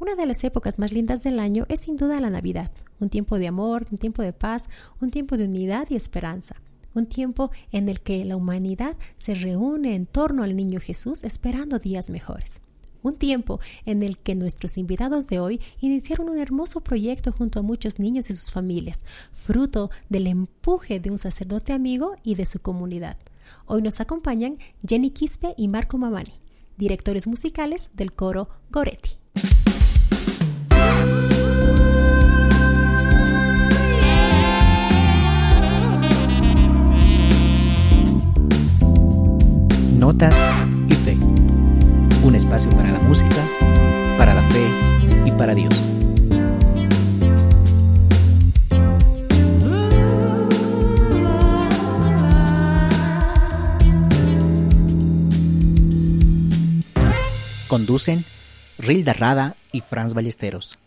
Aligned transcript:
Una 0.00 0.14
de 0.14 0.26
las 0.26 0.44
épocas 0.44 0.78
más 0.78 0.92
lindas 0.92 1.24
del 1.24 1.40
año 1.40 1.66
es 1.68 1.80
sin 1.80 1.96
duda 1.96 2.20
la 2.20 2.30
Navidad, 2.30 2.70
un 3.00 3.08
tiempo 3.08 3.36
de 3.36 3.48
amor, 3.48 3.88
un 3.90 3.98
tiempo 3.98 4.22
de 4.22 4.32
paz, 4.32 4.68
un 5.00 5.10
tiempo 5.10 5.36
de 5.36 5.46
unidad 5.46 5.88
y 5.90 5.96
esperanza, 5.96 6.54
un 6.94 7.06
tiempo 7.06 7.50
en 7.72 7.88
el 7.88 8.00
que 8.00 8.24
la 8.24 8.36
humanidad 8.36 8.96
se 9.18 9.34
reúne 9.34 9.96
en 9.96 10.06
torno 10.06 10.44
al 10.44 10.54
niño 10.54 10.78
Jesús 10.78 11.24
esperando 11.24 11.80
días 11.80 12.10
mejores. 12.10 12.60
Un 13.02 13.16
tiempo 13.16 13.58
en 13.86 14.04
el 14.04 14.18
que 14.18 14.36
nuestros 14.36 14.78
invitados 14.78 15.26
de 15.26 15.40
hoy 15.40 15.60
iniciaron 15.80 16.28
un 16.28 16.38
hermoso 16.38 16.80
proyecto 16.80 17.32
junto 17.32 17.58
a 17.58 17.62
muchos 17.62 17.98
niños 17.98 18.30
y 18.30 18.34
sus 18.34 18.52
familias, 18.52 19.04
fruto 19.32 19.90
del 20.08 20.28
empuje 20.28 21.00
de 21.00 21.10
un 21.10 21.18
sacerdote 21.18 21.72
amigo 21.72 22.14
y 22.22 22.36
de 22.36 22.46
su 22.46 22.60
comunidad. 22.60 23.16
Hoy 23.66 23.82
nos 23.82 24.00
acompañan 24.00 24.58
Jenny 24.86 25.10
Quispe 25.10 25.54
y 25.56 25.66
Marco 25.66 25.98
Mamani, 25.98 26.34
directores 26.76 27.26
musicales 27.26 27.90
del 27.94 28.12
coro 28.12 28.48
Goretti. 28.70 29.17
Notas 40.08 40.48
y 40.88 40.94
Fe. 40.94 41.18
Un 42.24 42.34
espacio 42.34 42.70
para 42.70 42.90
la 42.90 42.98
música, 43.00 43.36
para 44.16 44.32
la 44.32 44.40
fe 44.44 44.66
y 45.26 45.30
para 45.32 45.54
Dios. 45.54 45.74
Conducen 57.68 58.24
Rilda 58.78 59.12
Rada 59.12 59.56
y 59.72 59.82
Franz 59.82 60.14
Ballesteros. 60.14 60.78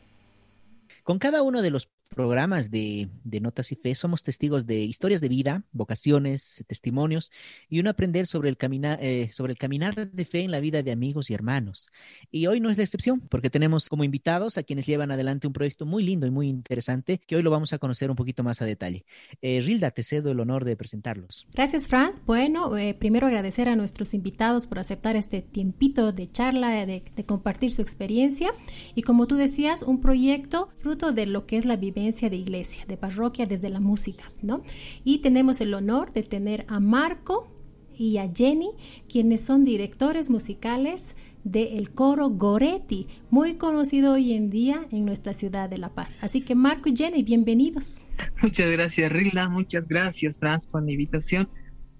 Con 1.03 1.19
cada 1.19 1.43
uno 1.43 1.61
de 1.61 1.69
los 1.69 1.91
programas 2.11 2.71
de, 2.71 3.09
Notas 3.41 3.71
y 3.71 3.75
Fe 3.75 3.95
somos 3.95 4.23
testigos 4.23 4.67
de 4.67 4.81
historias 4.81 5.21
de 5.21 5.29
vida, 5.29 5.63
vocaciones, 5.71 6.63
testimonios 6.67 7.31
y 7.69 7.79
un 7.79 7.87
aprender 7.87 8.27
sobre 8.27 8.49
el, 8.49 8.57
caminar, 8.57 8.99
eh, 9.01 9.29
sobre 9.31 9.53
el 9.53 9.57
caminar 9.57 9.95
de 9.95 10.25
fe 10.25 10.41
en 10.41 10.51
la 10.51 10.59
vida 10.59 10.83
de 10.83 10.91
amigos 10.91 11.31
y 11.31 11.33
hermanos. 11.33 11.87
Y 12.29 12.47
hoy 12.47 12.59
no 12.59 12.69
es 12.69 12.77
la 12.77 12.83
excepción 12.83 13.21
porque 13.21 13.49
tenemos 13.49 13.87
como 13.87 14.03
invitados 14.03 14.57
a 14.57 14.63
quienes 14.63 14.85
llevan 14.85 15.11
adelante 15.11 15.47
un 15.47 15.53
proyecto 15.53 15.85
muy 15.85 16.03
lindo 16.03 16.27
y 16.27 16.31
muy 16.31 16.49
interesante 16.49 17.17
que 17.17 17.37
hoy 17.37 17.43
lo 17.43 17.49
vamos 17.49 17.71
a 17.71 17.79
conocer 17.79 18.09
un 18.09 18.17
poquito 18.17 18.43
más 18.43 18.61
a 18.61 18.65
detalle. 18.65 19.05
Eh, 19.41 19.61
Rilda, 19.61 19.91
te 19.91 20.03
cedo 20.03 20.31
el 20.31 20.39
honor 20.41 20.65
de 20.65 20.75
presentarlos. 20.75 21.47
Gracias, 21.53 21.87
Franz. 21.87 22.21
Bueno, 22.25 22.77
eh, 22.77 22.93
primero 22.93 23.27
agradecer 23.27 23.69
a 23.69 23.75
nuestros 23.77 24.13
invitados 24.13 24.67
por 24.67 24.79
aceptar 24.79 25.15
este 25.15 25.41
tiempito 25.41 26.11
de 26.11 26.27
charla, 26.27 26.85
de, 26.85 27.03
de 27.15 27.25
compartir 27.25 27.71
su 27.71 27.81
experiencia. 27.81 28.51
Y 28.95 29.03
como 29.03 29.27
tú 29.27 29.37
decías, 29.37 29.81
un 29.81 30.01
proyecto 30.01 30.69
fruto 30.75 31.13
de 31.13 31.25
lo 31.25 31.45
que 31.45 31.57
es 31.57 31.65
la 31.65 31.77
vivencia 31.77 32.00
de 32.01 32.35
iglesia, 32.35 32.85
de 32.87 32.97
parroquia 32.97 33.45
desde 33.45 33.69
la 33.69 33.79
música, 33.79 34.31
¿no? 34.41 34.63
Y 35.03 35.19
tenemos 35.19 35.61
el 35.61 35.73
honor 35.73 36.11
de 36.13 36.23
tener 36.23 36.65
a 36.67 36.79
Marco 36.79 37.47
y 37.95 38.17
a 38.17 38.31
Jenny, 38.33 38.71
quienes 39.07 39.41
son 39.41 39.63
directores 39.63 40.31
musicales 40.31 41.15
del 41.43 41.91
coro 41.91 42.29
Goretti, 42.29 43.07
muy 43.29 43.55
conocido 43.55 44.13
hoy 44.13 44.33
en 44.33 44.49
día 44.49 44.87
en 44.91 45.05
nuestra 45.05 45.33
ciudad 45.33 45.69
de 45.69 45.77
La 45.77 45.89
Paz. 45.89 46.17
Así 46.21 46.41
que 46.41 46.55
Marco 46.55 46.89
y 46.89 46.95
Jenny, 46.95 47.21
bienvenidos. 47.21 48.01
Muchas 48.41 48.71
gracias, 48.71 49.11
Rila, 49.11 49.47
muchas 49.47 49.87
gracias, 49.87 50.39
Franz, 50.39 50.65
por 50.65 50.83
la 50.83 50.91
invitación. 50.91 51.49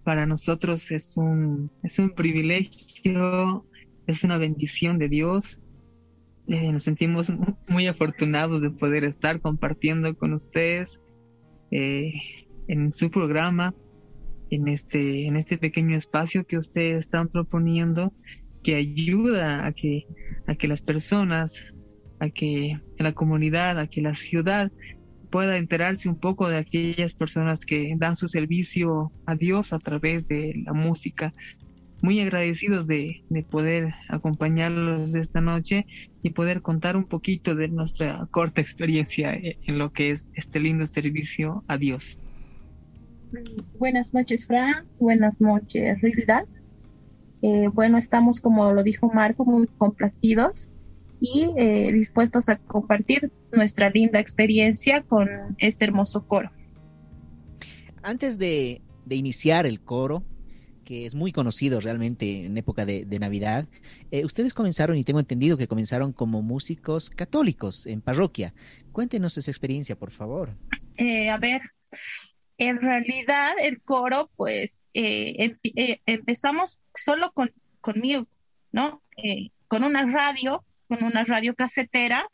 Para 0.04 0.26
nosotros 0.26 0.90
es 0.92 1.16
un, 1.16 1.70
es 1.84 2.00
un 2.00 2.10
privilegio, 2.16 3.68
es 4.08 4.24
una 4.24 4.40
bendición 4.40 4.98
de 4.98 5.10
Dios 5.10 5.60
eh, 6.48 6.72
nos 6.72 6.84
sentimos 6.84 7.32
muy 7.68 7.88
afortunados 7.88 8.62
de 8.62 8.72
poder 8.72 9.04
estar 9.04 9.42
compartiendo 9.42 10.16
con 10.16 10.34
ustedes 10.34 11.00
eh, 11.72 12.14
en 12.68 12.94
su 12.94 13.12
programa, 13.12 13.74
en 14.50 14.68
este, 14.68 15.28
en 15.28 15.36
este 15.36 15.58
pequeño 15.58 15.96
espacio 15.96 16.46
que 16.46 16.58
ustedes 16.58 17.06
están 17.06 17.30
proponiendo, 17.30 18.14
que 18.64 18.76
ayuda 18.76 19.66
a 19.66 19.72
que, 19.72 20.06
a 20.48 20.56
que 20.56 20.68
las 20.68 20.82
personas, 20.82 21.62
a 22.20 22.30
que 22.30 22.80
la 23.00 23.14
comunidad, 23.14 23.80
a 23.80 23.88
que 23.88 24.02
la 24.02 24.14
ciudad 24.14 24.72
pueda 25.32 25.58
enterarse 25.58 26.10
un 26.10 26.20
poco 26.20 26.50
de 26.50 26.58
aquellas 26.58 27.14
personas 27.14 27.66
que 27.66 27.96
dan 27.98 28.16
su 28.16 28.28
servicio 28.28 29.12
a 29.26 29.36
Dios 29.36 29.74
a 29.74 29.80
través 29.80 30.28
de 30.28 30.54
la 30.66 30.74
música, 30.74 31.34
muy 32.02 32.20
agradecidos 32.20 32.88
de, 32.88 33.24
poder 33.50 33.94
acompañarlos 34.10 35.16
esta 35.16 35.42
noche 35.42 35.86
y 36.24 36.32
poder 36.32 36.62
contar 36.62 36.98
un 36.98 37.06
poquito 37.06 37.56
de 37.56 37.68
nuestra 37.68 38.28
corta 38.32 38.62
experiencia 38.62 39.34
en 39.34 39.78
lo 39.78 39.94
que 39.94 40.12
es 40.12 40.32
este 40.36 40.60
lindo 40.60 40.86
servicio 40.86 41.64
a 41.68 41.78
Dios. 41.78 42.18
Buenas 43.78 44.14
noches, 44.14 44.46
Franz. 44.46 44.98
Buenas 45.00 45.40
noches, 45.40 46.02
Rilda. 46.02 46.46
Eh, 47.42 47.70
bueno, 47.74 47.98
estamos, 47.98 48.42
como 48.42 48.72
lo 48.74 48.84
dijo 48.84 49.12
Marco, 49.12 49.46
muy 49.46 49.68
complacidos 49.68 50.70
y 51.20 51.52
eh, 51.56 51.92
dispuestos 51.94 52.50
a 52.50 52.58
compartir 52.58 53.32
nuestra 53.52 53.90
linda 53.90 54.20
experiencia 54.20 55.04
con 55.04 55.30
este 55.60 55.86
hermoso 55.86 56.28
coro. 56.28 56.52
Antes 58.04 58.38
de, 58.38 58.82
de 59.06 59.16
iniciar 59.16 59.66
el 59.66 59.82
coro, 59.82 60.24
que 60.92 61.06
es 61.06 61.16
muy 61.16 61.32
conocido 61.32 61.80
realmente 61.80 62.44
en 62.44 62.58
época 62.58 62.86
de, 62.86 63.18
Navidad. 63.18 63.66
Eh, 64.12 64.26
ustedes 64.26 64.54
comenzaron, 64.54 64.98
y 64.98 65.06
tengo 65.06 65.22
entendido 65.22 65.56
que 65.56 65.66
comenzaron 65.66 66.12
como 66.12 66.42
músicos 66.42 67.10
católicos 67.10 67.86
en 67.86 68.02
parroquia. 68.02 68.54
Cuéntenos 68.92 69.38
esa 69.38 69.50
experiencia, 69.50 69.96
por 69.96 70.12
favor. 70.12 70.50
Eh, 70.98 71.30
a 71.30 71.38
ver, 71.38 71.62
en 72.58 72.82
realidad 72.82 73.54
el 73.64 73.80
coro, 73.82 74.32
pues 74.36 74.84
eh, 74.94 75.56
em, 75.64 75.98
empezamos 76.06 76.78
solo 76.94 77.32
con, 77.32 77.54
conmigo, 77.80 78.28
¿no? 78.74 79.02
con 79.70 79.86
una 79.86 80.06
radio, 80.12 80.66
con 80.90 81.06
una 81.06 81.24
radio 81.24 81.56
casetera 81.56 82.30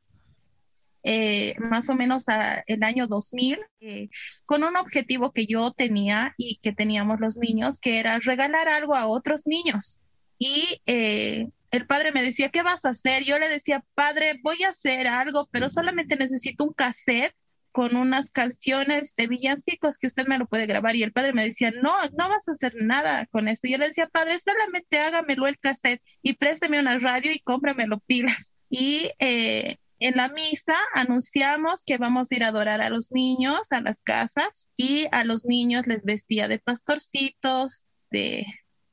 eh, 1.10 1.56
más 1.58 1.90
o 1.90 1.96
menos 1.96 2.26
el 2.66 2.84
año 2.84 3.08
2000, 3.08 3.60
eh, 3.80 4.10
con 4.44 4.66
un 4.66 4.76
objetivo 4.76 5.32
que 5.32 5.46
yo 5.46 5.72
tenía 5.72 6.34
y 6.38 6.58
que 6.58 6.74
teníamos 6.74 7.22
los 7.22 7.38
niños, 7.38 7.80
que 7.80 8.00
era 8.00 8.20
regalar 8.20 8.68
algo 8.68 8.94
a 8.94 9.08
otros 9.08 9.48
niños. 9.48 10.02
Y 10.38 10.82
eh, 10.86 11.48
el 11.72 11.88
padre 11.88 12.12
me 12.12 12.22
decía, 12.22 12.50
¿qué 12.50 12.62
vas 12.62 12.84
a 12.84 12.90
hacer? 12.90 13.24
Yo 13.24 13.40
le 13.40 13.48
decía, 13.48 13.86
padre, 13.96 14.38
voy 14.44 14.64
a 14.64 14.72
hacer 14.72 15.08
algo, 15.08 15.48
pero 15.50 15.70
solamente 15.70 16.18
necesito 16.18 16.66
un 16.66 16.74
cassette 16.74 17.34
con 17.72 17.96
unas 17.96 18.30
canciones 18.30 19.16
de 19.16 19.28
villancicos 19.28 19.98
que 19.98 20.08
usted 20.08 20.28
me 20.28 20.38
lo 20.38 20.46
puede 20.46 20.66
grabar. 20.66 20.98
Y 20.98 21.04
el 21.04 21.14
padre 21.14 21.32
me 21.32 21.46
decía, 21.46 21.72
no, 21.72 21.94
no 22.18 22.28
vas 22.28 22.50
a 22.50 22.52
hacer 22.52 22.74
nada 22.82 23.28
con 23.28 23.48
esto. 23.48 23.70
Yo 23.70 23.78
le 23.78 23.88
decía, 23.88 24.10
padre, 24.10 24.38
solamente 24.40 25.00
hágamelo 25.00 25.48
el 25.48 25.58
cassette 25.58 26.02
y 26.22 26.34
présteme 26.34 26.82
una 26.82 26.98
radio 26.98 27.32
y 27.32 27.40
cómpramelo 27.40 28.00
pilas. 28.00 28.52
Y 28.70 29.10
eh, 29.20 29.78
en 30.00 30.16
la 30.16 30.30
misa 30.30 30.76
anunciamos 30.94 31.84
que 31.84 31.98
vamos 31.98 32.32
a 32.32 32.36
ir 32.36 32.44
a 32.44 32.50
adorar 32.50 32.82
a 32.82 32.90
los 32.90 33.12
niños 33.12 33.72
a 33.72 33.82
las 33.82 34.00
casas 34.00 34.72
y 34.78 35.08
a 35.12 35.24
los 35.24 35.46
niños 35.46 35.88
les 35.88 36.06
vestía 36.06 36.48
de 36.48 36.60
pastorcitos, 36.60 37.88
de, 38.12 38.46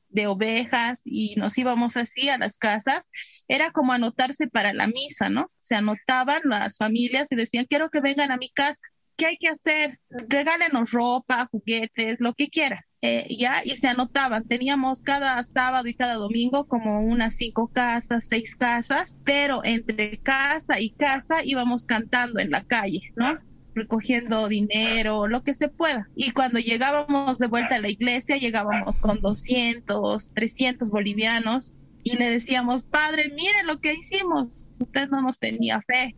de 0.09 0.27
ovejas 0.27 1.01
y 1.05 1.35
nos 1.35 1.57
íbamos 1.57 1.97
así 1.97 2.29
a 2.29 2.37
las 2.37 2.57
casas. 2.57 3.09
Era 3.47 3.71
como 3.71 3.93
anotarse 3.93 4.47
para 4.47 4.73
la 4.73 4.87
misa, 4.87 5.29
¿no? 5.29 5.51
Se 5.57 5.75
anotaban 5.75 6.41
las 6.45 6.77
familias 6.77 7.31
y 7.31 7.35
decían, 7.35 7.65
quiero 7.65 7.89
que 7.89 8.01
vengan 8.01 8.31
a 8.31 8.37
mi 8.37 8.49
casa. 8.49 8.87
¿Qué 9.17 9.25
hay 9.27 9.37
que 9.37 9.47
hacer? 9.47 9.99
Regálenos 10.09 10.91
ropa, 10.91 11.47
juguetes, 11.51 12.17
lo 12.19 12.33
que 12.33 12.47
quieran. 12.47 12.79
Eh, 13.01 13.27
ya, 13.37 13.61
y 13.63 13.75
se 13.75 13.87
anotaban. 13.87 14.47
Teníamos 14.47 15.03
cada 15.03 15.41
sábado 15.43 15.87
y 15.87 15.93
cada 15.93 16.15
domingo 16.15 16.67
como 16.67 16.99
unas 17.01 17.35
cinco 17.35 17.67
casas, 17.67 18.27
seis 18.27 18.55
casas, 18.55 19.19
pero 19.23 19.63
entre 19.63 20.17
casa 20.19 20.79
y 20.79 20.89
casa 20.91 21.43
íbamos 21.43 21.85
cantando 21.85 22.39
en 22.39 22.49
la 22.51 22.63
calle, 22.63 23.01
¿no? 23.15 23.39
recogiendo 23.75 24.47
dinero, 24.47 25.27
lo 25.27 25.43
que 25.43 25.53
se 25.53 25.67
pueda. 25.67 26.09
Y 26.15 26.31
cuando 26.31 26.59
llegábamos 26.59 27.37
de 27.37 27.47
vuelta 27.47 27.75
a 27.75 27.79
la 27.79 27.89
iglesia, 27.89 28.37
llegábamos 28.37 28.97
con 28.97 29.19
200, 29.19 30.31
300 30.33 30.89
bolivianos 30.89 31.75
y 32.05 32.15
le 32.15 32.29
decíamos, 32.29 32.85
padre, 32.85 33.29
mire 33.35 33.63
lo 33.63 33.81
que 33.81 33.93
hicimos, 33.93 34.69
usted 34.79 35.09
no 35.09 35.21
nos 35.21 35.39
tenía 35.39 35.81
fe. 35.81 36.15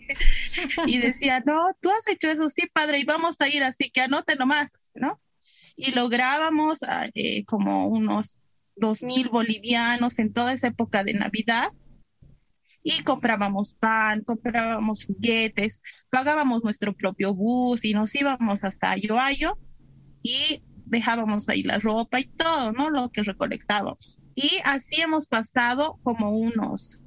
y 0.85 0.99
decía, 0.99 1.41
no, 1.45 1.73
tú 1.81 1.89
has 1.89 2.07
hecho 2.07 2.29
eso, 2.29 2.47
sí, 2.49 2.67
padre, 2.71 2.99
y 2.99 3.05
vamos 3.05 3.41
a 3.41 3.49
ir 3.49 3.63
así, 3.63 3.89
que 3.89 4.01
anote 4.01 4.35
nomás, 4.35 4.91
¿no? 4.93 5.19
y 5.77 5.91
lográbamos 5.91 6.79
ah, 6.83 7.07
eh, 7.13 7.45
como 7.45 7.87
unos 7.87 8.43
dos 8.75 9.03
mil 9.03 9.29
bolivianos 9.29 10.19
en 10.19 10.33
toda 10.33 10.51
esa 10.51 10.67
época 10.67 11.03
de 11.03 11.13
Navidad 11.13 11.69
y 12.83 13.03
comprábamos 13.03 13.73
pan, 13.73 14.23
comprábamos 14.23 15.05
juguetes, 15.05 15.81
pagábamos 16.09 16.63
nuestro 16.63 16.95
propio 16.95 17.33
bus 17.33 17.85
y 17.85 17.93
nos 17.93 18.13
íbamos 18.15 18.63
hasta 18.63 18.91
Ayoayo 18.91 19.57
y 20.23 20.63
dejábamos 20.89 21.49
ahí 21.49 21.63
la 21.63 21.79
ropa 21.79 22.19
y 22.19 22.25
todo, 22.25 22.71
¿no? 22.71 22.89
Lo 22.89 23.09
que 23.09 23.23
recolectábamos. 23.23 24.21
Y 24.35 24.49
así 24.65 25.01
hemos 25.01 25.27
pasado 25.27 25.99
como 26.03 26.31
unos 26.31 27.01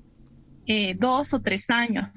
eh, 0.66 0.94
dos 0.98 1.32
o 1.34 1.40
tres 1.40 1.70
años. 1.70 2.10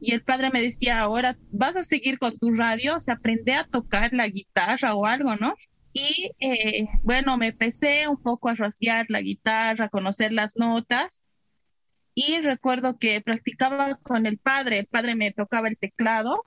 y 0.00 0.12
el 0.12 0.22
padre 0.22 0.50
me 0.50 0.62
decía, 0.62 1.00
ahora 1.00 1.36
vas 1.50 1.74
a 1.76 1.82
seguir 1.82 2.18
con 2.18 2.36
tu 2.36 2.52
radio, 2.52 2.96
o 2.96 3.00
sea, 3.00 3.14
aprende 3.14 3.54
a 3.54 3.66
tocar 3.66 4.12
la 4.12 4.28
guitarra 4.28 4.94
o 4.94 5.06
algo, 5.06 5.34
¿no? 5.36 5.54
Y 5.92 6.30
eh, 6.38 6.86
bueno, 7.02 7.36
me 7.36 7.48
empecé 7.48 8.06
un 8.08 8.22
poco 8.22 8.48
a 8.48 8.54
rasguear 8.54 9.06
la 9.08 9.20
guitarra, 9.20 9.86
a 9.86 9.88
conocer 9.88 10.32
las 10.32 10.56
notas. 10.56 11.24
Y 12.14 12.40
recuerdo 12.40 12.98
que 12.98 13.20
practicaba 13.20 13.96
con 13.96 14.26
el 14.26 14.38
padre, 14.38 14.78
el 14.78 14.86
padre 14.86 15.14
me 15.16 15.32
tocaba 15.32 15.68
el 15.68 15.78
teclado 15.78 16.44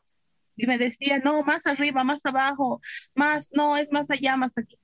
y 0.55 0.67
me 0.67 0.77
decía, 0.77 1.19
no, 1.19 1.43
más 1.43 1.65
arriba, 1.65 2.03
más 2.03 2.25
abajo, 2.25 2.81
más, 3.15 3.49
no, 3.53 3.77
es 3.77 3.91
más 3.91 4.09
allá, 4.09 4.35
más 4.35 4.57
aquí. 4.57 4.77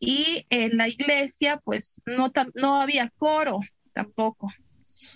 Y 0.00 0.46
en 0.50 0.76
la 0.76 0.88
iglesia, 0.88 1.60
pues 1.64 2.00
no, 2.06 2.32
no 2.54 2.80
había 2.80 3.10
coro 3.16 3.58
tampoco. 3.92 4.50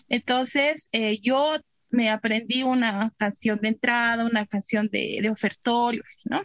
Entonces, 0.08 0.88
eh, 0.92 1.18
yo 1.20 1.56
me 1.90 2.10
aprendí 2.10 2.62
una 2.62 3.12
canción 3.18 3.60
de 3.60 3.68
entrada, 3.68 4.24
una 4.24 4.46
canción 4.46 4.88
de, 4.88 5.18
de 5.22 5.30
ofertorio, 5.30 6.02
¿no? 6.24 6.42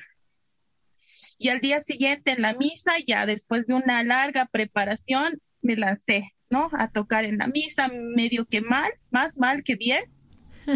Y 1.40 1.50
al 1.50 1.62
día 1.62 1.82
siguiente 1.82 2.32
en 2.32 2.42
la 2.42 2.54
misa, 2.54 2.92
ya 3.06 3.26
después 3.26 3.66
de 3.68 3.76
una 3.76 4.04
larga 4.04 4.46
preparación, 4.46 5.42
me 5.62 5.76
lancé, 5.76 6.32
¿no? 6.50 6.70
A 6.74 6.92
tocar 6.92 7.26
en 7.26 7.38
la 7.38 7.48
misa, 7.48 7.90
medio 7.92 8.46
que 8.46 8.62
mal, 8.62 8.92
más 9.10 9.38
mal 9.38 9.64
que 9.64 9.76
bien, 9.76 10.04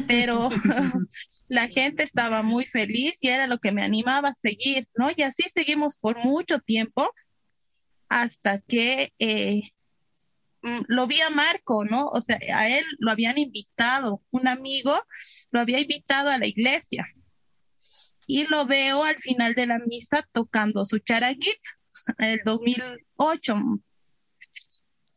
pero 0.07 0.49
la 1.47 1.67
gente 1.67 2.03
estaba 2.03 2.43
muy 2.43 2.65
feliz 2.65 3.17
y 3.21 3.29
era 3.29 3.47
lo 3.47 3.59
que 3.59 3.71
me 3.71 3.83
animaba 3.83 4.29
a 4.29 4.33
seguir, 4.33 4.87
¿no? 4.95 5.09
Y 5.15 5.23
así 5.23 5.43
seguimos 5.53 5.97
por 5.97 6.17
mucho 6.17 6.59
tiempo 6.59 7.11
hasta 8.09 8.59
que 8.59 9.13
eh, 9.19 9.61
mm, 10.61 10.81
lo 10.87 11.07
vi 11.07 11.21
a 11.21 11.29
Marco, 11.29 11.85
¿no? 11.85 12.07
O 12.07 12.21
sea, 12.21 12.39
a 12.53 12.69
él 12.69 12.85
lo 12.99 13.11
habían 13.11 13.37
invitado, 13.37 14.21
un 14.31 14.47
amigo 14.47 14.95
lo 15.51 15.59
había 15.59 15.79
invitado 15.79 16.29
a 16.29 16.37
la 16.37 16.47
iglesia 16.47 17.05
y 18.27 18.45
lo 18.47 18.65
veo 18.65 19.03
al 19.03 19.17
final 19.17 19.55
de 19.55 19.67
la 19.67 19.79
misa 19.79 20.27
tocando 20.31 20.85
su 20.85 20.99
charanguita, 20.99 21.69
el 22.17 22.39
2008. 22.45 23.55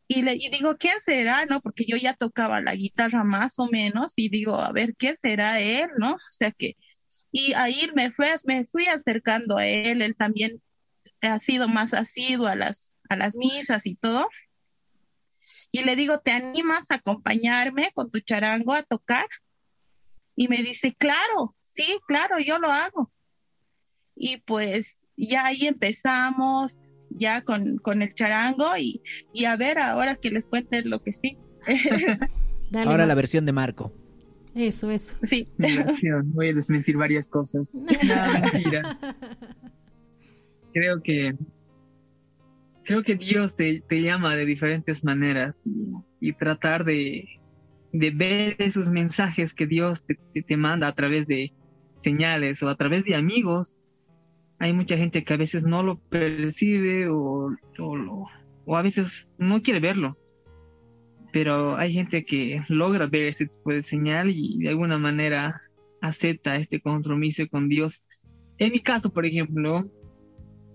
Y 0.07 0.21
le 0.21 0.35
y 0.35 0.49
digo, 0.49 0.77
¿quién 0.77 0.99
será? 1.01 1.45
¿No? 1.45 1.61
Porque 1.61 1.85
yo 1.87 1.97
ya 1.97 2.13
tocaba 2.13 2.61
la 2.61 2.75
guitarra 2.75 3.23
más 3.23 3.57
o 3.59 3.67
menos 3.67 4.13
y 4.15 4.29
digo, 4.29 4.55
a 4.55 4.71
ver, 4.71 4.95
¿quién 4.95 5.17
será 5.17 5.59
él? 5.59 5.89
¿No? 5.97 6.13
O 6.13 6.29
sea 6.29 6.51
que, 6.51 6.75
y 7.31 7.53
ahí 7.53 7.89
me, 7.95 8.11
fue, 8.11 8.33
me 8.45 8.65
fui 8.65 8.85
acercando 8.85 9.57
a 9.57 9.65
él, 9.65 10.01
él 10.01 10.15
también 10.15 10.61
ha 11.21 11.39
sido 11.39 11.67
más 11.67 11.93
asiduo 11.93 12.47
a 12.47 12.55
las, 12.55 12.95
a 13.09 13.15
las 13.15 13.35
misas 13.35 13.85
y 13.85 13.95
todo. 13.95 14.27
Y 15.71 15.83
le 15.83 15.95
digo, 15.95 16.19
¿te 16.19 16.31
animas 16.31 16.91
a 16.91 16.95
acompañarme 16.95 17.91
con 17.93 18.09
tu 18.09 18.19
charango 18.19 18.73
a 18.73 18.83
tocar? 18.83 19.27
Y 20.35 20.47
me 20.47 20.63
dice, 20.63 20.95
claro, 20.95 21.55
sí, 21.61 21.99
claro, 22.07 22.39
yo 22.39 22.59
lo 22.59 22.71
hago. 22.71 23.11
Y 24.15 24.37
pues 24.37 25.03
ya 25.17 25.47
ahí 25.47 25.67
empezamos, 25.67 26.84
ya 27.15 27.41
con, 27.41 27.77
con 27.77 28.01
el 28.01 28.13
charango 28.13 28.77
y, 28.77 29.01
y, 29.33 29.45
a 29.45 29.55
ver 29.55 29.79
ahora 29.79 30.15
que 30.15 30.31
les 30.31 30.47
cuente 30.47 30.83
lo 30.83 31.01
que 31.01 31.11
sí. 31.11 31.37
ahora 32.75 33.05
la 33.05 33.15
versión 33.15 33.45
de 33.45 33.51
Marco. 33.51 33.93
Eso, 34.53 34.89
eso. 34.91 35.17
Sí. 35.23 35.47
Voy 36.25 36.49
a 36.49 36.53
desmentir 36.53 36.97
varias 36.97 37.27
cosas. 37.27 37.75
mentira. 38.53 38.97
Creo 40.71 41.01
que 41.01 41.35
creo 42.83 43.01
que 43.01 43.15
Dios 43.15 43.55
te, 43.55 43.81
te 43.81 44.01
llama 44.01 44.35
de 44.35 44.45
diferentes 44.45 45.03
maneras 45.03 45.65
y, 45.65 46.29
y 46.29 46.33
tratar 46.33 46.85
de, 46.85 47.27
de, 47.91 48.11
ver 48.11 48.55
esos 48.59 48.89
mensajes 48.89 49.53
que 49.53 49.65
Dios 49.65 50.03
te, 50.03 50.19
te, 50.33 50.43
te 50.43 50.55
manda 50.55 50.87
a 50.87 50.93
través 50.93 51.25
de, 51.25 51.51
señales 51.95 52.61
o 52.61 52.69
a 52.69 52.75
través 52.75 53.03
de 53.05 53.15
amigos, 53.15 53.79
hay 54.59 54.73
mucha 54.73 54.97
gente 54.97 55.23
que 55.23 55.33
a 55.33 55.37
veces 55.37 55.63
no 55.63 55.83
lo 55.83 55.99
percibe 55.99 57.09
o, 57.09 57.55
o, 57.79 58.77
a 58.77 58.81
veces 58.81 59.27
no 59.37 59.61
quiere 59.61 59.79
verlo. 59.79 60.17
Pero 61.31 61.75
hay 61.75 61.91
gente 61.91 62.23
que 62.25 62.61
logra 62.69 63.07
ver 63.07 63.25
ese 63.25 63.47
tipo 63.47 63.71
de 63.71 63.81
señal 63.81 64.29
y 64.29 64.59
de 64.59 64.69
alguna 64.69 64.97
manera 64.97 65.55
acepta 66.01 66.55
este 66.55 66.79
compromiso 66.79 67.47
con 67.49 67.67
Dios. 67.67 68.03
En 68.57 68.71
mi 68.71 68.79
caso, 68.79 69.11
por 69.11 69.25
ejemplo, 69.25 69.83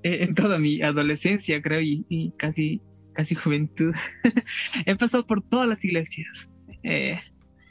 eh, 0.03 0.25
en 0.25 0.35
toda 0.35 0.59
mi 0.59 0.82
adolescencia, 0.82 1.62
creo, 1.62 1.81
y, 1.81 2.32
casi, 2.37 2.82
casi 3.15 3.35
juventud, 3.35 3.94
he 4.87 4.97
pasado 4.97 5.27
por 5.27 5.43
todas 5.43 5.69
las 5.69 5.82
iglesias. 5.82 6.53
Eh, 6.82 7.19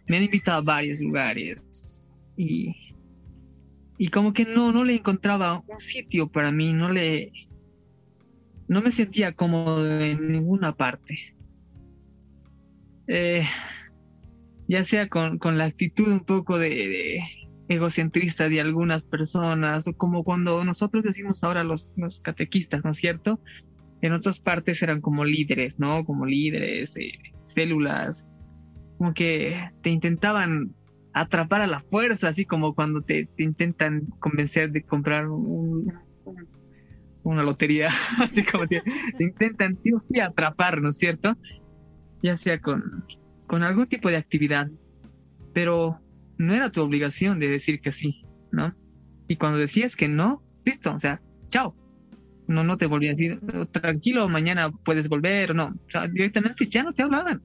me 0.08 0.18
han 0.18 0.24
invitado 0.24 0.58
a 0.58 0.62
varios 0.62 1.00
lugares 1.00 2.12
y 2.36 2.89
y 4.02 4.08
como 4.08 4.32
que 4.32 4.46
no, 4.46 4.72
no 4.72 4.86
le 4.86 4.96
encontraba 4.96 5.62
un 5.68 5.80
sitio 5.80 6.30
para 6.30 6.54
mí, 6.54 6.72
no 6.72 6.90
le, 6.90 7.34
no 8.70 8.82
me 8.82 8.92
sentía 8.92 9.34
cómodo 9.34 10.00
en 10.00 10.32
ninguna 10.32 10.74
parte. 10.74 11.36
Eh, 13.08 13.44
ya 14.70 14.86
sea 14.86 15.10
con, 15.10 15.38
con, 15.38 15.58
la 15.58 15.66
actitud 15.66 16.08
un 16.08 16.22
poco 16.22 16.58
de, 16.58 17.20
egocentrista 17.68 18.48
de 18.48 18.62
algunas 18.62 19.04
personas, 19.04 19.86
o 19.90 19.94
como 19.94 20.24
cuando 20.24 20.64
nosotros 20.64 21.04
decimos 21.04 21.44
ahora 21.44 21.66
los, 21.66 21.90
los 21.98 22.22
catequistas, 22.22 22.86
¿no 22.86 22.92
es 22.92 22.98
cierto? 22.98 23.42
En 24.02 24.14
otras 24.14 24.40
partes 24.40 24.82
eran 24.82 25.02
como 25.02 25.26
líderes, 25.26 25.78
¿no? 25.78 26.06
Como 26.06 26.26
líderes 26.26 26.94
de 26.94 27.20
células, 27.42 28.26
como 28.98 29.14
que 29.14 29.60
te 29.82 29.90
intentaban 29.90 30.74
atrapar 31.14 31.62
a 31.62 31.68
la 31.68 31.82
fuerza, 31.82 32.30
así 32.30 32.46
como 32.46 32.74
cuando 32.74 33.02
te, 33.02 33.30
intentan 33.38 34.06
convencer 34.20 34.72
de 34.72 34.84
comprar 34.84 35.28
una 37.24 37.44
lotería, 37.44 37.90
así 38.20 38.44
como 38.44 38.68
te, 38.68 38.82
intentan 39.20 39.80
sí 39.80 39.92
o 39.94 39.98
sí 39.98 40.20
atrapar, 40.20 40.82
¿no 40.82 40.90
es 40.90 40.98
cierto? 40.98 41.38
Ya 42.22 42.36
sea 42.36 42.60
con, 42.60 43.06
con 43.48 43.64
algún 43.64 43.88
tipo 43.88 44.10
de 44.10 44.18
actividad, 44.18 44.70
pero 45.54 46.00
no 46.38 46.54
era 46.54 46.72
tu 46.72 46.82
obligación 46.82 47.40
de 47.40 47.50
decir 47.50 47.82
que 47.82 47.92
sí, 47.92 48.24
¿no? 48.52 48.76
Y 49.28 49.36
cuando 49.36 49.60
decías 49.60 49.96
que 49.96 50.08
no, 50.08 50.42
listo, 50.66 50.94
o 50.94 51.00
sea, 51.00 51.22
chao. 51.48 51.76
No, 52.48 52.64
no 52.64 52.78
te 52.78 52.88
volví 52.88 53.06
a 53.06 53.12
decir, 53.12 53.40
tranquilo, 53.72 54.28
mañana 54.28 54.72
puedes 54.72 55.08
volver, 55.08 55.54
no. 55.54 55.68
O 55.68 55.90
sea, 55.90 56.08
directamente 56.08 56.68
ya 56.68 56.82
no 56.82 56.92
te 56.92 57.04
hablaban. 57.04 57.44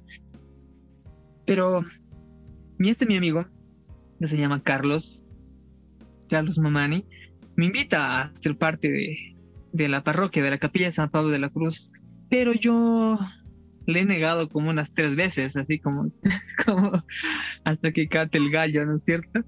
Pero 1.45 1.85
mi 2.79 2.91
este 2.91 3.07
mi 3.07 3.17
amigo 3.17 3.47
que 4.19 4.27
se 4.27 4.37
llama 4.37 4.63
Carlos, 4.63 5.21
Carlos 6.29 6.59
Mamani, 6.59 7.05
me 7.57 7.67
invita 7.67 8.21
a 8.21 8.35
ser 8.35 8.57
parte 8.57 8.91
de, 8.91 9.37
de 9.73 9.89
la 9.89 10.03
parroquia 10.03 10.43
de 10.43 10.51
la 10.51 10.59
capilla 10.59 10.87
de 10.87 10.93
San 10.93 11.11
Pablo 11.11 11.31
de 11.31 11.39
la 11.39 11.51
Cruz, 11.51 11.91
pero 12.31 12.53
yo 12.53 13.19
le 13.87 14.01
he 14.01 14.05
negado 14.05 14.49
como 14.49 14.71
unas 14.71 14.93
tres 14.93 15.15
veces, 15.15 15.57
así 15.57 15.79
como, 15.79 16.11
como 16.67 17.05
hasta 17.65 17.93
que 17.93 18.09
cate 18.09 18.39
el 18.39 18.51
gallo, 18.51 18.87
¿no 18.87 18.97
es 18.97 19.05
cierto? 19.05 19.45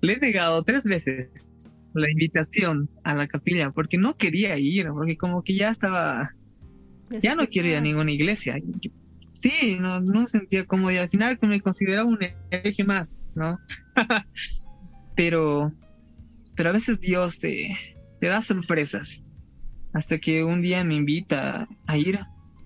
Le 0.00 0.14
he 0.14 0.18
negado 0.18 0.62
tres 0.62 0.84
veces 0.84 1.48
la 1.92 2.10
invitación 2.10 2.88
a 3.02 3.14
la 3.14 3.26
capilla 3.26 3.70
porque 3.70 3.98
no 3.98 4.16
quería 4.16 4.56
ir, 4.58 4.88
porque 4.88 5.16
como 5.16 5.42
que 5.42 5.56
ya 5.56 5.70
estaba, 5.70 6.34
ya 7.10 7.34
no 7.34 7.46
quiero 7.48 7.68
ir 7.68 7.76
a 7.76 7.80
ninguna 7.80 8.12
iglesia. 8.12 8.56
Sí, 9.40 9.78
no, 9.80 10.00
no 10.00 10.26
sentía 10.26 10.66
como 10.66 10.90
y 10.90 10.98
al 10.98 11.08
final 11.08 11.38
me 11.40 11.62
consideraba 11.62 12.06
un 12.06 12.18
eje 12.50 12.84
más, 12.84 13.22
¿no? 13.34 13.58
pero, 15.16 15.72
pero 16.54 16.68
a 16.68 16.72
veces 16.72 17.00
Dios 17.00 17.38
te, 17.38 17.74
te 18.18 18.26
da 18.26 18.42
sorpresas. 18.42 19.22
Hasta 19.94 20.18
que 20.18 20.44
un 20.44 20.60
día 20.60 20.84
me 20.84 20.94
invita 20.94 21.66
a 21.86 21.96
ir 21.96 22.20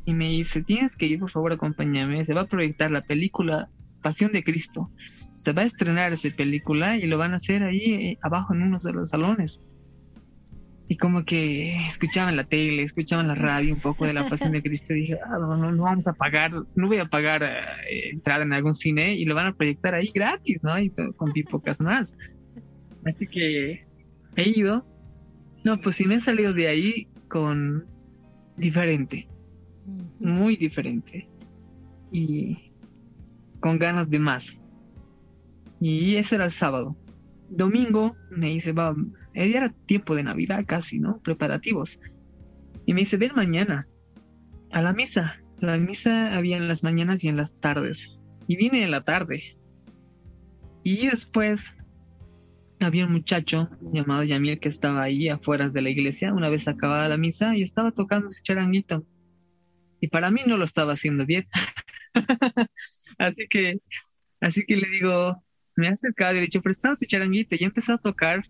y 0.04 0.14
me 0.14 0.28
dice, 0.28 0.64
tienes 0.64 0.96
que 0.96 1.06
ir, 1.06 1.20
por 1.20 1.30
favor, 1.30 1.52
acompáñame. 1.52 2.24
Se 2.24 2.34
va 2.34 2.40
a 2.40 2.48
proyectar 2.48 2.90
la 2.90 3.02
película 3.02 3.70
Pasión 4.02 4.32
de 4.32 4.42
Cristo. 4.42 4.90
Se 5.36 5.52
va 5.52 5.62
a 5.62 5.66
estrenar 5.66 6.12
esa 6.12 6.28
película 6.30 6.96
y 6.96 7.06
lo 7.06 7.18
van 7.18 7.34
a 7.34 7.36
hacer 7.36 7.62
ahí 7.62 7.94
eh, 7.94 8.18
abajo 8.20 8.52
en 8.52 8.62
uno 8.62 8.78
de 8.82 8.92
los 8.92 9.10
salones 9.10 9.60
y 10.94 10.96
como 10.96 11.24
que 11.24 11.84
escuchaban 11.86 12.36
la 12.36 12.44
tele, 12.44 12.82
escuchaban 12.82 13.26
la 13.26 13.34
radio 13.34 13.74
un 13.74 13.80
poco 13.80 14.06
de 14.06 14.12
la 14.12 14.28
pasión 14.28 14.52
de 14.52 14.62
Cristo 14.62 14.94
y 14.94 15.00
dije, 15.00 15.18
ah, 15.26 15.38
no, 15.40 15.72
no, 15.72 15.82
vamos 15.82 16.06
a 16.06 16.12
pagar, 16.12 16.52
no 16.76 16.86
voy 16.86 16.98
a 16.98 17.06
pagar 17.06 17.42
eh, 17.42 18.10
entrada 18.12 18.44
en 18.44 18.52
algún 18.52 18.74
cine 18.74 19.12
y 19.12 19.24
lo 19.24 19.34
van 19.34 19.48
a 19.48 19.56
proyectar 19.56 19.92
ahí 19.92 20.12
gratis, 20.14 20.62
¿no? 20.62 20.78
Y 20.78 20.92
con 21.16 21.32
pocas 21.50 21.80
más. 21.80 22.16
Así 23.04 23.26
que 23.26 23.84
he 24.36 24.48
ido. 24.48 24.86
No, 25.64 25.80
pues 25.80 25.96
sí 25.96 26.04
me 26.04 26.14
he 26.14 26.20
salido 26.20 26.54
de 26.54 26.68
ahí 26.68 27.08
con 27.26 27.84
diferente, 28.56 29.26
muy 30.20 30.54
diferente 30.54 31.28
y 32.12 32.70
con 33.58 33.78
ganas 33.80 34.08
de 34.08 34.20
más. 34.20 34.60
Y 35.80 36.14
ese 36.14 36.36
era 36.36 36.44
el 36.44 36.52
sábado. 36.52 36.96
Domingo 37.50 38.14
me 38.30 38.50
dice, 38.50 38.70
va, 38.70 38.94
era 39.34 39.74
tiempo 39.86 40.14
de 40.14 40.22
Navidad 40.22 40.64
casi, 40.66 40.98
¿no? 40.98 41.18
Preparativos. 41.18 41.98
Y 42.86 42.94
me 42.94 43.00
dice, 43.00 43.16
ven 43.16 43.32
mañana 43.34 43.88
a 44.70 44.82
la 44.82 44.92
misa. 44.92 45.40
La 45.60 45.76
misa 45.78 46.36
había 46.36 46.56
en 46.56 46.68
las 46.68 46.82
mañanas 46.82 47.24
y 47.24 47.28
en 47.28 47.36
las 47.36 47.58
tardes. 47.60 48.10
Y 48.46 48.56
vine 48.56 48.84
en 48.84 48.90
la 48.90 49.02
tarde. 49.02 49.56
Y 50.82 51.06
después 51.06 51.74
había 52.80 53.06
un 53.06 53.12
muchacho 53.12 53.70
llamado 53.92 54.24
Yamil 54.24 54.60
que 54.60 54.68
estaba 54.68 55.02
ahí 55.02 55.28
afuera 55.28 55.68
de 55.68 55.82
la 55.82 55.90
iglesia, 55.90 56.34
una 56.34 56.50
vez 56.50 56.68
acabada 56.68 57.08
la 57.08 57.16
misa, 57.16 57.56
y 57.56 57.62
estaba 57.62 57.92
tocando 57.92 58.28
su 58.28 58.42
charanguito. 58.42 59.06
Y 60.00 60.08
para 60.08 60.30
mí 60.30 60.42
no 60.46 60.58
lo 60.58 60.64
estaba 60.64 60.92
haciendo 60.92 61.24
bien. 61.24 61.46
así 63.18 63.46
que, 63.48 63.78
así 64.40 64.64
que 64.66 64.76
le 64.76 64.88
digo, 64.88 65.42
me 65.76 65.86
he 65.86 65.90
acercado 65.90 66.32
y 66.32 66.34
le 66.34 66.40
he 66.40 66.46
dicho, 66.46 66.60
prestado 66.60 66.96
tu 66.96 67.06
charanguito. 67.06 67.56
Y 67.58 67.64
empezó 67.64 67.94
a 67.94 67.98
tocar. 67.98 68.44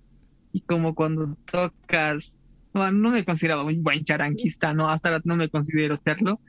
Y 0.55 0.63
como 0.63 0.95
cuando 0.95 1.37
tocas, 1.51 2.39
bueno, 2.73 2.93
no 2.99 3.11
me 3.11 3.25
consideraba 3.25 3.65
un 3.65 3.83
buen 3.83 4.05
charanguista, 4.05 4.73
¿no? 4.73 4.89
Hasta 4.89 5.11
ahora 5.11 5.23
no 5.25 5.37
me 5.37 5.51
considero 5.51 5.97
serlo. 5.97 6.41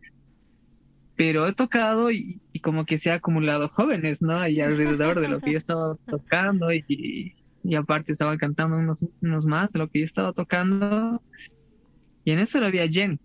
Pero 1.17 1.45
he 1.47 1.53
tocado 1.53 2.11
y, 2.11 2.39
como 2.61 2.85
que 2.85 2.97
se 2.97 3.11
ha 3.11 3.15
acumulado 3.15 3.67
jóvenes, 3.67 4.21
¿no? 4.21 4.47
Y 4.47 4.61
alrededor 4.61 5.19
de 5.19 5.27
lo 5.27 5.41
que 5.41 5.51
yo 5.51 5.57
estaba 5.57 5.97
tocando 6.07 6.71
y, 6.71 7.33
y 7.63 7.75
aparte 7.75 8.11
estaba 8.11 8.37
cantando 8.37 8.77
unos, 8.77 9.05
unos 9.21 9.45
más 9.45 9.73
de 9.73 9.79
lo 9.79 9.89
que 9.89 9.99
yo 9.99 10.05
estaba 10.05 10.33
tocando. 10.33 11.21
Y 12.23 12.31
en 12.31 12.39
eso 12.39 12.59
lo 12.59 12.67
había 12.67 12.87
Jen. 12.87 13.19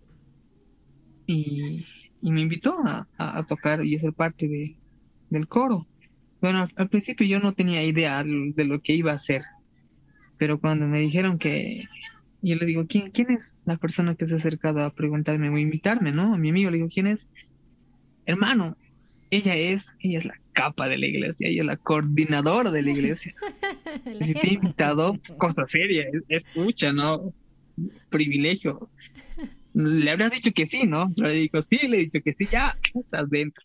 Y, 1.27 1.85
y 2.21 2.31
me 2.31 2.41
invitó 2.41 2.77
a, 2.85 3.07
a, 3.17 3.45
tocar 3.45 3.85
y 3.85 3.95
a 3.95 3.99
ser 3.99 4.13
parte 4.13 4.47
de, 4.47 4.77
del 5.29 5.47
coro. 5.47 5.87
Bueno, 6.41 6.67
al, 6.75 6.89
principio 6.89 7.27
yo 7.27 7.39
no 7.39 7.53
tenía 7.53 7.83
idea 7.83 8.23
de 8.23 8.65
lo 8.65 8.81
que 8.81 8.93
iba 8.93 9.11
a 9.11 9.15
hacer, 9.15 9.43
pero 10.41 10.59
cuando 10.59 10.87
me 10.87 10.99
dijeron 10.99 11.37
que, 11.37 11.85
yo 12.41 12.55
le 12.55 12.65
digo, 12.65 12.87
¿quién, 12.87 13.11
quién 13.11 13.29
es 13.29 13.57
la 13.63 13.77
persona 13.77 14.15
que 14.15 14.25
se 14.25 14.33
ha 14.33 14.37
acercado 14.37 14.83
a 14.83 14.91
preguntarme 14.91 15.49
o 15.49 15.57
invitarme, 15.59 16.11
no? 16.13 16.33
A 16.33 16.37
mi 16.39 16.49
amigo 16.49 16.71
le 16.71 16.77
digo, 16.77 16.89
¿quién 16.91 17.05
es? 17.05 17.27
Hermano, 18.25 18.75
ella 19.29 19.55
es, 19.55 19.93
ella 19.99 20.17
es 20.17 20.25
la 20.25 20.41
capa 20.53 20.87
de 20.87 20.97
la 20.97 21.05
iglesia, 21.05 21.47
ella 21.47 21.61
es 21.61 21.67
la 21.67 21.77
coordinadora 21.77 22.71
de 22.71 22.81
la 22.81 22.89
iglesia. 22.89 23.35
si 24.19 24.33
te 24.33 24.47
he 24.47 24.53
invitado, 24.55 25.13
pues, 25.13 25.35
cosa 25.35 25.63
seria, 25.67 26.07
es, 26.27 26.47
mucha, 26.55 26.91
¿no? 26.91 27.35
Privilegio. 28.09 28.89
Le 29.75 30.09
habrás 30.09 30.31
dicho 30.31 30.49
que 30.55 30.65
sí, 30.65 30.87
¿no? 30.87 31.13
Le 31.17 31.33
digo, 31.33 31.61
sí, 31.61 31.87
le 31.87 31.97
he 31.97 31.99
dicho 32.05 32.19
que 32.25 32.33
sí, 32.33 32.47
ya 32.51 32.75
estás 32.95 33.29
dentro. 33.29 33.63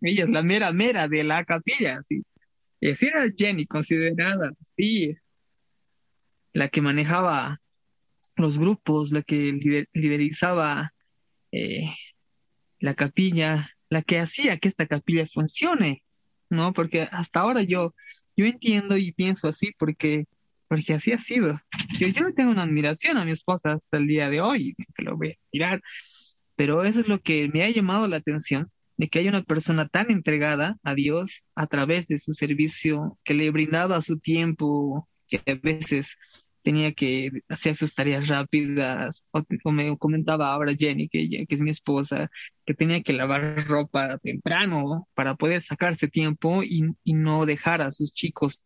Ella 0.00 0.24
es 0.24 0.30
la 0.30 0.42
mera 0.42 0.72
mera 0.72 1.06
de 1.06 1.22
la 1.22 1.44
capilla, 1.44 2.02
sí. 2.02 2.22
Y 2.80 2.88
así 2.88 3.08
era 3.08 3.30
Jenny, 3.36 3.66
considerada, 3.66 4.54
sí, 4.74 5.14
la 6.54 6.68
que 6.68 6.80
manejaba 6.80 7.60
los 8.36 8.58
grupos, 8.58 9.12
la 9.12 9.22
que 9.22 9.86
liderizaba 9.92 10.94
eh, 11.52 11.90
la 12.78 12.94
capilla, 12.94 13.70
la 13.90 14.02
que 14.02 14.18
hacía 14.18 14.58
que 14.58 14.68
esta 14.68 14.86
capilla 14.86 15.26
funcione, 15.26 16.02
¿no? 16.48 16.72
Porque 16.72 17.02
hasta 17.02 17.40
ahora 17.40 17.62
yo, 17.62 17.94
yo 18.36 18.46
entiendo 18.46 18.96
y 18.96 19.12
pienso 19.12 19.48
así 19.48 19.72
porque, 19.78 20.24
porque 20.68 20.94
así 20.94 21.12
ha 21.12 21.18
sido. 21.18 21.60
Yo, 21.98 22.08
yo 22.08 22.32
tengo 22.34 22.52
una 22.52 22.62
admiración 22.62 23.16
a 23.16 23.24
mi 23.24 23.32
esposa 23.32 23.72
hasta 23.72 23.98
el 23.98 24.06
día 24.06 24.30
de 24.30 24.40
hoy, 24.40 24.72
siempre 24.72 25.04
lo 25.04 25.16
voy 25.16 25.30
a 25.30 25.38
mirar, 25.52 25.82
pero 26.56 26.84
eso 26.84 27.00
es 27.00 27.08
lo 27.08 27.20
que 27.20 27.48
me 27.52 27.62
ha 27.64 27.70
llamado 27.70 28.06
la 28.08 28.16
atención, 28.16 28.70
de 28.96 29.08
que 29.08 29.18
hay 29.18 29.28
una 29.28 29.42
persona 29.42 29.88
tan 29.88 30.10
entregada 30.12 30.76
a 30.84 30.94
Dios 30.94 31.42
a 31.56 31.66
través 31.66 32.06
de 32.06 32.16
su 32.16 32.32
servicio, 32.32 33.18
que 33.24 33.34
le 33.34 33.50
brindaba 33.50 34.00
su 34.00 34.18
tiempo, 34.18 35.08
que 35.26 35.38
a 35.50 35.54
veces 35.54 36.16
tenía 36.64 36.92
que 36.94 37.30
hacer 37.48 37.74
sus 37.74 37.94
tareas 37.94 38.28
rápidas, 38.28 39.26
o, 39.32 39.70
me 39.70 39.96
comentaba 39.98 40.50
ahora 40.50 40.74
Jenny, 40.76 41.08
que, 41.08 41.28
que 41.28 41.54
es 41.54 41.60
mi 41.60 41.70
esposa, 41.70 42.30
que 42.64 42.72
tenía 42.72 43.02
que 43.02 43.12
lavar 43.12 43.66
ropa 43.68 44.16
temprano 44.18 45.06
para 45.14 45.34
poder 45.34 45.60
sacarse 45.60 46.08
tiempo 46.08 46.62
y, 46.62 46.94
y 47.04 47.12
no 47.12 47.44
dejar 47.44 47.82
a 47.82 47.90
sus 47.92 48.12
chicos 48.12 48.62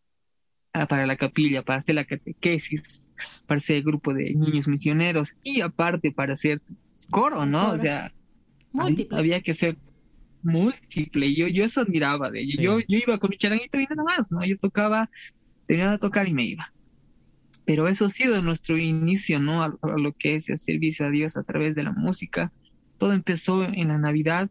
ah, 0.72 0.86
para 0.86 1.06
la 1.06 1.16
capilla, 1.16 1.64
para 1.64 1.80
hacer 1.80 1.96
la 1.96 2.04
catequesis, 2.04 3.02
para 3.46 3.58
ser 3.58 3.82
grupo 3.82 4.14
de 4.14 4.32
niños 4.32 4.68
misioneros 4.68 5.34
y 5.42 5.60
aparte 5.60 6.12
para 6.12 6.34
hacer 6.34 6.58
coro, 7.10 7.46
¿no? 7.46 7.72
O 7.72 7.78
sea, 7.78 8.12
había 9.10 9.40
que 9.40 9.54
ser 9.54 9.76
múltiple. 10.42 11.34
Yo, 11.34 11.48
yo 11.48 11.64
eso 11.64 11.80
admiraba 11.80 12.30
de 12.30 12.42
ella. 12.42 12.62
Yo, 12.62 12.78
yo 12.78 12.98
iba 12.98 13.18
con 13.18 13.30
mi 13.30 13.36
charanguito 13.36 13.80
y 13.80 13.86
nada 13.90 14.04
más, 14.04 14.30
¿no? 14.30 14.44
Yo 14.46 14.56
tocaba, 14.56 15.10
tenía 15.66 15.90
que 15.94 15.98
tocar 15.98 16.28
y 16.28 16.32
me 16.32 16.44
iba. 16.44 16.72
Pero 17.68 17.86
eso 17.86 18.06
ha 18.06 18.08
sido 18.08 18.40
nuestro 18.40 18.78
inicio, 18.78 19.40
¿no? 19.40 19.62
A, 19.62 19.76
lo 19.98 20.14
que 20.14 20.36
es 20.36 20.48
el 20.48 20.56
servicio 20.56 21.04
a 21.04 21.10
Dios 21.10 21.36
a 21.36 21.42
través 21.42 21.74
de 21.74 21.82
la 21.82 21.92
música. 21.92 22.50
Todo 22.96 23.12
empezó 23.12 23.62
en 23.62 23.88
la 23.88 23.98
Navidad, 23.98 24.48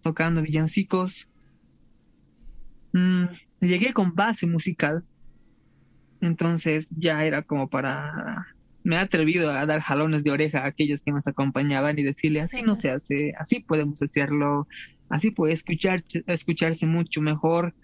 tocando 0.00 0.40
villancicos. 0.40 1.28
Mm, 2.94 3.24
llegué 3.60 3.92
con 3.92 4.14
base 4.14 4.46
musical, 4.46 5.04
entonces 6.22 6.88
ya 6.96 7.26
era 7.26 7.42
como 7.42 7.68
para... 7.68 8.46
Me 8.84 8.96
he 8.96 9.00
atrevido 9.00 9.50
a 9.50 9.66
dar 9.66 9.82
jalones 9.82 10.24
de 10.24 10.30
oreja 10.30 10.60
a 10.60 10.68
aquellos 10.68 11.02
que 11.02 11.12
nos 11.12 11.26
acompañaban 11.26 11.98
y 11.98 12.04
decirle, 12.04 12.40
así 12.40 12.62
no 12.62 12.74
se 12.74 12.88
hace, 12.90 13.34
así 13.36 13.60
podemos 13.60 14.00
hacerlo, 14.00 14.66
así 15.10 15.30
puede 15.30 15.52
escuchar, 15.52 16.02
escucharse 16.26 16.86
mucho 16.86 17.20
mejor. 17.20 17.74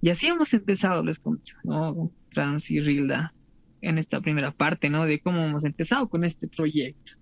Y 0.00 0.10
así 0.10 0.28
hemos 0.28 0.54
empezado, 0.54 1.02
les 1.02 1.18
cuento, 1.18 1.50
¿no? 1.64 2.12
Trans 2.30 2.70
y 2.70 2.78
Rilda 2.78 3.34
en 3.80 3.98
esta 3.98 4.20
primera 4.20 4.50
parte, 4.52 4.90
¿no? 4.90 5.04
De 5.04 5.20
cómo 5.20 5.44
hemos 5.44 5.64
empezado 5.64 6.08
con 6.08 6.24
este 6.24 6.48
proyecto. 6.48 7.12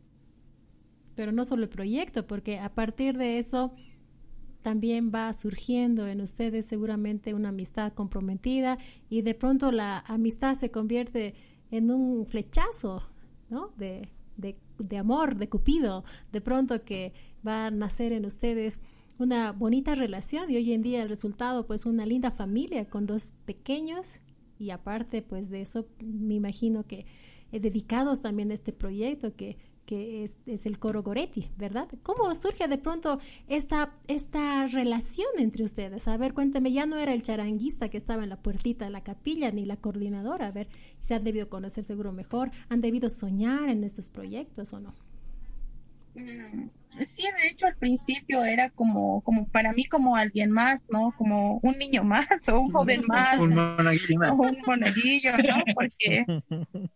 Pero 1.14 1.32
no 1.32 1.44
solo 1.44 1.64
el 1.64 1.68
proyecto, 1.68 2.26
porque 2.26 2.58
a 2.58 2.74
partir 2.74 3.16
de 3.16 3.38
eso 3.38 3.74
también 4.62 5.12
va 5.14 5.32
surgiendo 5.32 6.08
en 6.08 6.20
ustedes 6.20 6.66
seguramente 6.66 7.34
una 7.34 7.50
amistad 7.50 7.92
comprometida 7.92 8.78
y 9.08 9.22
de 9.22 9.34
pronto 9.34 9.70
la 9.70 9.98
amistad 10.08 10.56
se 10.56 10.70
convierte 10.70 11.34
en 11.70 11.90
un 11.90 12.26
flechazo, 12.26 13.08
¿no? 13.48 13.72
De, 13.76 14.08
de, 14.36 14.58
de 14.78 14.98
amor, 14.98 15.36
de 15.36 15.48
cupido, 15.48 16.04
de 16.32 16.40
pronto 16.40 16.84
que 16.84 17.12
va 17.46 17.66
a 17.66 17.70
nacer 17.70 18.12
en 18.12 18.26
ustedes 18.26 18.82
una 19.18 19.52
bonita 19.52 19.94
relación 19.94 20.50
y 20.50 20.56
hoy 20.56 20.72
en 20.72 20.82
día 20.82 21.02
el 21.02 21.08
resultado 21.08 21.66
pues 21.66 21.86
una 21.86 22.04
linda 22.04 22.30
familia 22.30 22.88
con 22.88 23.06
dos 23.06 23.32
pequeños 23.46 24.20
y 24.58 24.70
aparte 24.70 25.22
pues 25.22 25.50
de 25.50 25.62
eso 25.62 25.86
me 26.00 26.34
imagino 26.34 26.84
que 26.84 27.06
eh, 27.52 27.60
dedicados 27.60 28.22
también 28.22 28.50
a 28.50 28.54
este 28.54 28.72
proyecto 28.72 29.34
que, 29.36 29.56
que 29.86 30.24
es, 30.24 30.38
es, 30.46 30.66
el 30.66 30.78
coro 30.78 31.02
Goretti, 31.02 31.48
¿verdad? 31.56 31.88
¿Cómo 32.02 32.34
surge 32.34 32.66
de 32.66 32.76
pronto 32.76 33.20
esta, 33.46 33.94
esta 34.08 34.66
relación 34.66 35.28
entre 35.38 35.64
ustedes? 35.64 36.08
A 36.08 36.16
ver, 36.16 36.34
cuénteme, 36.34 36.72
ya 36.72 36.86
no 36.86 36.96
era 36.96 37.14
el 37.14 37.22
charanguista 37.22 37.88
que 37.88 37.96
estaba 37.96 38.24
en 38.24 38.30
la 38.30 38.42
puertita 38.42 38.84
de 38.84 38.90
la 38.90 39.04
capilla 39.04 39.52
ni 39.52 39.64
la 39.64 39.76
coordinadora, 39.76 40.48
a 40.48 40.50
ver, 40.50 40.68
se 40.98 41.14
han 41.14 41.22
debido 41.22 41.48
conocer 41.48 41.84
seguro 41.84 42.12
mejor, 42.12 42.50
han 42.68 42.80
debido 42.80 43.08
soñar 43.10 43.68
en 43.68 43.84
estos 43.84 44.10
proyectos 44.10 44.72
o 44.72 44.80
no. 44.80 44.94
Mm, 46.16 46.70
sí, 47.04 47.22
de 47.22 47.48
hecho 47.48 47.66
al 47.66 47.76
principio 47.76 48.42
era 48.42 48.70
como, 48.70 49.20
como 49.20 49.46
para 49.48 49.72
mí 49.74 49.84
como 49.84 50.16
alguien 50.16 50.50
más, 50.50 50.88
¿no? 50.90 51.14
Como 51.18 51.58
un 51.62 51.76
niño 51.76 52.04
más 52.04 52.48
o 52.48 52.58
un 52.58 52.72
joven 52.72 53.02
más. 53.08 53.38
un 53.38 53.54
monaguillo 53.54 54.32
O 54.32 54.42
un 54.42 54.58
monaguillo, 54.66 55.36
¿no? 55.36 55.62
Porque, 55.74 56.24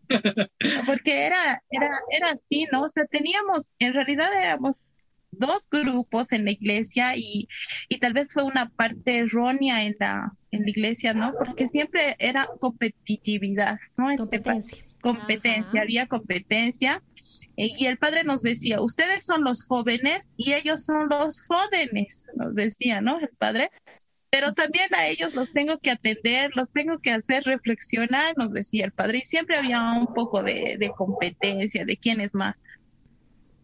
porque 0.86 1.26
era, 1.26 1.62
era, 1.70 1.90
era 2.10 2.30
así, 2.30 2.66
¿no? 2.72 2.82
O 2.82 2.88
sea, 2.88 3.04
teníamos, 3.04 3.72
en 3.78 3.92
realidad 3.92 4.28
éramos 4.40 4.86
dos 5.32 5.68
grupos 5.70 6.32
en 6.32 6.44
la 6.44 6.52
iglesia 6.52 7.14
y, 7.16 7.46
y 7.88 7.98
tal 7.98 8.14
vez 8.14 8.32
fue 8.32 8.42
una 8.42 8.70
parte 8.70 9.18
errónea 9.18 9.84
en 9.84 9.96
la, 10.00 10.32
en 10.50 10.62
la 10.62 10.70
iglesia, 10.70 11.14
¿no? 11.14 11.32
Porque 11.38 11.66
siempre 11.66 12.16
era 12.18 12.48
competitividad, 12.58 13.78
¿no? 13.96 14.16
Competencia. 14.16 14.84
Competencia, 15.00 15.82
había 15.82 16.06
competencia 16.06 17.02
y 17.56 17.86
el 17.86 17.98
padre 17.98 18.24
nos 18.24 18.42
decía, 18.42 18.80
ustedes 18.80 19.24
son 19.24 19.44
los 19.44 19.64
jóvenes 19.64 20.32
y 20.36 20.54
ellos 20.54 20.84
son 20.84 21.08
los 21.10 21.42
jóvenes, 21.42 22.26
nos 22.34 22.54
decía, 22.54 23.00
¿no? 23.00 23.18
El 23.18 23.28
padre. 23.38 23.70
Pero 24.30 24.54
también 24.54 24.94
a 24.94 25.08
ellos 25.08 25.34
los 25.34 25.52
tengo 25.52 25.78
que 25.78 25.90
atender, 25.90 26.52
los 26.54 26.70
tengo 26.70 26.98
que 27.00 27.10
hacer 27.10 27.42
reflexionar, 27.42 28.34
nos 28.36 28.52
decía 28.52 28.84
el 28.84 28.92
padre. 28.92 29.18
Y 29.18 29.24
siempre 29.24 29.56
había 29.56 29.82
un 29.92 30.14
poco 30.14 30.42
de, 30.42 30.92
competencia, 30.96 31.84
de 31.84 31.96
quién 31.96 32.20
es 32.20 32.34
más. 32.34 32.54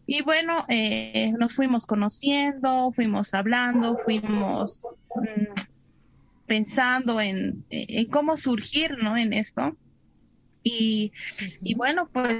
Y 0.05 0.21
bueno, 0.21 0.65
eh, 0.67 1.31
nos 1.39 1.55
fuimos 1.55 1.85
conociendo, 1.85 2.91
fuimos 2.93 3.33
hablando, 3.33 3.97
fuimos 3.97 4.85
mm, 5.15 5.53
pensando 6.45 7.19
en, 7.21 7.65
en, 7.69 8.05
cómo 8.07 8.35
surgir, 8.35 8.97
¿no? 9.01 9.17
En 9.17 9.33
esto. 9.33 9.77
Y, 10.67 11.13
y 11.61 11.75
bueno, 11.75 12.09
pues 12.11 12.39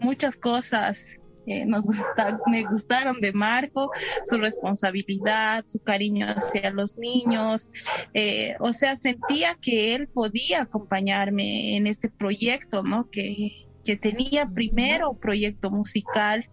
muchas 0.00 0.36
cosas 0.36 1.16
eh, 1.46 1.66
nos 1.66 1.84
gusta, 1.84 2.40
me 2.46 2.62
gustaron 2.62 3.20
de 3.20 3.32
Marco, 3.32 3.90
su 4.24 4.38
responsabilidad, 4.38 5.64
su 5.66 5.78
cariño 5.78 6.26
hacia 6.26 6.70
los 6.70 6.96
niños, 6.96 7.70
eh, 8.14 8.54
o 8.60 8.72
sea, 8.72 8.96
sentía 8.96 9.54
que 9.60 9.94
él 9.94 10.08
podía 10.08 10.62
acompañarme 10.62 11.76
en 11.76 11.86
este 11.86 12.08
proyecto, 12.08 12.82
¿no? 12.82 13.10
Que, 13.10 13.66
que 13.84 13.96
tenía 13.96 14.46
primero 14.46 15.12
proyecto 15.12 15.70
musical, 15.70 16.48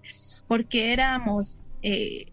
porque 0.48 0.92
éramos 0.92 1.72
eh, 1.84 2.26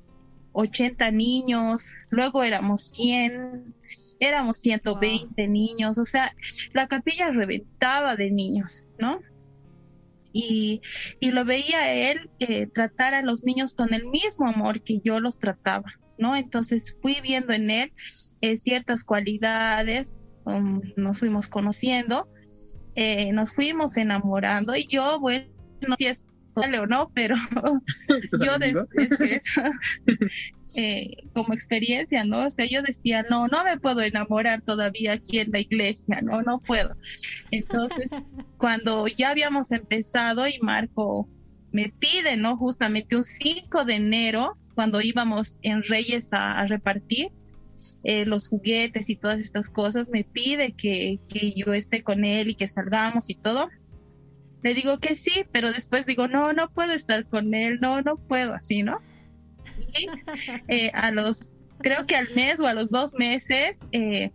80 0.52 1.12
niños, 1.12 1.94
luego 2.10 2.42
éramos 2.42 2.82
100, 2.86 3.72
éramos 4.20 4.58
120 4.58 5.48
niños, 5.48 5.98
o 5.98 6.04
sea, 6.04 6.34
la 6.72 6.86
capilla 6.88 7.30
reventaba 7.30 8.16
de 8.16 8.30
niños, 8.30 8.84
¿no? 8.98 9.20
Y, 10.32 10.82
y 11.20 11.30
lo 11.30 11.44
veía 11.44 11.92
él 11.94 12.30
eh, 12.38 12.66
tratar 12.66 13.14
a 13.14 13.22
los 13.22 13.44
niños 13.44 13.74
con 13.74 13.94
el 13.94 14.06
mismo 14.06 14.46
amor 14.46 14.82
que 14.82 15.00
yo 15.00 15.20
los 15.20 15.38
trataba, 15.38 15.92
¿no? 16.18 16.36
Entonces 16.36 16.96
fui 17.00 17.18
viendo 17.22 17.52
en 17.54 17.70
él 17.70 17.92
eh, 18.40 18.56
ciertas 18.56 19.04
cualidades, 19.04 20.24
um, 20.44 20.80
nos 20.96 21.20
fuimos 21.20 21.48
conociendo, 21.48 22.28
eh, 22.94 23.32
nos 23.32 23.54
fuimos 23.54 23.96
enamorando 23.96 24.76
y 24.76 24.86
yo, 24.86 25.18
bueno, 25.20 25.46
si 25.96 26.06
es 26.06 26.24
sale 26.60 26.78
o 26.78 26.86
no, 26.86 27.10
pero 27.14 27.36
yo 28.42 28.58
desde, 28.58 29.40
eh, 30.76 31.16
como 31.32 31.54
experiencia, 31.54 32.24
¿no? 32.24 32.46
O 32.46 32.50
sea, 32.50 32.66
yo 32.66 32.82
decía, 32.82 33.24
no, 33.28 33.48
no 33.48 33.64
me 33.64 33.78
puedo 33.78 34.02
enamorar 34.02 34.62
todavía 34.62 35.12
aquí 35.14 35.38
en 35.38 35.50
la 35.52 35.60
iglesia, 35.60 36.20
no, 36.22 36.42
no 36.42 36.60
puedo. 36.60 36.96
Entonces, 37.50 38.12
cuando 38.56 39.06
ya 39.06 39.30
habíamos 39.30 39.72
empezado 39.72 40.46
y 40.46 40.58
Marco 40.60 41.28
me 41.72 41.92
pide, 41.98 42.36
¿no? 42.36 42.56
Justamente 42.56 43.16
un 43.16 43.24
5 43.24 43.84
de 43.84 43.94
enero, 43.94 44.56
cuando 44.74 45.00
íbamos 45.00 45.58
en 45.62 45.82
Reyes 45.82 46.32
a, 46.32 46.64
repartir, 46.66 47.30
eh, 48.04 48.24
los 48.24 48.48
juguetes 48.48 49.08
y 49.08 49.16
todas 49.16 49.40
estas 49.40 49.70
cosas, 49.70 50.10
me 50.10 50.24
pide 50.24 50.72
que, 50.72 51.18
que, 51.28 51.52
yo 51.54 51.72
esté 51.74 52.02
con 52.02 52.24
él 52.24 52.50
y 52.50 52.54
que 52.54 52.68
salgamos 52.68 53.28
y 53.30 53.34
todo. 53.34 53.68
Le 54.62 54.74
digo 54.74 54.98
que 54.98 55.14
sí, 55.16 55.44
pero 55.52 55.72
después 55.72 56.06
digo, 56.06 56.26
no, 56.28 56.52
no 56.52 56.70
puedo 56.70 56.92
estar 56.92 57.26
con 57.26 57.54
él, 57.54 57.78
no, 57.80 58.02
no 58.02 58.16
puedo, 58.16 58.54
así, 58.54 58.82
¿no? 58.82 58.98
Eh, 60.68 60.90
a 60.94 61.10
los, 61.10 61.54
creo 61.78 62.06
que 62.06 62.16
al 62.16 62.28
mes 62.34 62.60
o 62.60 62.66
a 62.66 62.74
los 62.74 62.90
dos 62.90 63.14
meses, 63.14 63.88
eh, 63.92 64.32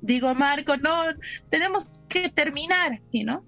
digo, 0.00 0.34
Marco, 0.34 0.76
no, 0.76 1.04
tenemos 1.50 2.02
que 2.08 2.28
terminar, 2.28 3.00
¿sí, 3.02 3.24
no? 3.24 3.44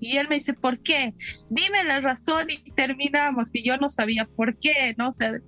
Y 0.00 0.18
él 0.18 0.28
me 0.28 0.36
dice, 0.36 0.52
¿por 0.52 0.80
qué? 0.80 1.14
Dime 1.48 1.82
la 1.84 2.00
razón 2.00 2.48
y 2.50 2.70
terminamos. 2.72 3.50
Y 3.54 3.62
yo 3.62 3.78
no 3.78 3.88
sabía 3.88 4.26
por 4.26 4.58
qué, 4.58 4.94
¿no? 4.98 5.12
sé 5.12 5.40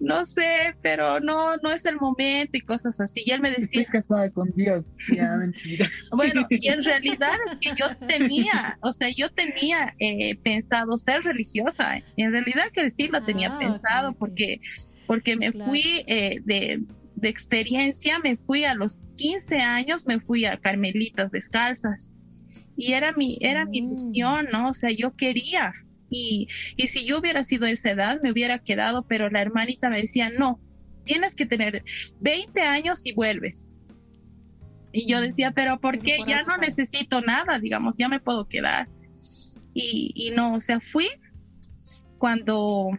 no 0.00 0.24
sé, 0.24 0.74
pero 0.80 1.20
no, 1.20 1.56
no 1.58 1.70
es 1.70 1.84
el 1.84 1.96
momento 1.96 2.56
y 2.56 2.60
cosas 2.62 2.98
así. 3.00 3.22
Y 3.26 3.32
él 3.32 3.40
me 3.40 3.50
decía... 3.50 3.82
Estoy 3.82 3.84
casada 3.84 4.30
con 4.30 4.50
Dios, 4.56 4.94
ya, 5.14 5.36
mentira. 5.36 5.88
Bueno, 6.10 6.46
y 6.48 6.68
en 6.68 6.82
realidad 6.82 7.34
es 7.46 7.58
que 7.60 7.76
yo 7.78 7.94
tenía, 8.08 8.78
o 8.80 8.92
sea, 8.92 9.10
yo 9.10 9.30
tenía 9.30 9.94
eh, 9.98 10.36
pensado 10.36 10.96
ser 10.96 11.22
religiosa. 11.22 12.02
En 12.16 12.32
realidad 12.32 12.64
que 12.72 12.90
sí 12.90 13.08
lo 13.08 13.22
tenía 13.22 13.52
ah, 13.52 13.58
pensado 13.58 14.14
porque, 14.14 14.60
porque 15.06 15.36
me 15.36 15.52
fui 15.52 16.02
eh, 16.06 16.40
de, 16.44 16.82
de 17.16 17.28
experiencia, 17.28 18.18
me 18.20 18.36
fui 18.36 18.64
a 18.64 18.74
los 18.74 18.98
15 19.16 19.58
años, 19.58 20.06
me 20.06 20.18
fui 20.18 20.46
a 20.46 20.56
Carmelitas 20.56 21.30
Descalzas. 21.30 22.10
Y 22.74 22.94
era 22.94 23.12
mi, 23.12 23.36
era 23.42 23.66
mi 23.66 23.82
mm. 23.82 23.84
ilusión, 23.84 24.48
¿no? 24.50 24.70
O 24.70 24.72
sea, 24.72 24.90
yo 24.90 25.14
quería, 25.14 25.74
y, 26.10 26.48
y 26.76 26.88
si 26.88 27.04
yo 27.04 27.18
hubiera 27.18 27.44
sido 27.44 27.66
de 27.66 27.72
esa 27.72 27.90
edad, 27.90 28.20
me 28.22 28.32
hubiera 28.32 28.58
quedado, 28.58 29.06
pero 29.06 29.30
la 29.30 29.40
hermanita 29.40 29.88
me 29.88 30.02
decía, 30.02 30.30
no, 30.30 30.60
tienes 31.04 31.34
que 31.34 31.46
tener 31.46 31.84
20 32.20 32.60
años 32.62 33.02
y 33.04 33.12
vuelves. 33.12 33.72
Y 34.92 35.06
yo 35.06 35.20
decía, 35.20 35.52
pero 35.54 35.80
¿por 35.80 36.00
qué? 36.00 36.18
Ya 36.26 36.42
no 36.42 36.56
necesito 36.56 37.20
nada, 37.20 37.60
digamos, 37.60 37.96
ya 37.96 38.08
me 38.08 38.18
puedo 38.18 38.48
quedar. 38.48 38.88
Y, 39.72 40.12
y 40.16 40.32
no, 40.32 40.54
o 40.54 40.60
sea, 40.60 40.80
fui 40.80 41.08
cuando 42.18 42.90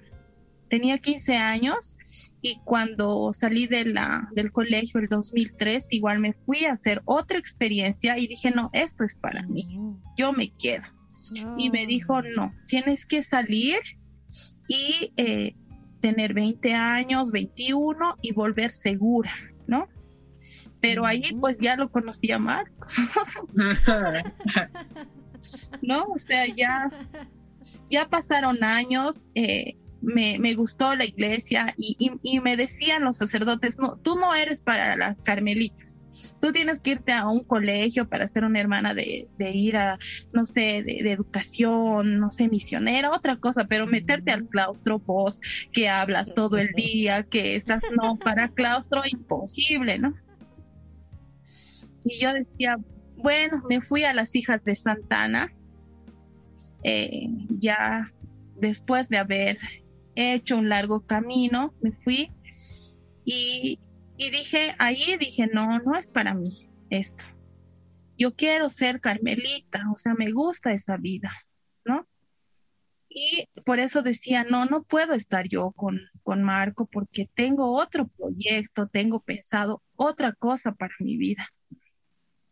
tenía 0.70 0.98
15 0.98 1.36
años 1.36 1.98
y 2.42 2.60
cuando 2.64 3.34
salí 3.34 3.68
de 3.68 3.86
la, 3.86 4.30
del 4.34 4.54
colegio 4.54 5.02
el 5.02 5.10
2003, 5.10 5.88
igual 5.92 6.20
me 6.20 6.34
fui 6.46 6.64
a 6.64 6.72
hacer 6.72 7.02
otra 7.04 7.38
experiencia 7.38 8.18
y 8.18 8.28
dije, 8.28 8.52
no, 8.52 8.70
esto 8.72 9.04
es 9.04 9.16
para 9.16 9.46
mí, 9.48 9.78
yo 10.18 10.32
me 10.32 10.50
quedo 10.58 11.01
y 11.58 11.70
me 11.70 11.86
dijo, 11.86 12.22
no, 12.22 12.54
tienes 12.68 13.06
que 13.06 13.22
salir 13.22 13.80
y 14.68 15.14
eh, 15.18 15.56
tener 16.00 16.34
20 16.34 16.74
años, 16.74 17.32
21 17.32 18.18
y 18.22 18.34
volver 18.34 18.72
segura, 18.72 19.32
¿no? 19.68 19.88
Pero 20.82 21.06
ahí 21.06 21.22
pues 21.40 21.60
ya 21.60 21.76
lo 21.76 21.92
conocía 21.92 22.40
Marco. 22.40 22.88
¿No? 25.82 26.06
O 26.06 26.18
sea, 26.18 26.48
ya, 26.48 26.90
ya 27.90 28.10
pasaron 28.10 28.64
años, 28.64 29.28
eh, 29.36 29.76
me, 30.02 30.40
me, 30.40 30.56
gustó 30.56 30.96
la 30.96 31.06
iglesia 31.06 31.74
y, 31.78 31.96
y, 32.00 32.12
y, 32.24 32.40
me 32.40 32.58
decían 32.58 33.04
los 33.04 33.18
sacerdotes, 33.18 33.80
no, 33.80 33.98
tú 33.98 34.16
no 34.16 34.34
eres 34.34 34.62
para 34.62 34.96
las 34.98 35.22
carmelitas, 35.22 36.00
tú 36.42 36.52
tienes 36.52 36.82
que 36.82 36.92
irte 36.92 37.14
a 37.14 37.28
un 37.28 37.44
colegio 37.44 38.10
para 38.10 38.28
ser 38.28 38.44
una 38.44 38.60
hermana 38.60 38.94
de, 38.94 39.30
ir 39.40 39.78
a, 39.78 39.98
no 40.34 40.44
sé, 40.44 40.84
de, 40.84 41.12
educación, 41.12 42.18
no 42.18 42.32
sé, 42.32 42.50
misionera, 42.50 43.12
otra 43.12 43.38
cosa, 43.38 43.66
pero 43.66 43.86
meterte 43.88 44.32
al 44.32 44.48
claustro 44.48 45.00
vos, 45.00 45.40
que 45.72 45.88
hablas 45.88 46.34
todo 46.34 46.58
el 46.58 46.72
día, 46.74 47.24
que 47.24 47.56
estás, 47.56 47.84
no, 47.96 48.18
para 48.18 48.50
claustro 48.50 49.02
imposible, 49.10 50.00
¿no? 50.00 50.16
Y 52.04 52.20
yo 52.20 52.34
decía, 52.34 52.78
bueno, 53.18 53.64
me 53.70 53.80
fui 53.82 54.04
a 54.04 54.14
las 54.14 54.36
hijas 54.36 54.64
de 54.64 54.76
Santana, 54.76 55.54
eh, 56.84 57.28
ya 57.50 58.12
después 58.58 59.08
de 59.10 59.20
haber 59.20 59.60
hecho 60.16 60.58
un 60.58 60.70
largo 60.70 61.06
camino, 61.06 61.74
me 61.82 61.92
fui 61.92 62.32
y, 63.24 63.80
y 64.22 64.30
dije, 64.30 64.76
ahí 64.78 65.18
dije, 65.20 65.48
no, 65.52 65.80
no 65.80 65.96
es 65.96 66.12
para 66.12 66.36
mí 66.36 66.52
esto. 66.92 67.24
Yo 68.20 68.36
quiero 68.36 68.70
ser 68.70 69.02
carmelita, 69.02 69.84
o 69.92 69.98
sea, 69.98 70.14
me 70.14 70.32
gusta 70.32 70.72
esa 70.74 70.96
vida, 70.98 71.32
¿no? 71.86 72.08
Y 73.10 73.46
por 73.66 73.80
eso 73.80 74.04
decía, 74.04 74.44
no, 74.44 74.66
no 74.66 74.84
puedo 74.84 75.16
estar 75.16 75.48
yo 75.48 75.72
con, 75.72 76.00
con 76.22 76.44
Marco 76.44 76.86
porque 76.86 77.32
tengo 77.34 77.72
otro 77.72 78.10
proyecto, 78.10 78.88
tengo 78.88 79.22
pensado 79.22 79.82
otra 79.96 80.34
cosa 80.34 80.72
para 80.74 80.94
mi 81.00 81.18
vida. 81.18 81.50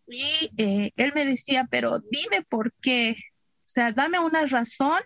Y 0.08 0.50
eh, 0.58 0.92
él 0.96 1.12
me 1.14 1.24
decía, 1.24 1.68
pero 1.70 2.00
dime 2.10 2.42
por 2.50 2.74
qué, 2.82 3.16
o 3.58 3.62
sea, 3.62 3.92
dame 3.92 4.18
una 4.18 4.44
razón 4.46 5.02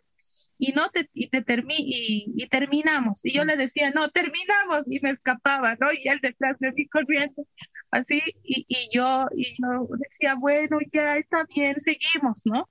y 0.57 0.71
no 0.73 0.89
te, 0.89 1.09
y 1.13 1.27
te 1.27 1.43
y, 1.69 2.47
terminamos. 2.49 3.21
Y 3.23 3.33
yo 3.33 3.45
le 3.45 3.55
decía, 3.55 3.91
no, 3.91 4.09
terminamos, 4.09 4.85
y 4.89 4.99
me 5.01 5.09
escapaba, 5.09 5.75
¿no? 5.79 5.87
Y 5.91 6.07
él 6.07 6.19
detrás 6.21 6.57
de 6.59 6.71
mí 6.71 6.87
corriendo, 6.87 7.47
así, 7.91 8.21
y, 8.43 8.65
y 8.67 8.89
yo, 8.93 9.27
y 9.35 9.55
yo 9.61 9.87
decía, 9.97 10.35
bueno, 10.35 10.77
ya 10.91 11.17
está 11.17 11.45
bien, 11.53 11.79
seguimos, 11.79 12.41
¿no? 12.45 12.69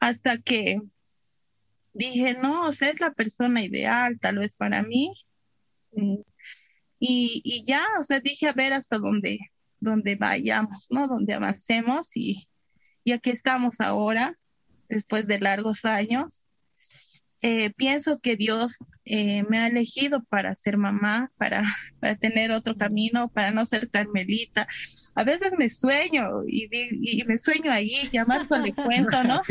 Hasta 0.00 0.38
que 0.38 0.80
dije, 1.94 2.34
no, 2.34 2.66
o 2.68 2.72
sea, 2.72 2.90
es 2.90 3.00
la 3.00 3.12
persona 3.12 3.62
ideal, 3.62 4.18
tal 4.20 4.38
vez 4.38 4.54
para 4.56 4.82
mí. 4.82 5.12
Y, 6.98 7.42
y 7.44 7.64
ya, 7.64 7.84
o 7.98 8.04
sea, 8.04 8.20
dije, 8.20 8.48
a 8.48 8.52
ver 8.52 8.72
hasta 8.72 8.98
dónde, 8.98 9.38
dónde 9.80 10.16
vayamos, 10.16 10.88
¿no? 10.90 11.08
Donde 11.08 11.34
avancemos 11.34 12.16
y, 12.16 12.48
y 13.04 13.12
aquí 13.12 13.30
estamos 13.30 13.80
ahora, 13.80 14.38
después 14.88 15.26
de 15.26 15.40
largos 15.40 15.84
años. 15.84 16.46
Eh, 17.46 17.68
pienso 17.76 18.20
que 18.20 18.36
Dios 18.36 18.78
eh, 19.04 19.42
me 19.50 19.58
ha 19.58 19.66
elegido 19.66 20.24
para 20.24 20.54
ser 20.54 20.78
mamá, 20.78 21.30
para, 21.36 21.62
para 22.00 22.16
tener 22.16 22.50
otro 22.52 22.74
camino, 22.74 23.28
para 23.28 23.50
no 23.50 23.66
ser 23.66 23.90
carmelita. 23.90 24.66
A 25.14 25.24
veces 25.24 25.52
me 25.58 25.68
sueño 25.68 26.26
y, 26.46 26.70
y, 26.72 27.22
me 27.24 27.36
sueño 27.36 27.70
ahí 27.70 28.08
y 28.10 28.16
a 28.16 28.24
Marco 28.24 28.56
le 28.56 28.72
cuento, 28.72 29.22
¿no? 29.24 29.42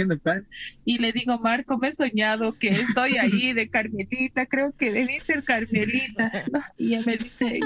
Y 0.84 0.98
le 0.98 1.12
digo, 1.12 1.38
Marco, 1.38 1.78
me 1.78 1.90
he 1.90 1.94
soñado 1.94 2.58
que 2.58 2.70
estoy 2.70 3.18
ahí 3.18 3.54
de 3.54 3.70
carmelita, 3.70 4.48
creo 4.48 4.72
que 4.72 4.92
debí 4.92 5.20
ser 5.20 5.44
carmelita. 5.44 6.46
Y 6.80 6.96
él 6.96 7.06
me 7.06 7.18
dice, 7.18 7.60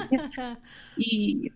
y, 0.98 1.54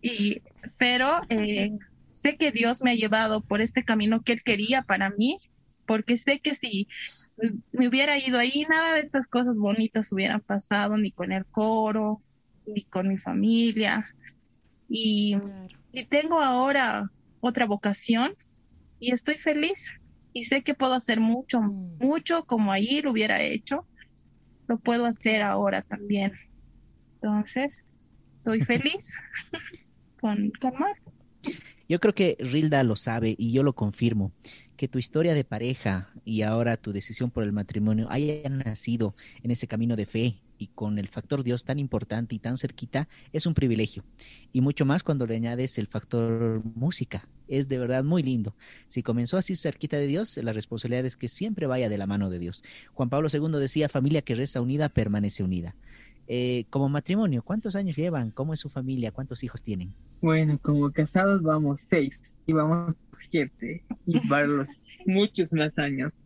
y 0.00 0.42
pero 0.78 1.22
eh, 1.28 1.72
sé 2.12 2.36
que 2.36 2.52
Dios 2.52 2.82
me 2.82 2.92
ha 2.92 2.94
llevado 2.94 3.40
por 3.40 3.60
este 3.60 3.82
camino 3.82 4.22
que 4.22 4.32
Él 4.32 4.44
quería 4.44 4.82
para 4.82 5.10
mí, 5.10 5.40
porque 5.92 6.16
sé 6.16 6.40
que 6.40 6.54
si 6.54 6.88
me 7.70 7.86
hubiera 7.86 8.16
ido 8.16 8.38
ahí, 8.38 8.64
nada 8.66 8.94
de 8.94 9.00
estas 9.00 9.26
cosas 9.26 9.58
bonitas 9.58 10.10
hubieran 10.10 10.40
pasado, 10.40 10.96
ni 10.96 11.12
con 11.12 11.32
el 11.32 11.44
coro, 11.44 12.22
ni 12.66 12.80
con 12.84 13.08
mi 13.08 13.18
familia. 13.18 14.06
Y, 14.88 15.36
tengo 16.08 16.40
ahora 16.40 17.10
otra 17.40 17.66
vocación 17.66 18.34
y 19.00 19.12
estoy 19.12 19.34
feliz. 19.34 20.00
Y 20.32 20.44
sé 20.44 20.62
que 20.62 20.72
puedo 20.72 20.94
hacer 20.94 21.20
mucho, 21.20 21.60
mm. 21.60 21.98
mucho 21.98 22.46
como 22.46 22.72
ahí 22.72 23.02
lo 23.02 23.10
hubiera 23.10 23.42
hecho, 23.42 23.86
lo 24.68 24.78
puedo 24.78 25.04
hacer 25.04 25.42
ahora 25.42 25.82
también. 25.82 26.32
Entonces, 27.16 27.84
estoy 28.30 28.62
feliz 28.64 29.14
con, 30.18 30.52
con 30.58 30.72
Marco. 30.78 31.12
Yo 31.86 32.00
creo 32.00 32.14
que 32.14 32.38
Rilda 32.40 32.82
lo 32.82 32.96
sabe 32.96 33.34
y 33.36 33.52
yo 33.52 33.62
lo 33.62 33.74
confirmo 33.74 34.32
que 34.76 34.88
tu 34.88 34.98
historia 34.98 35.34
de 35.34 35.44
pareja 35.44 36.10
y 36.24 36.42
ahora 36.42 36.76
tu 36.76 36.92
decisión 36.92 37.30
por 37.30 37.44
el 37.44 37.52
matrimonio 37.52 38.06
haya 38.10 38.48
nacido 38.48 39.14
en 39.42 39.50
ese 39.50 39.66
camino 39.66 39.96
de 39.96 40.06
fe 40.06 40.40
y 40.62 40.68
con 40.68 40.98
el 40.98 41.08
factor 41.08 41.42
Dios 41.42 41.64
tan 41.64 41.78
importante 41.80 42.36
y 42.36 42.38
tan 42.38 42.56
cerquita, 42.56 43.08
es 43.32 43.46
un 43.46 43.54
privilegio. 43.54 44.04
Y 44.52 44.60
mucho 44.60 44.84
más 44.84 45.02
cuando 45.02 45.26
le 45.26 45.34
añades 45.34 45.76
el 45.78 45.88
factor 45.88 46.62
música. 46.76 47.28
Es 47.48 47.68
de 47.68 47.78
verdad 47.78 48.04
muy 48.04 48.22
lindo. 48.22 48.54
Si 48.86 49.02
comenzó 49.02 49.36
así 49.36 49.56
cerquita 49.56 49.96
de 49.96 50.06
Dios, 50.06 50.36
la 50.36 50.52
responsabilidad 50.52 51.04
es 51.04 51.16
que 51.16 51.26
siempre 51.26 51.66
vaya 51.66 51.88
de 51.88 51.98
la 51.98 52.06
mano 52.06 52.30
de 52.30 52.38
Dios. 52.38 52.62
Juan 52.94 53.10
Pablo 53.10 53.28
II 53.32 53.58
decía, 53.58 53.88
familia 53.88 54.22
que 54.22 54.36
reza 54.36 54.60
unida 54.60 54.88
permanece 54.88 55.42
unida. 55.42 55.74
Eh, 56.28 56.64
como 56.70 56.88
matrimonio, 56.88 57.42
¿cuántos 57.42 57.74
años 57.74 57.96
llevan? 57.96 58.30
¿Cómo 58.30 58.54
es 58.54 58.60
su 58.60 58.68
familia? 58.68 59.10
¿Cuántos 59.10 59.42
hijos 59.42 59.62
tienen? 59.62 59.92
Bueno, 60.22 60.56
como 60.62 60.92
casados 60.92 61.42
vamos 61.42 61.80
seis 61.80 62.38
y 62.46 62.52
vamos 62.52 62.94
siete 63.10 63.84
y 64.06 64.20
para 64.28 64.46
los 64.46 64.68
muchos 65.04 65.52
más 65.52 65.76
años. 65.78 66.22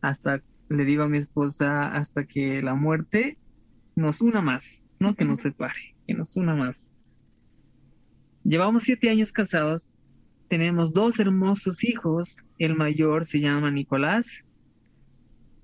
Hasta, 0.00 0.42
le 0.70 0.84
digo 0.86 1.02
a 1.02 1.08
mi 1.10 1.18
esposa, 1.18 1.94
hasta 1.94 2.24
que 2.24 2.62
la 2.62 2.74
muerte 2.74 3.36
nos 3.96 4.22
una 4.22 4.40
más, 4.40 4.82
no 4.98 5.14
que 5.14 5.26
nos 5.26 5.40
separe, 5.40 5.94
que 6.06 6.14
nos 6.14 6.36
una 6.36 6.54
más. 6.54 6.88
Llevamos 8.44 8.84
siete 8.84 9.10
años 9.10 9.30
casados, 9.30 9.92
tenemos 10.48 10.94
dos 10.94 11.20
hermosos 11.20 11.84
hijos, 11.84 12.46
el 12.58 12.74
mayor 12.74 13.26
se 13.26 13.40
llama 13.40 13.70
Nicolás, 13.70 14.42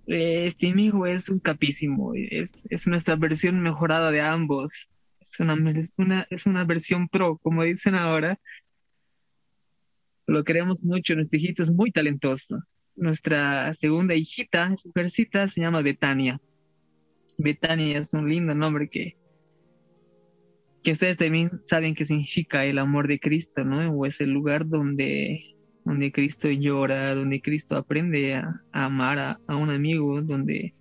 este 0.06 0.66
hijo 0.66 1.06
es 1.06 1.30
un 1.30 1.38
capísimo, 1.38 2.12
es, 2.14 2.66
es 2.68 2.86
nuestra 2.86 3.16
versión 3.16 3.60
mejorada 3.60 4.10
de 4.10 4.20
ambos, 4.20 4.90
es 5.20 5.38
una, 5.40 5.54
una, 5.96 6.26
es 6.30 6.46
una 6.46 6.64
versión 6.64 7.08
pro, 7.08 7.38
como 7.38 7.64
dicen 7.64 7.94
ahora. 7.94 8.38
Lo 10.26 10.44
queremos 10.44 10.82
mucho, 10.82 11.14
nuestro 11.14 11.38
hijito 11.38 11.62
es 11.62 11.70
muy 11.70 11.90
talentoso. 11.90 12.62
Nuestra 12.96 13.72
segunda 13.72 14.14
hijita, 14.14 14.74
su 14.76 14.88
mujercita, 14.88 15.48
se 15.48 15.60
llama 15.60 15.82
Betania. 15.82 16.40
Betania 17.38 17.98
es 17.98 18.12
un 18.12 18.28
lindo 18.28 18.54
nombre 18.54 18.88
que, 18.88 19.16
que 20.82 20.92
ustedes 20.92 21.16
también 21.16 21.50
saben 21.62 21.94
que 21.94 22.04
significa 22.04 22.64
el 22.64 22.78
amor 22.78 23.08
de 23.08 23.18
Cristo, 23.18 23.64
¿no? 23.64 23.90
O 23.92 24.06
es 24.06 24.20
el 24.20 24.30
lugar 24.30 24.66
donde, 24.68 25.56
donde 25.84 26.12
Cristo 26.12 26.48
llora, 26.50 27.14
donde 27.14 27.40
Cristo 27.40 27.76
aprende 27.76 28.34
a, 28.34 28.62
amar 28.72 29.18
a, 29.18 29.56
un 29.56 29.70
amigo, 29.70 30.20
donde, 30.22 30.74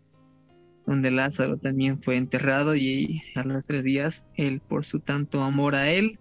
donde 0.90 1.12
Lázaro 1.12 1.58
también 1.58 2.02
fue 2.02 2.18
enterrado 2.18 2.76
y 2.76 3.22
a 3.36 3.44
los 3.44 3.64
tres 3.64 3.84
días 3.84 4.26
él, 4.36 4.60
por 4.60 4.84
su 4.84 5.00
tanto 5.00 5.44
amor 5.44 5.76
a 5.76 5.92
él, 5.92 6.18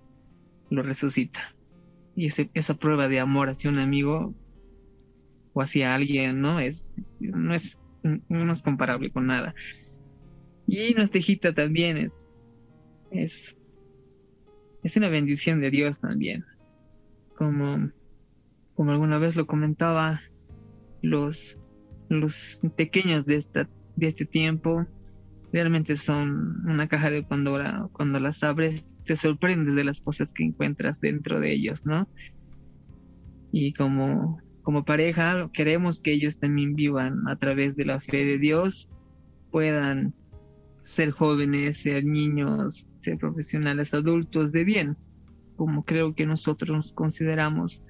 lo 0.68 0.82
resucita. 0.82 1.40
Y 2.14 2.28
esa 2.52 2.74
prueba 2.74 3.08
de 3.08 3.18
amor 3.18 3.48
hacia 3.48 3.70
un 3.70 3.78
amigo 3.78 4.34
o 5.54 5.62
hacia 5.62 5.94
alguien, 5.94 6.42
¿no? 6.42 6.60
Es, 6.60 6.92
no, 7.22 7.54
es, 7.54 7.80
no 8.02 8.52
es 8.52 8.60
comparable 8.60 9.10
con 9.10 9.28
nada. 9.28 9.54
Y 10.66 10.92
nuestra 10.92 11.18
hijita 11.18 11.54
también 11.54 11.96
es, 11.96 12.28
es, 13.10 13.56
es 14.82 14.96
una 14.98 15.08
bendición 15.08 15.62
de 15.62 15.70
Dios 15.70 15.98
también. 15.98 16.44
Como, 17.38 17.90
como 18.74 18.90
alguna 18.90 19.16
vez 19.16 19.34
lo 19.34 19.46
comentaba, 19.46 20.20
los, 21.00 21.56
los 22.10 22.60
pequeños 22.76 23.24
de, 23.24 23.36
esta, 23.36 23.66
de 23.98 24.08
este 24.08 24.24
tiempo 24.24 24.86
realmente 25.52 25.96
son 25.96 26.62
una 26.66 26.88
caja 26.88 27.10
de 27.10 27.22
Pandora. 27.22 27.88
Cuando 27.92 28.20
las 28.20 28.42
abres, 28.42 28.86
te 29.04 29.16
sorprendes 29.16 29.74
de 29.74 29.84
las 29.84 30.00
cosas 30.00 30.32
que 30.32 30.44
encuentras 30.44 31.00
dentro 31.00 31.40
de 31.40 31.52
ellos, 31.52 31.84
¿no? 31.84 32.08
Y 33.50 33.72
como, 33.72 34.40
como 34.62 34.84
pareja, 34.84 35.50
queremos 35.52 36.00
que 36.00 36.12
ellos 36.12 36.38
también 36.38 36.74
vivan 36.74 37.26
a 37.28 37.36
través 37.36 37.76
de 37.76 37.86
la 37.86 38.00
fe 38.00 38.24
de 38.24 38.38
Dios, 38.38 38.88
puedan 39.50 40.14
ser 40.82 41.10
jóvenes, 41.10 41.78
ser 41.78 42.04
niños, 42.04 42.86
ser 42.94 43.18
profesionales, 43.18 43.94
adultos 43.94 44.52
de 44.52 44.64
bien, 44.64 44.96
como 45.56 45.84
creo 45.84 46.14
que 46.14 46.26
nosotros 46.26 46.76
nos 46.76 46.92
consideramos 46.92 47.82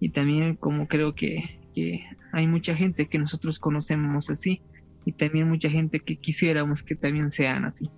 y 0.00 0.08
también 0.08 0.56
como 0.56 0.88
creo 0.88 1.14
que, 1.14 1.60
que 1.74 2.04
hay 2.32 2.48
mucha 2.48 2.74
gente 2.74 3.06
que 3.06 3.18
nosotros 3.18 3.58
conocemos 3.60 4.30
así 4.30 4.62
y 5.04 5.12
también 5.12 5.48
mucha 5.48 5.70
gente 5.70 6.00
que 6.00 6.16
quisiéramos 6.16 6.82
que 6.82 6.94
también 6.94 7.30
sean 7.30 7.64
así. 7.64 7.90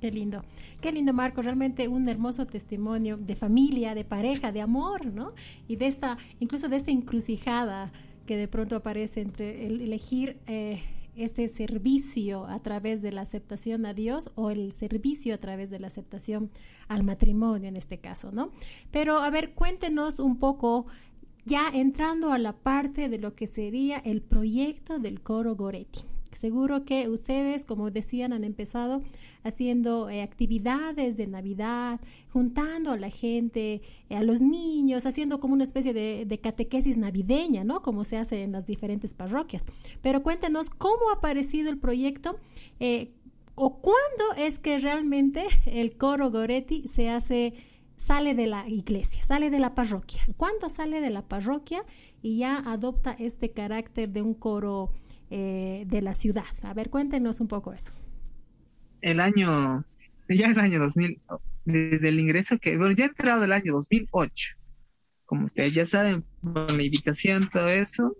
Qué 0.00 0.10
lindo, 0.10 0.44
qué 0.82 0.92
lindo 0.92 1.14
Marco, 1.14 1.40
realmente 1.40 1.88
un 1.88 2.06
hermoso 2.08 2.46
testimonio 2.46 3.16
de 3.16 3.36
familia, 3.36 3.94
de 3.94 4.04
pareja, 4.04 4.52
de 4.52 4.60
amor, 4.60 5.06
¿no? 5.06 5.32
Y 5.66 5.76
de 5.76 5.86
esta, 5.86 6.18
incluso 6.40 6.68
de 6.68 6.76
esta 6.76 6.90
encrucijada 6.90 7.90
que 8.26 8.36
de 8.36 8.48
pronto 8.48 8.76
aparece 8.76 9.22
entre 9.22 9.66
el 9.66 9.80
elegir 9.80 10.38
eh, 10.46 10.78
este 11.16 11.48
servicio 11.48 12.46
a 12.46 12.60
través 12.60 13.00
de 13.02 13.12
la 13.12 13.22
aceptación 13.22 13.86
a 13.86 13.94
Dios 13.94 14.30
o 14.34 14.50
el 14.50 14.72
servicio 14.72 15.34
a 15.34 15.38
través 15.38 15.70
de 15.70 15.78
la 15.78 15.86
aceptación 15.86 16.50
al 16.88 17.04
matrimonio 17.04 17.68
en 17.68 17.76
este 17.76 17.98
caso, 17.98 18.32
¿no? 18.32 18.50
Pero 18.90 19.18
a 19.18 19.30
ver, 19.30 19.54
cuéntenos 19.54 20.20
un 20.20 20.38
poco 20.38 20.86
ya 21.44 21.68
entrando 21.72 22.32
a 22.32 22.38
la 22.38 22.52
parte 22.52 23.08
de 23.08 23.18
lo 23.18 23.34
que 23.34 23.46
sería 23.46 23.98
el 23.98 24.22
proyecto 24.22 24.98
del 24.98 25.20
coro 25.20 25.56
Goretti. 25.56 26.00
Seguro 26.34 26.84
que 26.84 27.08
ustedes, 27.08 27.64
como 27.64 27.90
decían, 27.90 28.32
han 28.32 28.44
empezado 28.44 29.02
haciendo 29.42 30.10
eh, 30.10 30.22
actividades 30.22 31.16
de 31.16 31.26
Navidad, 31.26 32.00
juntando 32.32 32.90
a 32.90 32.96
la 32.96 33.10
gente, 33.10 33.82
eh, 34.08 34.16
a 34.16 34.22
los 34.22 34.40
niños, 34.40 35.06
haciendo 35.06 35.40
como 35.40 35.54
una 35.54 35.64
especie 35.64 35.94
de, 35.94 36.40
catequesis 36.42 36.98
navideña, 36.98 37.64
¿no? 37.64 37.80
Como 37.80 38.04
se 38.04 38.18
hace 38.18 38.42
en 38.42 38.52
las 38.52 38.66
diferentes 38.66 39.14
parroquias. 39.14 39.66
Pero 40.02 40.22
cuéntenos 40.22 40.70
cómo 40.70 41.10
ha 41.10 41.18
aparecido 41.18 41.70
el 41.70 41.78
proyecto. 41.78 42.36
Eh, 42.80 43.12
¿O 43.54 43.80
cuándo 43.80 44.24
es 44.36 44.58
que 44.58 44.78
realmente 44.78 45.44
el 45.66 45.96
coro 45.96 46.32
Goretti 46.32 46.88
se 46.88 47.08
hace, 47.08 47.54
sale 47.96 48.34
de 48.34 48.48
la 48.48 48.68
iglesia, 48.68 49.22
sale 49.22 49.48
de 49.48 49.60
la 49.60 49.76
parroquia? 49.76 50.22
¿Cuándo 50.36 50.68
sale 50.68 51.00
de 51.00 51.10
la 51.10 51.22
parroquia 51.22 51.84
y 52.20 52.38
ya 52.38 52.56
adopta 52.56 53.14
este 53.16 53.52
carácter 53.52 54.10
de 54.10 54.22
un 54.22 54.34
coro 54.34 54.90
eh, 55.30 55.84
de 55.86 56.02
la 56.02 56.14
ciudad. 56.14 56.44
A 56.62 56.74
ver, 56.74 56.90
cuéntenos 56.90 57.40
un 57.40 57.48
poco 57.48 57.72
eso. 57.72 57.92
El 59.00 59.20
año, 59.20 59.84
ya 60.28 60.46
el 60.46 60.58
año 60.58 60.80
2000, 60.80 61.20
desde 61.64 62.08
el 62.08 62.20
ingreso 62.20 62.58
que, 62.58 62.76
bueno, 62.76 62.94
ya 62.94 63.04
ha 63.04 63.08
entrado 63.08 63.44
el 63.44 63.52
año 63.52 63.72
2008. 63.72 64.56
Como 65.26 65.46
ustedes 65.46 65.74
ya 65.74 65.84
saben, 65.84 66.24
con 66.40 66.76
la 66.76 66.82
invitación, 66.82 67.48
todo 67.50 67.68
eso, 67.68 68.16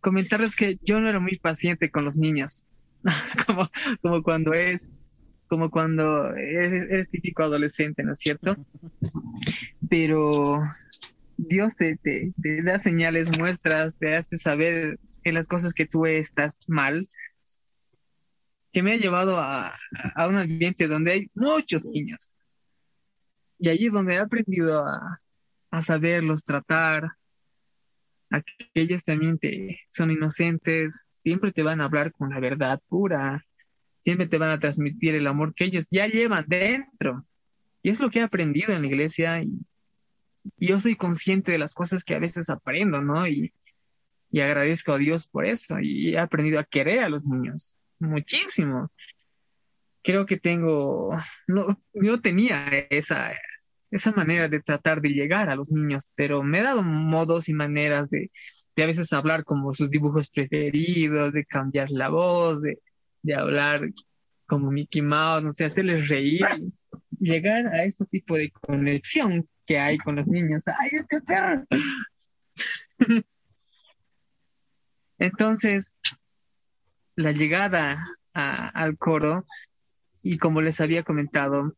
comentarles 0.00 0.56
que 0.56 0.78
yo 0.82 1.00
no 1.00 1.08
era 1.08 1.20
muy 1.20 1.38
paciente 1.38 1.90
con 1.90 2.04
los 2.04 2.16
niños, 2.16 2.66
como, 3.46 3.70
como 4.02 4.22
cuando 4.22 4.52
es 4.52 4.96
como 5.48 5.70
cuando 5.70 6.34
eres, 6.34 6.72
eres, 6.72 7.08
típico 7.08 7.44
adolescente, 7.44 8.02
¿no 8.02 8.12
es 8.12 8.18
cierto? 8.18 8.56
Pero 9.88 10.60
Dios 11.36 11.76
te, 11.76 11.96
te, 11.96 12.32
da 12.62 12.78
señales, 12.78 13.38
muestras, 13.38 13.94
te 13.94 14.14
hace 14.16 14.38
saber 14.38 14.98
en 15.28 15.34
las 15.34 15.48
cosas 15.48 15.74
que 15.74 15.86
tú 15.86 16.06
estás 16.06 16.60
mal, 16.68 17.08
que 18.72 18.82
me 18.82 18.92
ha 18.92 18.96
llevado 18.96 19.38
a, 19.40 19.76
a 20.14 20.28
un 20.28 20.36
ambiente 20.36 20.86
donde 20.86 21.10
hay 21.12 21.30
muchos 21.34 21.84
niños. 21.84 22.36
Y 23.58 23.68
ahí 23.68 23.86
es 23.86 23.92
donde 23.92 24.14
he 24.14 24.18
aprendido 24.18 24.86
a, 24.86 25.20
a 25.70 25.82
saberlos 25.82 26.44
tratar, 26.44 27.10
a 28.30 28.40
que 28.42 28.98
también 29.04 29.38
te, 29.38 29.80
son 29.88 30.12
inocentes, 30.12 31.06
siempre 31.10 31.50
te 31.50 31.64
van 31.64 31.80
a 31.80 31.84
hablar 31.86 32.12
con 32.12 32.30
la 32.30 32.38
verdad 32.38 32.80
pura, 32.88 33.44
siempre 34.02 34.28
te 34.28 34.38
van 34.38 34.50
a 34.50 34.60
transmitir 34.60 35.16
el 35.16 35.26
amor 35.26 35.54
que 35.54 35.64
ellos 35.64 35.88
ya 35.90 36.06
llevan 36.06 36.44
dentro. 36.46 37.26
Y 37.82 37.90
es 37.90 37.98
lo 37.98 38.10
que 38.10 38.20
he 38.20 38.22
aprendido 38.22 38.72
en 38.72 38.82
la 38.82 38.86
iglesia 38.86 39.42
y 39.42 39.58
yo 40.58 40.78
soy 40.78 40.94
consciente 40.94 41.50
de 41.50 41.58
las 41.58 41.74
cosas 41.74 42.04
que 42.04 42.14
a 42.14 42.20
veces 42.20 42.48
aprendo, 42.48 43.02
¿no? 43.02 43.26
Y, 43.26 43.52
y 44.36 44.42
agradezco 44.42 44.92
a 44.92 44.98
Dios 44.98 45.26
por 45.26 45.46
eso 45.46 45.80
y 45.80 46.10
he 46.10 46.18
aprendido 46.18 46.60
a 46.60 46.64
querer 46.64 46.98
a 47.02 47.08
los 47.08 47.24
niños 47.24 47.74
muchísimo. 47.98 48.92
Creo 50.02 50.26
que 50.26 50.36
tengo, 50.36 51.16
no, 51.46 51.82
no 51.94 52.20
tenía 52.20 52.68
esa, 52.90 53.32
esa 53.90 54.12
manera 54.12 54.46
de 54.46 54.60
tratar 54.60 55.00
de 55.00 55.08
llegar 55.08 55.48
a 55.48 55.56
los 55.56 55.70
niños, 55.70 56.10
pero 56.14 56.42
me 56.42 56.58
he 56.58 56.62
dado 56.62 56.82
modos 56.82 57.48
y 57.48 57.54
maneras 57.54 58.10
de, 58.10 58.30
de 58.76 58.82
a 58.82 58.86
veces 58.86 59.10
hablar 59.14 59.42
como 59.42 59.72
sus 59.72 59.88
dibujos 59.88 60.28
preferidos, 60.28 61.32
de 61.32 61.46
cambiar 61.46 61.90
la 61.90 62.10
voz, 62.10 62.60
de, 62.60 62.78
de 63.22 63.34
hablar 63.34 63.88
como 64.44 64.70
Mickey 64.70 65.00
Mouse, 65.00 65.44
no 65.44 65.50
sé, 65.50 65.64
hacerles 65.64 66.10
reír, 66.10 66.42
llegar 67.18 67.68
a 67.68 67.84
ese 67.84 68.04
tipo 68.04 68.36
de 68.36 68.50
conexión 68.50 69.48
que 69.64 69.78
hay 69.78 69.96
con 69.96 70.16
los 70.16 70.26
niños. 70.26 70.64
¡Ay, 70.68 70.90
este 70.92 71.22
perro! 71.22 71.64
Entonces, 75.18 75.94
la 77.14 77.32
llegada 77.32 78.04
al 78.32 78.98
coro, 78.98 79.46
y 80.22 80.38
como 80.38 80.60
les 80.60 80.80
había 80.80 81.02
comentado, 81.02 81.76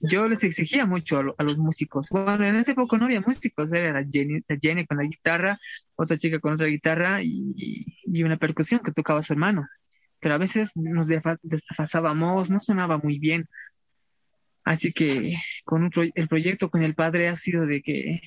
yo 0.00 0.28
les 0.28 0.44
exigía 0.44 0.86
mucho 0.86 1.20
a, 1.36 1.42
los 1.42 1.58
músicos. 1.58 2.08
Bueno, 2.10 2.44
en 2.44 2.56
ese 2.56 2.74
poco 2.74 2.98
no 2.98 3.06
había 3.06 3.20
músicos, 3.20 3.72
era 3.72 3.92
la 3.92 4.06
Jenny, 4.08 4.42
Jenny 4.60 4.86
con 4.86 4.98
la 4.98 5.04
guitarra, 5.04 5.58
otra 5.96 6.16
chica 6.16 6.40
con 6.40 6.54
otra 6.54 6.66
guitarra 6.66 7.22
y, 7.22 7.96
una 8.22 8.36
percusión 8.36 8.80
que 8.84 8.92
tocaba 8.92 9.22
su 9.22 9.32
hermano. 9.32 9.66
pero 10.20 10.34
a 10.34 10.38
veces 10.38 10.72
nos 10.76 11.08
desfasábamos, 11.42 12.50
no 12.50 12.60
sonaba 12.60 12.98
muy 12.98 13.18
bien. 13.18 13.48
Así 14.64 14.92
que 14.92 15.36
con 15.64 15.90
el 16.14 16.28
proyecto 16.28 16.70
con 16.70 16.82
el 16.82 16.94
padre 16.94 17.28
ha 17.28 17.36
sido 17.36 17.66
de 17.66 17.82
que 17.82 18.20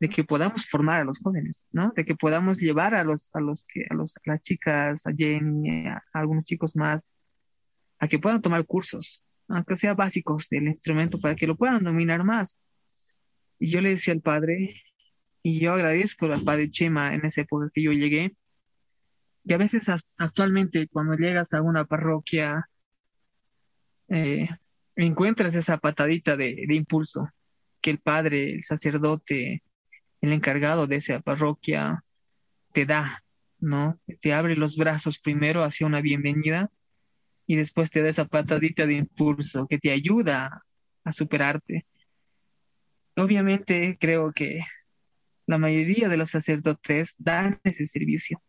de 0.00 0.08
que 0.08 0.24
podamos 0.24 0.66
formar 0.66 1.00
a 1.02 1.04
los 1.04 1.18
jóvenes, 1.18 1.64
¿no? 1.72 1.92
De 1.94 2.04
que 2.04 2.14
podamos 2.14 2.58
llevar 2.58 2.94
a 2.94 3.04
los 3.04 3.30
a 3.34 3.40
los 3.40 3.64
que 3.64 3.84
a 3.90 3.94
los 3.94 4.14
las 4.24 4.40
chicas, 4.42 5.06
a 5.06 5.12
Jenny, 5.16 5.88
a, 5.88 6.02
algunos 6.12 6.44
chicos 6.44 6.76
más 6.76 7.10
a 7.98 8.06
que 8.06 8.18
puedan 8.18 8.40
tomar 8.40 8.64
cursos, 8.64 9.24
aunque 9.48 9.76
sean 9.76 9.96
básicos 9.96 10.48
del 10.48 10.68
instrumento 10.68 11.20
para 11.20 11.34
que 11.34 11.46
lo 11.46 11.56
puedan 11.56 11.82
dominar 11.82 12.22
más. 12.24 12.60
Y 13.58 13.70
yo 13.70 13.80
le 13.80 13.90
decía 13.90 14.14
al 14.14 14.20
padre, 14.20 14.82
y 15.42 15.58
yo 15.60 15.72
agradezco 15.72 16.26
al 16.26 16.44
padre 16.44 16.70
Chema 16.70 17.14
en 17.14 17.24
esa 17.24 17.40
época 17.40 17.70
que 17.74 17.82
yo 17.82 17.92
llegué, 17.92 18.36
y 19.44 19.52
a 19.54 19.56
veces 19.56 19.86
actualmente 20.18 20.88
cuando 20.88 21.16
llegas 21.16 21.54
a 21.54 21.62
una 21.62 21.86
parroquia, 21.86 22.68
eh, 24.08 24.48
encuentras 24.96 25.54
esa 25.54 25.78
patadita 25.78 26.36
de, 26.36 26.66
impulso 26.68 27.28
que 27.80 27.90
el 27.90 27.98
padre, 27.98 28.52
el 28.52 28.62
sacerdote, 28.62 29.62
el 30.20 30.32
encargado 30.32 30.86
de 30.86 30.96
esa 30.96 31.20
parroquia 31.20 32.04
te 32.72 32.86
da, 32.86 33.22
¿no? 33.58 33.98
Te 34.20 34.32
abre 34.32 34.56
los 34.56 34.76
brazos 34.76 35.18
primero 35.18 35.62
hacia 35.62 35.86
una 35.86 36.00
bienvenida 36.00 36.70
y 37.46 37.56
después 37.56 37.90
te 37.90 38.02
da 38.02 38.08
esa 38.08 38.26
patadita 38.26 38.86
de 38.86 38.94
impulso 38.94 39.66
que 39.68 39.78
te 39.78 39.90
ayuda 39.90 40.64
a 41.04 41.12
superarte. 41.12 41.86
Obviamente 43.16 43.96
creo 43.98 44.32
que 44.32 44.60
la 45.46 45.58
mayoría 45.58 46.08
de 46.08 46.16
los 46.16 46.30
sacerdotes 46.30 47.14
dan 47.18 47.60
ese 47.64 47.86
servicio, 47.86 48.42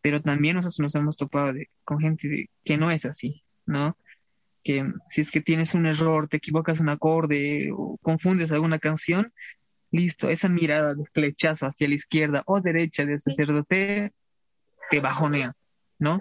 pero 0.00 0.20
también 0.20 0.56
nosotros 0.56 0.80
nos 0.80 0.94
hemos 0.94 1.16
topado 1.16 1.54
con 1.84 1.98
gente 1.98 2.50
que 2.64 2.76
no 2.76 2.90
es 2.90 3.04
así, 3.04 3.42
¿no? 3.64 3.96
que 4.62 4.84
si 5.08 5.20
es 5.20 5.30
que 5.30 5.40
tienes 5.40 5.74
un 5.74 5.86
error, 5.86 6.28
te 6.28 6.36
equivocas 6.36 6.80
un 6.80 6.88
acorde 6.88 7.70
o 7.72 7.98
confundes 8.02 8.52
alguna 8.52 8.78
canción, 8.78 9.32
listo, 9.92 10.28
esa 10.28 10.48
mirada 10.48 10.94
de 10.94 11.04
flechazo 11.12 11.66
hacia 11.66 11.86
la 11.86 11.94
izquierda 11.94 12.42
o 12.46 12.60
derecha 12.60 13.04
de 13.04 13.18
sacerdote 13.18 14.12
te 14.90 15.00
bajonea, 15.00 15.54
¿no? 15.98 16.20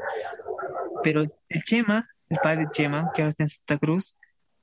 Pero 1.03 1.21
el 1.21 1.63
Chema, 1.63 2.07
el 2.29 2.37
padre 2.43 2.67
Chema, 2.71 3.11
que 3.13 3.21
ahora 3.21 3.29
está 3.29 3.43
en 3.43 3.49
Santa 3.49 3.77
Cruz, 3.77 4.15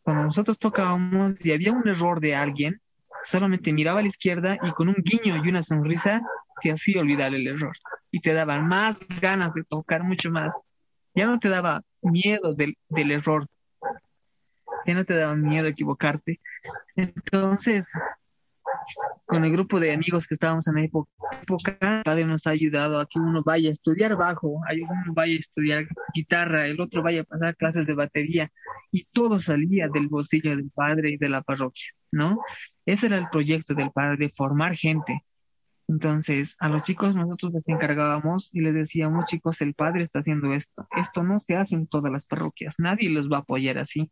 cuando 0.02 0.24
nosotros 0.24 0.58
tocábamos 0.58 1.44
y 1.44 1.52
había 1.52 1.72
un 1.72 1.88
error 1.88 2.20
de 2.20 2.36
alguien, 2.36 2.80
solamente 3.24 3.72
miraba 3.72 3.98
a 3.98 4.02
la 4.02 4.08
izquierda 4.08 4.58
y 4.62 4.70
con 4.72 4.88
un 4.88 4.96
guiño 4.96 5.42
y 5.42 5.48
una 5.48 5.62
sonrisa 5.62 6.22
te 6.60 6.70
hacía 6.70 7.00
olvidar 7.00 7.34
el 7.34 7.46
error 7.46 7.76
y 8.10 8.20
te 8.20 8.32
daban 8.32 8.66
más 8.66 9.06
ganas 9.20 9.52
de 9.54 9.64
tocar 9.64 10.04
mucho 10.04 10.30
más. 10.30 10.58
Ya 11.14 11.26
no 11.26 11.38
te 11.38 11.48
daba 11.48 11.82
miedo 12.02 12.54
del, 12.54 12.76
del 12.88 13.10
error, 13.10 13.46
ya 14.86 14.94
no 14.94 15.04
te 15.04 15.14
daba 15.14 15.34
miedo 15.34 15.66
equivocarte. 15.66 16.40
Entonces, 16.96 17.90
con 19.26 19.44
el 19.44 19.52
grupo 19.52 19.78
de 19.78 19.92
amigos 19.92 20.26
que 20.26 20.34
estábamos 20.34 20.66
en 20.68 20.74
la 20.76 20.84
época, 20.84 21.10
el 21.80 22.02
padre 22.02 22.24
nos 22.24 22.46
ha 22.46 22.50
ayudado 22.50 22.98
a 22.98 23.06
que 23.06 23.18
uno 23.18 23.42
vaya 23.44 23.68
a 23.68 23.72
estudiar 23.72 24.16
bajo, 24.16 24.48
uno 24.48 25.14
vaya 25.14 25.34
a 25.34 25.38
estudiar 25.38 25.86
guitarra, 26.14 26.66
el 26.66 26.80
otro 26.80 27.02
vaya 27.02 27.22
a 27.22 27.24
pasar 27.24 27.56
clases 27.56 27.86
de 27.86 27.94
batería, 27.94 28.50
y 28.90 29.04
todo 29.12 29.38
salía 29.38 29.88
del 29.88 30.08
bolsillo 30.08 30.56
del 30.56 30.70
padre 30.70 31.10
y 31.10 31.16
de 31.18 31.28
la 31.28 31.42
parroquia, 31.42 31.88
¿no? 32.10 32.38
Ese 32.86 33.06
era 33.06 33.18
el 33.18 33.28
proyecto 33.28 33.74
del 33.74 33.90
padre, 33.90 34.16
de 34.16 34.28
formar 34.30 34.74
gente. 34.74 35.24
Entonces, 35.88 36.56
a 36.58 36.68
los 36.68 36.82
chicos 36.82 37.16
nosotros 37.16 37.52
les 37.52 37.68
encargábamos 37.68 38.50
y 38.52 38.60
les 38.60 38.74
decíamos, 38.74 39.26
chicos, 39.26 39.60
el 39.62 39.74
padre 39.74 40.02
está 40.02 40.18
haciendo 40.18 40.52
esto. 40.52 40.86
Esto 40.96 41.22
no 41.22 41.38
se 41.38 41.56
hace 41.56 41.74
en 41.74 41.86
todas 41.86 42.12
las 42.12 42.26
parroquias, 42.26 42.76
nadie 42.78 43.10
los 43.10 43.30
va 43.30 43.38
a 43.38 43.40
apoyar 43.40 43.78
así 43.78 44.10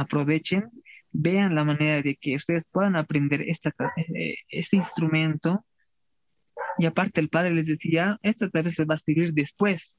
aprovechen, 0.00 0.70
vean 1.12 1.54
la 1.54 1.64
manera 1.64 2.02
de 2.02 2.16
que 2.16 2.36
ustedes 2.36 2.64
puedan 2.70 2.96
aprender 2.96 3.42
esta, 3.42 3.72
eh, 3.96 4.36
este 4.48 4.76
instrumento. 4.76 5.64
Y 6.78 6.86
aparte 6.86 7.20
el 7.20 7.28
padre 7.28 7.54
les 7.54 7.66
decía, 7.66 8.18
esto 8.22 8.50
tal 8.50 8.64
vez 8.64 8.78
les 8.78 8.88
va 8.88 8.94
a 8.94 8.96
servir 8.96 9.32
después. 9.32 9.98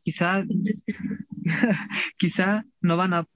Quizá, 0.00 0.44
quizá 2.18 2.64
no 2.80 2.96
van 2.96 3.14
a 3.14 3.26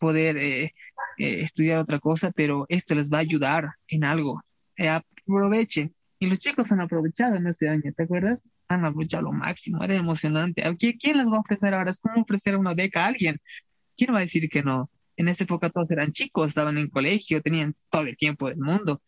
poder 0.00 0.38
eh, 0.38 0.74
eh, 1.18 1.42
estudiar 1.42 1.78
otra 1.78 1.98
cosa, 2.00 2.30
pero 2.30 2.66
esto 2.68 2.94
les 2.94 3.10
va 3.10 3.18
a 3.18 3.22
ayudar 3.22 3.70
en 3.88 4.04
algo. 4.04 4.42
aprovechen. 4.78 5.94
Y 6.20 6.26
los 6.26 6.38
chicos 6.38 6.72
han 6.72 6.80
aprovechado 6.80 7.36
en 7.36 7.46
ese 7.46 7.68
año, 7.68 7.92
¿te 7.96 8.02
acuerdas? 8.02 8.48
Han 8.66 8.84
aprovechado 8.84 9.24
lo 9.24 9.32
máximo, 9.32 9.82
era 9.84 9.94
emocionante. 9.94 10.64
¿Quién 10.76 11.18
les 11.18 11.28
va 11.28 11.36
a 11.36 11.40
ofrecer 11.40 11.74
ahora? 11.74 11.90
Es 11.90 11.98
como 11.98 12.22
ofrecer 12.22 12.56
una 12.56 12.74
beca 12.74 13.04
a 13.04 13.08
alguien. 13.08 13.40
¿Quién 13.98 14.14
va 14.14 14.18
a 14.18 14.20
decir 14.20 14.48
que 14.48 14.62
no? 14.62 14.90
En 15.16 15.28
esa 15.28 15.44
época 15.44 15.68
todos 15.68 15.90
eran 15.90 16.12
chicos, 16.12 16.48
estaban 16.48 16.78
en 16.78 16.88
colegio, 16.88 17.42
tenían 17.42 17.74
todo 17.90 18.02
el 18.02 18.16
tiempo 18.16 18.48
del 18.48 18.58
mundo. 18.58 19.02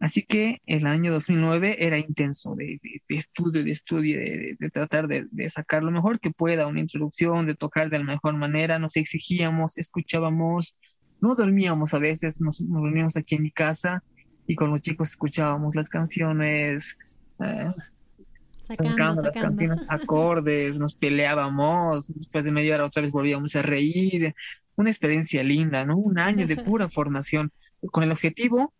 Así 0.00 0.22
que 0.22 0.62
el 0.64 0.86
año 0.86 1.12
2009 1.12 1.84
era 1.84 1.98
intenso 1.98 2.54
de, 2.54 2.80
estudio, 3.08 3.64
de 3.64 3.70
estudio, 3.70 4.18
de, 4.18 4.70
tratar 4.70 5.08
de, 5.08 5.50
sacar 5.50 5.82
lo 5.82 5.90
mejor 5.90 6.20
que 6.20 6.30
pueda, 6.30 6.66
una 6.66 6.80
introducción, 6.80 7.46
de 7.46 7.54
tocar 7.54 7.90
de 7.90 7.98
la 7.98 8.04
mejor 8.04 8.34
manera. 8.34 8.78
Nos 8.78 8.96
exigíamos, 8.96 9.76
escuchábamos, 9.76 10.76
no 11.20 11.34
dormíamos 11.34 11.92
a 11.94 11.98
veces, 11.98 12.40
nos, 12.40 12.58
dormíamos 12.66 13.16
aquí 13.16 13.34
en 13.34 13.42
mi 13.42 13.50
casa 13.50 14.02
y 14.46 14.54
con 14.54 14.70
los 14.70 14.80
chicos 14.80 15.10
escuchábamos 15.10 15.74
las 15.74 15.90
canciones, 15.90 16.96
eh, 17.40 17.72
sacando, 18.76 19.22
las 19.22 19.34
canciones, 19.34 19.86
acordes, 19.88 20.78
nos 20.78 20.94
peleábamos, 20.94 22.08
después 22.08 22.44
de 22.44 22.52
media 22.52 22.74
hora 22.74 22.86
otra 22.86 23.02
vez 23.02 23.10
volvíamos 23.10 23.54
a 23.56 23.62
reír. 23.62 24.34
Una 24.76 24.90
experiencia 24.90 25.42
linda, 25.42 25.84
¿no? 25.84 25.96
Un 25.96 26.18
año 26.18 26.46
de 26.46 26.56
pura 26.56 26.88
formación 26.88 27.50
con 27.90 28.04
el 28.04 28.12
objetivo 28.12 28.72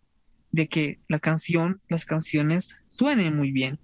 de 0.51 0.68
que 0.68 1.01
la 1.09 1.18
canción, 1.18 1.81
las 1.88 2.05
canciones 2.05 2.74
suenen 2.87 3.37
muy 3.37 3.53
bien. 3.53 3.79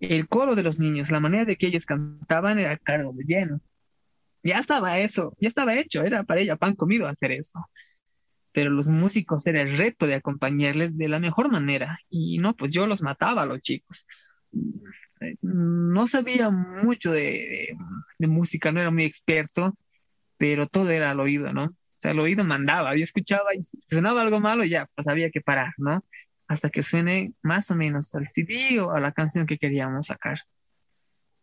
El 0.00 0.28
coro 0.28 0.54
de 0.54 0.62
los 0.62 0.78
niños, 0.78 1.10
la 1.10 1.20
manera 1.20 1.44
de 1.44 1.56
que 1.56 1.66
ellos 1.66 1.86
cantaban 1.86 2.58
era 2.58 2.76
cargo 2.76 3.12
de 3.12 3.24
lleno. 3.24 3.60
Ya 4.42 4.58
estaba 4.58 4.98
eso, 4.98 5.34
ya 5.40 5.48
estaba 5.48 5.74
hecho, 5.76 6.02
era 6.02 6.24
para 6.24 6.40
ella 6.40 6.56
pan 6.56 6.74
comido 6.74 7.06
hacer 7.06 7.32
eso. 7.32 7.66
Pero 8.52 8.70
los 8.70 8.88
músicos 8.88 9.46
era 9.46 9.62
el 9.62 9.76
reto 9.76 10.06
de 10.06 10.14
acompañarles 10.14 10.96
de 10.96 11.08
la 11.08 11.18
mejor 11.18 11.50
manera. 11.50 11.98
Y 12.08 12.38
no, 12.38 12.54
pues 12.54 12.72
yo 12.72 12.86
los 12.86 13.02
mataba 13.02 13.42
a 13.42 13.46
los 13.46 13.60
chicos 13.60 14.06
no 15.42 16.06
sabía 16.06 16.50
mucho 16.50 17.12
de, 17.12 17.76
música, 18.18 18.72
no 18.72 18.80
era 18.80 18.90
muy 18.90 19.04
experto, 19.04 19.76
pero 20.36 20.66
todo 20.66 20.90
era 20.90 21.10
al 21.10 21.20
oído, 21.20 21.52
¿no? 21.52 21.64
O 21.64 21.96
sea, 21.96 22.12
el 22.12 22.20
oído 22.20 22.44
mandaba, 22.44 22.96
yo 22.96 23.02
escuchaba 23.02 23.54
y 23.54 23.62
si 23.62 23.80
sonaba 23.80 24.22
algo 24.22 24.40
malo, 24.40 24.64
ya, 24.64 24.88
pues 24.94 25.08
había 25.08 25.30
que 25.30 25.40
parar, 25.40 25.72
¿no? 25.78 26.04
Hasta 26.48 26.70
que 26.70 26.82
suene 26.82 27.32
más 27.42 27.70
o 27.70 27.74
menos 27.74 28.14
al 28.14 28.28
CD 28.28 28.80
o 28.80 28.90
a 28.90 29.00
la 29.00 29.12
canción 29.12 29.46
que 29.46 29.58
queríamos 29.58 30.06
sacar. 30.06 30.40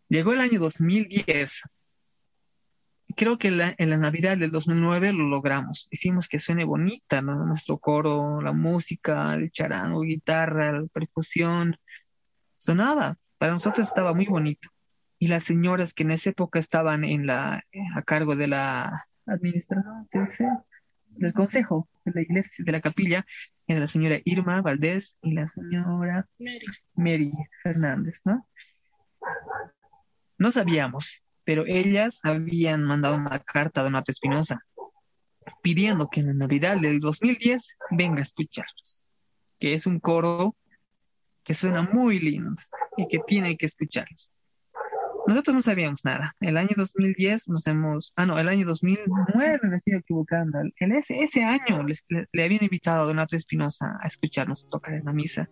Llegó 0.09 0.33
el 0.33 0.41
año 0.41 0.59
2010. 0.59 1.61
Creo 3.15 3.37
que 3.37 3.47
en 3.49 3.89
la 3.89 3.97
Navidad 3.97 4.37
del 4.37 4.51
2009 4.51 5.13
lo 5.13 5.27
logramos. 5.27 5.87
Hicimos 5.89 6.27
que 6.27 6.39
suene 6.39 6.63
bonita, 6.63 7.21
¿no? 7.21 7.45
Nuestro 7.45 7.77
coro, 7.77 8.41
la 8.41 8.53
música, 8.53 9.33
el 9.33 9.51
charango, 9.51 10.01
guitarra, 10.01 10.73
la 10.73 10.87
percusión, 10.87 11.75
sonaba, 12.61 13.17
para 13.39 13.53
nosotros 13.53 13.87
estaba 13.87 14.13
muy 14.13 14.27
bonito. 14.27 14.69
Y 15.17 15.27
las 15.27 15.43
señoras 15.43 15.93
que 15.93 16.03
en 16.03 16.11
esa 16.11 16.29
época 16.29 16.59
estaban 16.59 17.03
en 17.03 17.25
la, 17.25 17.63
a 17.95 18.01
cargo 18.03 18.35
de 18.35 18.47
la 18.47 19.03
administración, 19.25 20.63
del 21.07 21.33
consejo 21.33 21.89
de 22.05 22.11
la 22.13 22.21
iglesia, 22.21 22.63
de 22.63 22.71
la 22.71 22.81
capilla, 22.81 23.25
era 23.67 23.79
la 23.79 23.87
señora 23.87 24.19
Irma 24.25 24.61
Valdés 24.61 25.17
y 25.21 25.33
la 25.33 25.47
señora 25.47 26.27
Mary, 26.93 27.33
Fernández, 27.63 28.21
¿no? 28.25 28.47
No 30.37 30.51
sabíamos, 30.51 31.21
pero 31.43 31.65
ellas 31.67 32.19
habían 32.23 32.83
mandado 32.83 33.15
una 33.15 33.39
carta 33.39 33.81
a 33.81 33.83
Donato 33.83 34.11
Espinosa 34.11 34.59
pidiendo 35.61 36.09
que 36.09 36.19
en 36.19 36.27
la 36.27 36.33
Navidad 36.33 36.79
del 36.79 36.99
2010 36.99 37.75
venga 37.91 38.19
a 38.19 38.21
escucharlos, 38.21 39.03
que 39.59 39.73
es 39.73 39.85
un 39.87 39.99
coro 39.99 40.55
que 41.43 41.53
suena 41.53 41.83
muy 41.83 42.19
lindo 42.19 42.61
y 42.97 43.07
que 43.07 43.19
tiene 43.25 43.57
que 43.57 43.65
escucharlos. 43.65 44.33
Nosotros 45.27 45.55
no 45.55 45.61
sabíamos 45.61 46.03
nada. 46.03 46.35
El 46.39 46.57
año 46.57 46.71
2010 46.75 47.49
nos 47.49 47.65
hemos, 47.67 48.11
ah 48.15 48.25
no, 48.25 48.39
el 48.39 48.49
año 48.49 48.65
2009 48.65 49.59
me 49.63 49.75
estoy 49.75 49.93
equivocando. 49.93 50.59
El, 50.59 50.91
ese, 50.91 51.15
ese 51.17 51.43
año 51.43 51.85
le 52.31 52.43
habían 52.43 52.63
invitado 52.63 53.03
a 53.03 53.05
Donato 53.05 53.35
Espinosa 53.35 53.97
a 54.01 54.07
escucharnos 54.07 54.67
tocar 54.69 54.95
en 54.95 55.05
la 55.05 55.13
misa. 55.13 55.49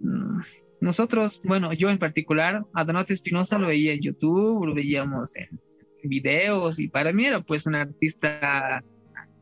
Mm, 0.00 0.40
nosotros, 0.80 1.40
bueno, 1.44 1.72
yo 1.72 1.90
en 1.90 1.98
particular, 1.98 2.64
a 2.74 2.84
Donato 2.84 3.12
Espinosa 3.12 3.58
lo 3.58 3.68
veía 3.68 3.92
en 3.92 4.02
YouTube, 4.02 4.66
lo 4.66 4.74
veíamos 4.74 5.34
en 5.36 5.60
videos 6.02 6.78
y 6.78 6.88
para 6.88 7.12
mí 7.12 7.24
era 7.24 7.40
pues 7.40 7.66
un 7.66 7.76
artista 7.76 8.82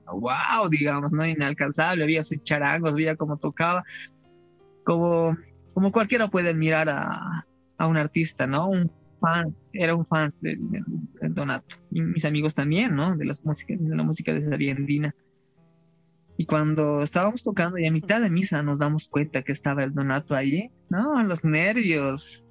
wow, 0.07 0.69
digamos, 0.69 1.13
¿no? 1.13 1.27
Inalcanzable, 1.27 2.07
veía 2.07 2.23
sus 2.23 2.43
charangos, 2.43 2.95
veía 2.95 3.17
cómo 3.17 3.39
tocaba, 3.39 3.85
como, 4.85 5.37
como 5.73 5.93
cualquiera 5.93 6.29
puede 6.29 6.51
admirar 6.51 6.89
a, 6.89 7.47
a 7.79 7.87
un 7.87 7.97
artista, 7.97 8.47
¿no? 8.47 8.69
Un, 8.69 8.91
fan, 9.21 9.53
era 9.73 9.95
un 9.95 10.05
fan 10.05 10.29
de, 10.41 10.59
Donato. 11.31 11.77
Y 11.91 12.03
mis 12.03 12.25
amigos 12.25 12.55
también, 12.55 12.95
¿no? 12.95 13.17
De, 13.17 13.25
las 13.25 13.45
músicas, 13.45 13.79
de 13.81 13.97
la 13.97 14.03
música 14.03 14.33
de 14.33 14.49
Sariandina. 14.49 15.15
Y 16.37 16.47
cuando 16.47 17.03
estábamos 17.03 17.43
tocando 17.43 17.79
y 17.79 17.87
a 17.87 17.93
mitad 17.93 18.21
de 18.21 18.29
misa 18.29 18.63
nos 18.63 18.79
damos 18.79 19.09
cuenta 19.09 19.43
que 19.43 19.53
estaba 19.53 19.85
el 19.85 19.93
Donato 19.93 20.35
ahí, 20.35 20.71
¿no? 20.91 21.23
Los 21.23 21.45
nervios, 21.45 22.45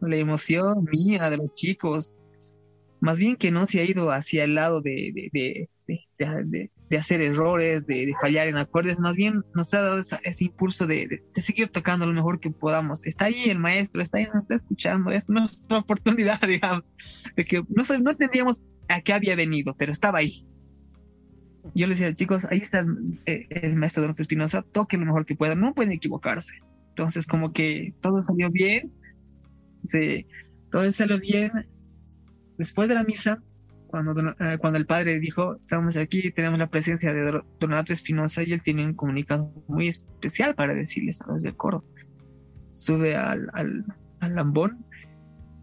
la 0.00 0.16
emoción 0.16 0.84
mía 0.90 1.30
de 1.30 1.36
los 1.36 1.54
chicos. 1.54 2.14
Más 3.00 3.18
bien 3.18 3.36
que 3.36 3.52
no 3.52 3.66
se 3.66 3.80
ha 3.80 3.84
ido 3.84 4.10
hacia 4.10 4.44
el 4.44 4.56
lado 4.56 4.80
de, 4.80 5.30
de, 5.32 5.68
de, 5.86 6.70
de 6.88 6.96
hacer 6.96 7.20
errores, 7.20 7.86
de, 7.86 8.12
fallar 8.20 8.48
en 8.48 8.56
acordes, 8.56 8.98
más 9.00 9.14
bien 9.14 9.44
nos 9.54 9.72
ha 9.74 9.80
dado 9.80 9.98
ese 9.98 10.44
impulso 10.44 10.86
de, 10.86 11.22
seguir 11.36 11.68
tocando 11.68 12.06
lo 12.06 12.12
mejor 12.12 12.40
que 12.40 12.50
podamos. 12.50 13.04
Está 13.04 13.26
ahí 13.26 13.44
el 13.50 13.58
maestro, 13.58 14.00
está 14.00 14.18
ahí, 14.18 14.26
nos 14.26 14.44
está 14.44 14.54
escuchando, 14.54 15.10
es 15.10 15.28
nuestra 15.28 15.78
oportunidad, 15.78 16.40
digamos, 16.40 16.92
de 17.36 17.44
que 17.44 17.62
no, 17.68 17.82
no 18.00 18.10
entendíamos 18.10 18.62
a 18.88 19.00
qué 19.02 19.12
había 19.12 19.36
venido, 19.36 19.74
pero 19.74 19.92
estaba 19.92 20.18
ahí. 20.18 20.46
Yo 21.74 21.86
les 21.86 21.98
decía, 21.98 22.14
chicos, 22.14 22.46
ahí 22.50 22.58
está 22.58 22.80
el, 22.80 23.18
eh, 23.26 23.68
maestro 23.74 24.02
Donato 24.02 24.22
Espinosa, 24.22 24.62
toque 24.62 24.96
lo 24.96 25.04
mejor 25.04 25.26
que 25.26 25.34
puedan, 25.34 25.60
no 25.60 25.74
pueden 25.74 25.92
equivocarse. 25.92 26.54
Entonces, 26.90 27.26
como 27.26 27.52
que 27.52 27.94
todo 28.00 28.20
salió 28.20 28.50
bien, 28.50 28.92
se, 29.84 30.26
todo 30.70 30.90
salió 30.90 31.18
bien. 31.20 31.52
Después 32.56 32.88
de 32.88 32.94
la 32.94 33.04
misa, 33.04 33.42
cuando, 33.88 34.34
eh, 34.38 34.58
cuando 34.58 34.78
el 34.78 34.86
padre 34.86 35.18
dijo, 35.18 35.56
estamos 35.56 35.96
aquí, 35.96 36.30
tenemos 36.30 36.58
la 36.58 36.68
presencia 36.68 37.12
de 37.12 37.40
Donato 37.58 37.92
Espinosa 37.92 38.42
y 38.42 38.52
él 38.52 38.62
tiene 38.62 38.84
un 38.84 38.94
comunicado 38.94 39.52
muy 39.66 39.88
especial 39.88 40.54
para 40.54 40.74
decirles 40.74 41.20
a 41.22 41.26
los 41.26 41.42
del 41.42 41.56
coro. 41.56 41.84
Sube 42.70 43.16
al, 43.16 43.50
al, 43.54 43.84
al 44.20 44.34
lambón 44.34 44.84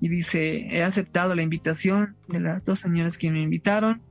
y 0.01 0.09
dice, 0.09 0.67
he 0.75 0.83
aceptado 0.83 1.35
la 1.35 1.43
invitación 1.43 2.15
de 2.27 2.39
las 2.39 2.63
dos 2.63 2.79
señoras 2.79 3.17
que 3.17 3.31
me 3.31 3.41
invitaron, 3.41 4.01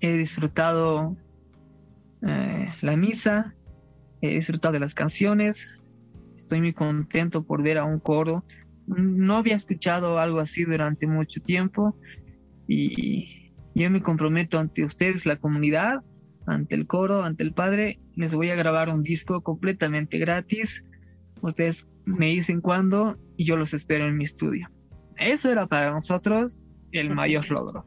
he 0.00 0.16
disfrutado 0.16 1.16
eh, 2.26 2.68
la 2.80 2.96
misa, 2.96 3.54
he 4.20 4.34
disfrutado 4.34 4.72
de 4.74 4.80
las 4.80 4.94
canciones, 4.94 5.80
estoy 6.34 6.60
muy 6.60 6.72
contento 6.72 7.44
por 7.44 7.62
ver 7.62 7.78
a 7.78 7.84
un 7.84 8.00
coro. 8.00 8.44
No 8.86 9.36
había 9.36 9.54
escuchado 9.54 10.18
algo 10.18 10.40
así 10.40 10.64
durante 10.64 11.06
mucho 11.06 11.40
tiempo 11.40 11.96
y 12.72 13.52
yo 13.74 13.90
me 13.90 14.00
comprometo 14.00 14.60
ante 14.60 14.84
ustedes, 14.84 15.26
la 15.26 15.36
comunidad, 15.36 16.02
ante 16.46 16.76
el 16.76 16.86
coro, 16.86 17.24
ante 17.24 17.42
el 17.42 17.52
padre, 17.52 17.98
les 18.14 18.32
voy 18.32 18.50
a 18.50 18.54
grabar 18.54 18.90
un 18.90 19.02
disco 19.02 19.40
completamente 19.40 20.18
gratis. 20.18 20.84
Ustedes 21.40 21.88
me 22.04 22.26
dicen 22.26 22.60
cuándo 22.60 23.18
y 23.36 23.44
yo 23.44 23.56
los 23.56 23.74
espero 23.74 24.06
en 24.06 24.16
mi 24.16 24.22
estudio. 24.22 24.70
Eso 25.16 25.50
era 25.50 25.66
para 25.66 25.90
nosotros 25.90 26.60
el 26.92 27.10
mayor 27.10 27.50
logro. 27.50 27.86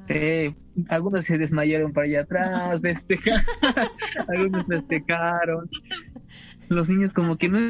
Sí, 0.00 0.56
algunos 0.88 1.22
se 1.22 1.38
desmayaron 1.38 1.92
para 1.92 2.06
allá 2.06 2.20
atrás, 2.22 2.80
festejaron, 2.82 3.44
algunos 4.28 4.66
festejaron. 4.66 5.70
Los 6.68 6.88
niños 6.88 7.12
como 7.12 7.38
que 7.38 7.48
no... 7.48 7.60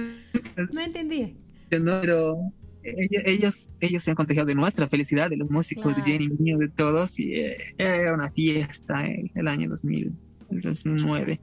No 0.73 0.81
entendí. 0.81 1.37
Pero 1.69 2.51
ellos, 2.85 3.69
ellos 3.81 4.03
se 4.03 4.11
han 4.11 4.17
contagiado 4.17 4.47
de 4.47 4.55
nuestra 4.55 4.89
felicidad, 4.89 5.31
de 5.31 5.37
los 5.37 5.51
músicos, 5.51 5.97
de 5.97 6.03
Jenny 6.03 6.29
mío, 6.29 6.59
de 6.59 6.69
todos, 6.69 7.19
y 7.19 7.35
eh, 7.35 7.75
era 7.79 8.15
una 8.15 8.31
fiesta 8.31 9.07
el, 9.07 9.31
el 9.35 9.49
año 9.49 9.69
2000, 9.71 10.13
el 10.51 10.61
2009. 10.61 11.41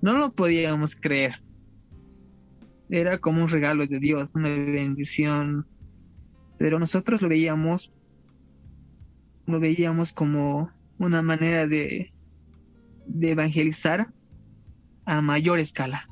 No 0.00 0.18
lo 0.18 0.32
podíamos 0.32 0.96
creer. 0.96 1.42
Era 2.88 3.18
como 3.18 3.42
un 3.42 3.48
regalo 3.48 3.86
de 3.86 4.00
Dios, 4.00 4.34
una 4.34 4.48
bendición. 4.48 5.66
Pero 6.58 6.78
nosotros 6.78 7.22
lo 7.22 7.28
veíamos, 7.28 7.92
lo 9.46 9.60
veíamos 9.60 10.12
como 10.12 10.70
una 10.98 11.22
manera 11.22 11.66
de, 11.66 12.12
de 13.06 13.30
evangelizar 13.30 14.12
a 15.04 15.20
mayor 15.20 15.58
escala 15.58 16.09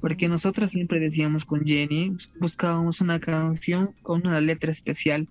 porque 0.00 0.28
nosotros 0.28 0.70
siempre 0.70 1.00
decíamos 1.00 1.44
con 1.44 1.64
Jenny, 1.64 2.14
buscábamos 2.38 3.00
una 3.00 3.20
canción 3.20 3.94
con 4.02 4.26
una 4.26 4.40
letra 4.40 4.70
especial, 4.70 5.28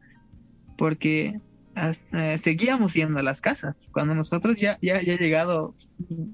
porque 0.77 1.39
eh, 1.75 2.37
seguíamos 2.37 2.93
yendo 2.93 3.19
a 3.19 3.23
las 3.23 3.41
casas. 3.41 3.87
Cuando 3.91 4.13
nosotros 4.13 4.57
ya, 4.57 4.77
ya, 4.81 5.01
ya 5.01 5.17
llegado, 5.17 5.75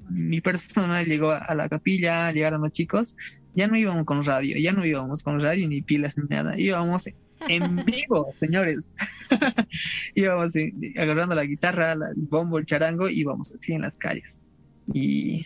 mi 0.10 0.42
persona 0.42 1.04
llegó 1.04 1.32
a 1.32 1.54
la 1.54 1.70
capilla, 1.70 2.32
llegaron 2.32 2.62
los 2.62 2.72
chicos, 2.72 3.16
ya 3.56 3.68
no 3.68 3.78
íbamos 3.78 4.06
con 4.06 4.24
radio, 4.24 4.58
ya 4.58 4.72
no 4.72 4.86
íbamos 4.86 5.24
con 5.24 5.40
radio 5.40 5.68
ni 5.68 5.82
pilas 5.82 6.18
ni 6.18 6.26
nada, 6.28 6.60
íbamos 6.60 7.08
en 7.48 7.86
vivo, 7.86 8.30
señores. 8.32 8.96
íbamos 10.16 10.54
agarrando 10.98 11.36
la 11.36 11.46
guitarra, 11.46 11.92
el 11.94 12.00
bombo, 12.16 12.58
el 12.58 12.66
charango, 12.66 13.10
íbamos 13.10 13.52
así 13.52 13.74
en 13.74 13.82
las 13.82 13.96
calles. 13.98 14.40
Y 14.94 15.46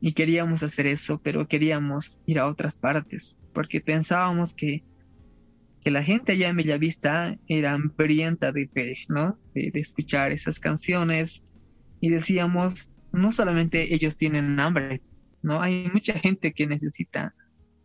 y 0.00 0.12
queríamos 0.12 0.62
hacer 0.62 0.86
eso, 0.86 1.20
pero 1.22 1.46
queríamos 1.46 2.18
ir 2.26 2.38
a 2.38 2.46
otras 2.46 2.76
partes, 2.76 3.36
porque 3.52 3.80
pensábamos 3.80 4.54
que, 4.54 4.82
que 5.82 5.90
la 5.90 6.02
gente 6.02 6.32
allá 6.32 6.48
en 6.48 6.56
Bellavista 6.56 7.38
era 7.48 7.72
hambrienta 7.72 8.50
de 8.50 8.66
fe, 8.68 8.96
¿no? 9.08 9.38
De, 9.54 9.70
escuchar 9.74 10.32
esas 10.32 10.58
canciones 10.58 11.42
y 12.00 12.08
decíamos, 12.08 12.88
no 13.12 13.30
solamente 13.30 13.94
ellos 13.94 14.16
tienen 14.16 14.58
hambre, 14.58 15.02
¿no? 15.42 15.60
Hay 15.60 15.88
mucha 15.92 16.18
gente 16.18 16.52
que 16.52 16.66
necesita 16.66 17.34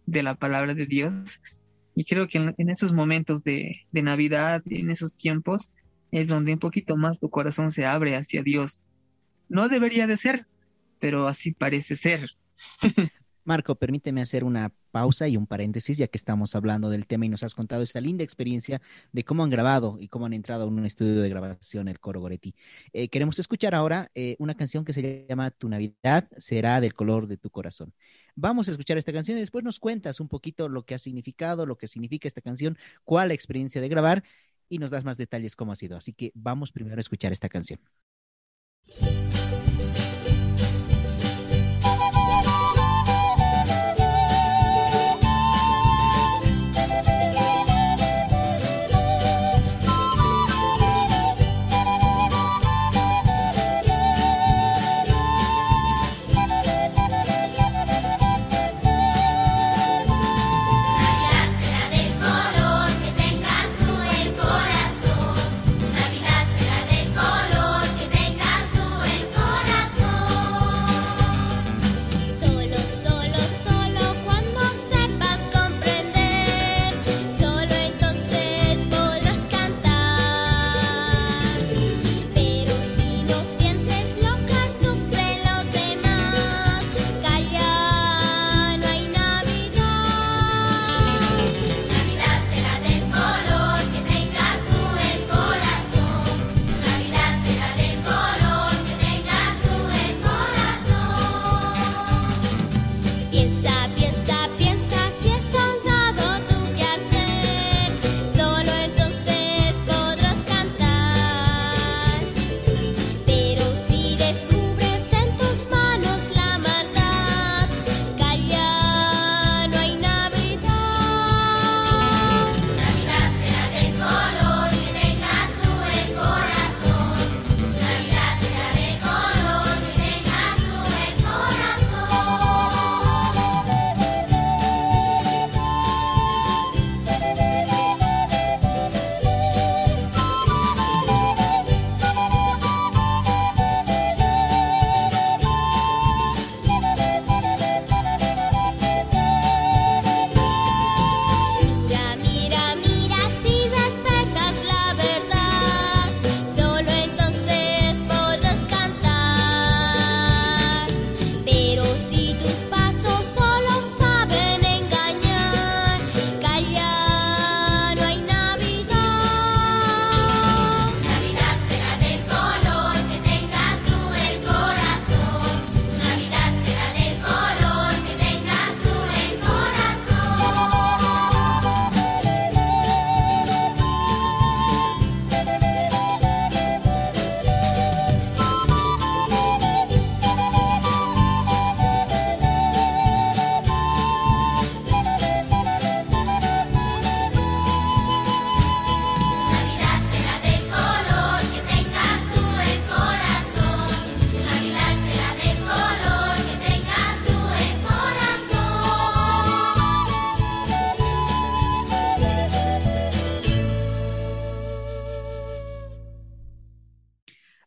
de 0.06 0.24
la 0.24 0.36
palabra 0.36 0.74
de 0.74 0.86
Dios 0.86 1.42
y 1.96 2.06
creo 2.06 2.28
que 2.28 2.38
en, 2.38 2.70
esos 2.70 2.94
momentos 2.94 3.44
de, 3.44 3.82
de 3.92 4.02
Navidad, 4.04 4.64
en 4.70 4.90
esos 4.90 5.16
tiempos, 5.16 5.72
es 6.12 6.28
donde 6.28 6.54
un 6.54 6.60
poquito 6.60 6.96
más 6.96 7.20
tu 7.20 7.30
corazón 7.30 7.72
se 7.72 7.86
abre 7.86 8.16
hacia 8.16 8.42
Dios. 8.44 8.82
No 9.50 9.68
debería 9.68 10.08
de 10.08 10.18
ser, 10.18 10.46
pero 11.00 11.28
así 11.28 11.52
parece 11.52 11.96
ser. 11.96 12.32
Marco, 13.46 13.76
permíteme 13.76 14.24
hacer 14.24 14.44
una 14.44 14.74
pausa 14.90 15.28
y 15.28 15.38
un 15.38 15.46
paréntesis, 15.46 15.98
ya 15.98 16.08
que 16.08 16.18
estamos 16.18 16.56
hablando 16.56 16.90
del 16.90 17.06
tema 17.06 17.28
y 17.28 17.30
nos 17.30 17.44
has 17.44 17.54
contado 17.54 17.84
esta 17.84 18.02
linda 18.02 18.24
experiencia 18.24 18.82
de 19.12 19.24
cómo 19.24 19.44
han 19.44 19.52
grabado 19.52 19.98
y 20.00 20.08
cómo 20.08 20.26
han 20.26 20.34
entrado 20.34 20.68
en 20.68 20.74
un 20.74 20.86
estudio 20.86 21.22
de 21.22 21.30
grabación 21.30 21.88
el 21.88 22.00
coro 22.00 22.22
Goretti. 22.22 22.56
Eh, 22.92 23.08
queremos 23.08 23.38
escuchar 23.38 23.76
ahora 23.76 24.10
eh, 24.16 24.36
una 24.40 24.56
canción 24.56 24.84
que 24.84 24.94
se 24.94 25.28
llama 25.30 25.52
Tu 25.52 25.70
Navidad 25.70 26.28
será 26.38 26.82
del 26.82 26.96
color 26.96 27.28
de 27.28 27.38
tu 27.38 27.52
corazón. 27.52 27.94
Vamos 28.36 28.68
a 28.68 28.72
escuchar 28.72 28.98
esta 28.98 29.14
canción 29.14 29.38
y 29.38 29.42
después 29.42 29.64
nos 29.64 29.80
cuentas 29.80 30.20
un 30.20 30.28
poquito 30.28 30.68
lo 30.68 30.84
que 30.84 30.96
ha 30.96 31.00
significado, 31.00 31.68
lo 31.68 31.78
que 31.78 31.88
significa 31.88 32.28
esta 32.28 32.42
canción, 32.42 32.80
cuál 33.04 33.28
la 33.28 33.36
experiencia 33.36 33.80
de 33.80 33.90
grabar 33.90 34.24
y 34.70 34.80
nos 34.80 34.90
das 34.90 35.04
más 35.04 35.18
detalles 35.18 35.56
cómo 35.56 35.72
ha 35.72 35.76
sido. 35.76 35.98
Así 35.98 36.14
que 36.14 36.32
vamos 36.34 36.72
primero 36.72 36.98
a 36.98 37.02
escuchar 37.02 37.32
esta 37.32 37.48
canción. 37.48 37.80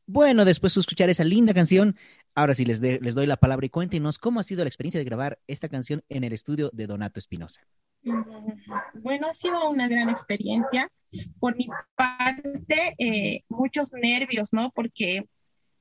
Bueno, 0.09 0.47
después 0.47 0.75
de 0.75 0.81
escuchar 0.81 1.11
esa 1.11 1.23
linda 1.23 1.53
canción, 1.53 1.95
ahora 2.35 2.55
sí 2.55 2.65
les, 2.65 2.81
les 2.81 3.15
doy 3.15 3.27
la 3.27 3.37
palabra 3.37 3.67
y 3.67 3.69
cuéntenos 3.69 4.19
cómo 4.19 4.41
ha 4.41 4.43
sido 4.43 4.65
la 4.65 4.69
experiencia 4.69 4.99
de 4.99 5.05
grabar 5.05 5.39
esta 5.47 5.69
canción 5.69 6.03
en 6.09 6.25
el 6.25 6.33
estudio 6.33 6.71
de 6.73 6.87
Donato 6.87 7.21
Espinosa. 7.21 7.61
Bueno, 8.95 9.29
ha 9.29 9.35
sido 9.35 9.69
una 9.69 9.87
gran 9.87 10.09
experiencia. 10.09 10.91
Por 11.39 11.57
mi 11.57 11.69
parte, 11.95 12.95
eh, 12.97 13.43
muchos 13.51 13.93
nervios, 13.93 14.55
¿no? 14.55 14.71
Porque 14.71 15.25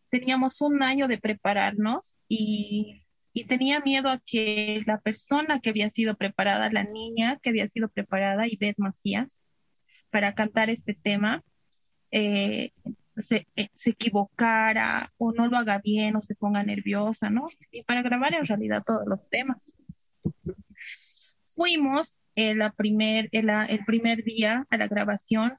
teníamos 0.10 0.60
un 0.60 0.84
año 0.84 1.08
de 1.08 1.20
prepararnos 1.20 2.18
y, 2.28 3.06
y, 3.32 3.46
tenía 3.46 3.80
miedo 3.80 4.10
a 4.10 4.22
que 4.26 4.82
la 4.86 5.00
persona 5.00 5.62
que 5.62 5.70
había 5.70 5.90
sido 5.90 6.18
preparada, 6.18 6.70
la 6.70 6.84
niña 6.84 7.40
que 7.42 7.50
había 7.50 7.68
sido 7.68 7.88
preparada, 7.88 8.46
Ivette 8.46 8.78
Macías, 8.78 9.40
para 10.10 10.34
cantar 10.34 10.70
este 10.70 10.94
tema, 10.94 11.44
eh, 12.12 12.72
se, 13.18 13.48
eh, 13.56 13.70
se, 13.74 13.92
equivocara 13.92 15.12
o 15.18 15.32
no 15.32 15.48
lo 15.48 15.58
haga 15.58 15.80
bien 15.80 16.16
o 16.16 16.22
se 16.22 16.36
ponga 16.36 16.64
nerviosa, 16.64 17.30
¿no? 17.30 17.50
Y 17.72 17.84
para 17.84 18.02
grabar 18.02 18.34
en 18.34 18.46
realidad 18.46 18.84
todos 18.86 19.06
los 19.08 19.28
temas. 19.30 19.74
Fuimos 21.46 22.16
el, 22.36 22.62
primer, 22.76 23.30
el, 23.32 23.50
el 23.50 23.86
primer 23.86 24.24
día 24.24 24.66
a 24.70 24.78
la 24.78 24.88
grabación 24.88 25.54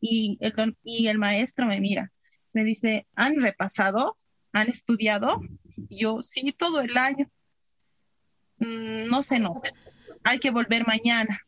y 0.00 0.38
el, 0.40 0.76
y 0.84 1.08
el 1.08 1.18
maestro 1.18 1.66
me 1.66 1.80
mira, 1.80 2.12
me 2.52 2.64
dice, 2.64 3.06
¿han 3.14 3.40
repasado? 3.40 4.16
¿Han 4.52 4.68
estudiado? 4.68 5.40
yo, 5.88 6.22
sí, 6.22 6.52
todo 6.52 6.80
el 6.80 6.96
año. 6.96 7.30
Mm, 8.58 9.08
no 9.08 9.22
se 9.22 9.38
nota. 9.38 9.70
Hay 10.24 10.38
que 10.38 10.50
volver 10.50 10.86
mañana. 10.86 11.40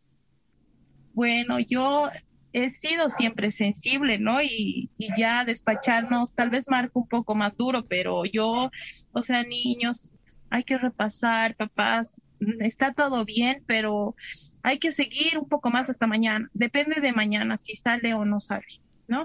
Bueno, 1.12 1.58
yo 1.58 2.10
he 2.52 2.70
sido 2.70 3.08
siempre 3.08 3.50
sensible, 3.50 4.18
¿no? 4.18 4.42
Y, 4.42 4.90
y, 4.98 5.08
ya 5.16 5.44
despacharnos, 5.44 6.34
tal 6.34 6.50
vez 6.50 6.68
marco 6.68 7.00
un 7.00 7.08
poco 7.08 7.34
más 7.34 7.56
duro, 7.56 7.86
pero 7.86 8.24
yo, 8.24 8.70
o 9.12 9.22
sea, 9.22 9.42
niños, 9.42 10.12
hay 10.50 10.64
que 10.64 10.78
repasar, 10.78 11.56
papás, 11.56 12.20
está 12.60 12.92
todo 12.92 13.24
bien, 13.24 13.62
pero 13.66 14.14
hay 14.62 14.78
que 14.78 14.92
seguir 14.92 15.38
un 15.38 15.48
poco 15.48 15.70
más 15.70 15.88
hasta 15.88 16.06
mañana. 16.06 16.50
Depende 16.52 17.00
de 17.00 17.12
mañana 17.12 17.56
si 17.56 17.74
sale 17.74 18.14
o 18.14 18.24
no 18.24 18.40
sale, 18.40 18.66
¿no? 19.08 19.24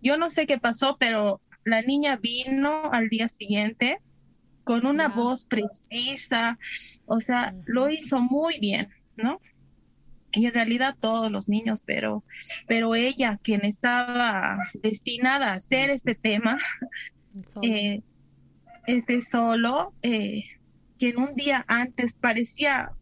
Yo 0.00 0.16
no 0.16 0.30
sé 0.30 0.46
qué 0.46 0.58
pasó, 0.58 0.96
pero 0.98 1.40
la 1.64 1.82
niña 1.82 2.16
vino 2.16 2.90
al 2.92 3.08
día 3.08 3.28
siguiente 3.28 4.00
con 4.64 4.86
una 4.86 5.08
voz 5.08 5.44
precisa, 5.46 6.58
o 7.06 7.20
sea, 7.20 7.54
lo 7.64 7.88
hizo 7.88 8.20
muy 8.20 8.58
bien, 8.58 8.90
¿no? 9.16 9.40
Y 10.38 10.46
en 10.46 10.54
realidad 10.54 10.96
todos 10.98 11.30
los 11.30 11.48
niños, 11.48 11.82
pero, 11.84 12.24
pero 12.66 12.94
ella, 12.94 13.40
quien 13.42 13.64
estaba 13.64 14.58
destinada 14.74 15.52
a 15.52 15.54
hacer 15.54 15.90
este 15.90 16.14
tema, 16.14 16.58
eh, 17.62 18.02
este 18.86 19.20
solo, 19.20 19.92
eh, 20.02 20.44
quien 20.98 21.18
un 21.18 21.34
día 21.34 21.64
antes 21.68 22.12
parecía, 22.12 22.92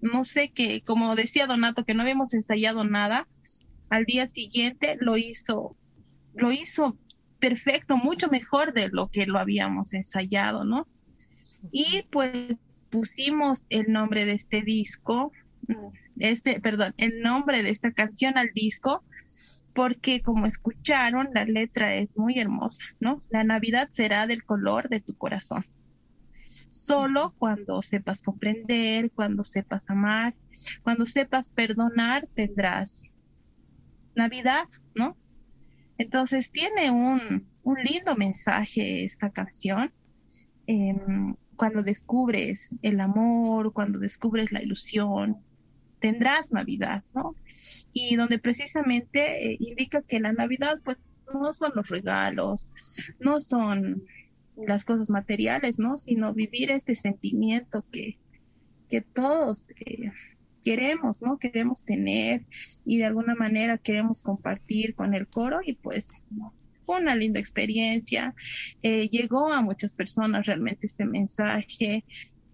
no 0.00 0.22
sé 0.24 0.50
qué, 0.54 0.82
como 0.82 1.16
decía 1.16 1.46
Donato, 1.46 1.84
que 1.84 1.94
no 1.94 2.02
habíamos 2.02 2.32
ensayado 2.32 2.84
nada, 2.84 3.26
al 3.90 4.04
día 4.04 4.26
siguiente 4.26 4.96
lo 5.00 5.16
hizo, 5.16 5.76
lo 6.34 6.52
hizo 6.52 6.96
perfecto, 7.40 7.96
mucho 7.96 8.28
mejor 8.28 8.72
de 8.72 8.88
lo 8.88 9.08
que 9.08 9.26
lo 9.26 9.38
habíamos 9.38 9.92
ensayado, 9.92 10.64
¿no? 10.64 10.86
Y 11.72 12.02
pues 12.10 12.56
pusimos 12.90 13.66
el 13.70 13.92
nombre 13.92 14.24
de 14.26 14.32
este 14.32 14.62
disco, 14.62 15.32
este, 16.18 16.60
perdón, 16.60 16.94
el 16.96 17.20
nombre 17.20 17.62
de 17.62 17.70
esta 17.70 17.92
canción 17.92 18.38
al 18.38 18.50
disco, 18.54 19.02
porque 19.74 20.22
como 20.22 20.46
escucharon, 20.46 21.28
la 21.34 21.44
letra 21.44 21.94
es 21.96 22.16
muy 22.16 22.38
hermosa, 22.38 22.82
¿no? 23.00 23.18
La 23.30 23.44
Navidad 23.44 23.88
será 23.90 24.26
del 24.26 24.44
color 24.44 24.88
de 24.88 25.00
tu 25.00 25.16
corazón. 25.16 25.64
Solo 26.70 27.34
cuando 27.38 27.82
sepas 27.82 28.22
comprender, 28.22 29.10
cuando 29.10 29.42
sepas 29.44 29.90
amar, 29.90 30.34
cuando 30.82 31.06
sepas 31.06 31.50
perdonar, 31.50 32.28
tendrás 32.34 33.12
Navidad, 34.14 34.64
¿no? 34.94 35.16
Entonces 35.98 36.50
tiene 36.50 36.90
un, 36.90 37.48
un 37.62 37.76
lindo 37.82 38.16
mensaje 38.16 39.04
esta 39.04 39.30
canción. 39.30 39.92
Em, 40.66 41.36
cuando 41.56 41.82
descubres 41.82 42.74
el 42.82 43.00
amor, 43.00 43.72
cuando 43.72 43.98
descubres 43.98 44.52
la 44.52 44.62
ilusión, 44.62 45.38
tendrás 46.04 46.52
Navidad, 46.52 47.02
¿no? 47.14 47.34
Y 47.94 48.16
donde 48.16 48.38
precisamente 48.38 49.52
eh, 49.52 49.56
indica 49.58 50.02
que 50.02 50.20
la 50.20 50.34
Navidad, 50.34 50.78
pues, 50.84 50.98
no 51.32 51.50
son 51.54 51.72
los 51.74 51.88
regalos, 51.88 52.72
no 53.20 53.40
son 53.40 54.02
las 54.54 54.84
cosas 54.84 55.08
materiales, 55.08 55.78
¿no? 55.78 55.96
Sino 55.96 56.34
vivir 56.34 56.70
este 56.70 56.94
sentimiento 56.94 57.86
que, 57.90 58.18
que 58.90 59.00
todos 59.00 59.68
eh, 59.80 60.12
queremos, 60.62 61.22
¿no? 61.22 61.38
Queremos 61.38 61.84
tener 61.84 62.44
y 62.84 62.98
de 62.98 63.06
alguna 63.06 63.34
manera 63.34 63.78
queremos 63.78 64.20
compartir 64.20 64.94
con 64.94 65.14
el 65.14 65.26
coro 65.26 65.60
y 65.64 65.72
pues 65.72 66.22
fue 66.84 67.00
una 67.00 67.16
linda 67.16 67.40
experiencia. 67.40 68.34
Eh, 68.82 69.08
llegó 69.08 69.50
a 69.50 69.62
muchas 69.62 69.94
personas 69.94 70.44
realmente 70.44 70.86
este 70.86 71.06
mensaje. 71.06 72.04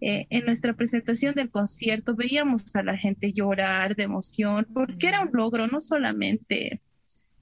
Eh, 0.00 0.26
en 0.30 0.46
nuestra 0.46 0.74
presentación 0.74 1.34
del 1.34 1.50
concierto 1.50 2.14
veíamos 2.16 2.74
a 2.74 2.82
la 2.82 2.96
gente 2.96 3.32
llorar 3.32 3.94
de 3.96 4.04
emoción 4.04 4.66
porque 4.72 5.08
era 5.08 5.20
un 5.20 5.30
logro 5.32 5.66
no 5.66 5.82
solamente 5.82 6.80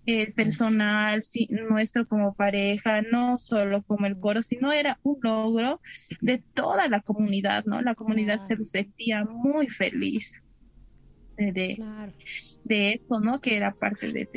el 0.06 0.32
personal, 0.32 1.22
nuestro 1.68 2.08
como 2.08 2.34
pareja, 2.34 3.02
no 3.02 3.38
solo 3.38 3.82
como 3.82 4.06
el 4.06 4.18
coro, 4.18 4.40
sino 4.40 4.72
era 4.72 4.98
un 5.02 5.18
logro 5.20 5.80
de 6.22 6.38
toda 6.38 6.88
la 6.88 7.00
comunidad, 7.00 7.66
¿no? 7.66 7.82
La 7.82 7.94
comunidad 7.94 8.40
se 8.40 8.56
sentía 8.64 9.24
muy 9.24 9.68
feliz 9.68 10.32
de, 11.36 11.78
de, 12.64 12.92
eso, 12.94 13.20
¿no? 13.20 13.40
Que 13.42 13.56
era 13.56 13.74
parte 13.74 14.10
de, 14.10 14.28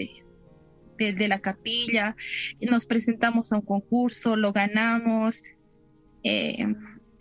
de, 0.97 1.13
de, 1.13 1.27
la 1.29 1.39
capilla. 1.39 2.17
Nos 2.59 2.85
presentamos 2.85 3.53
a 3.53 3.55
un 3.55 3.65
concurso, 3.65 4.35
lo 4.35 4.51
ganamos. 4.51 5.43
Eh, 6.23 6.67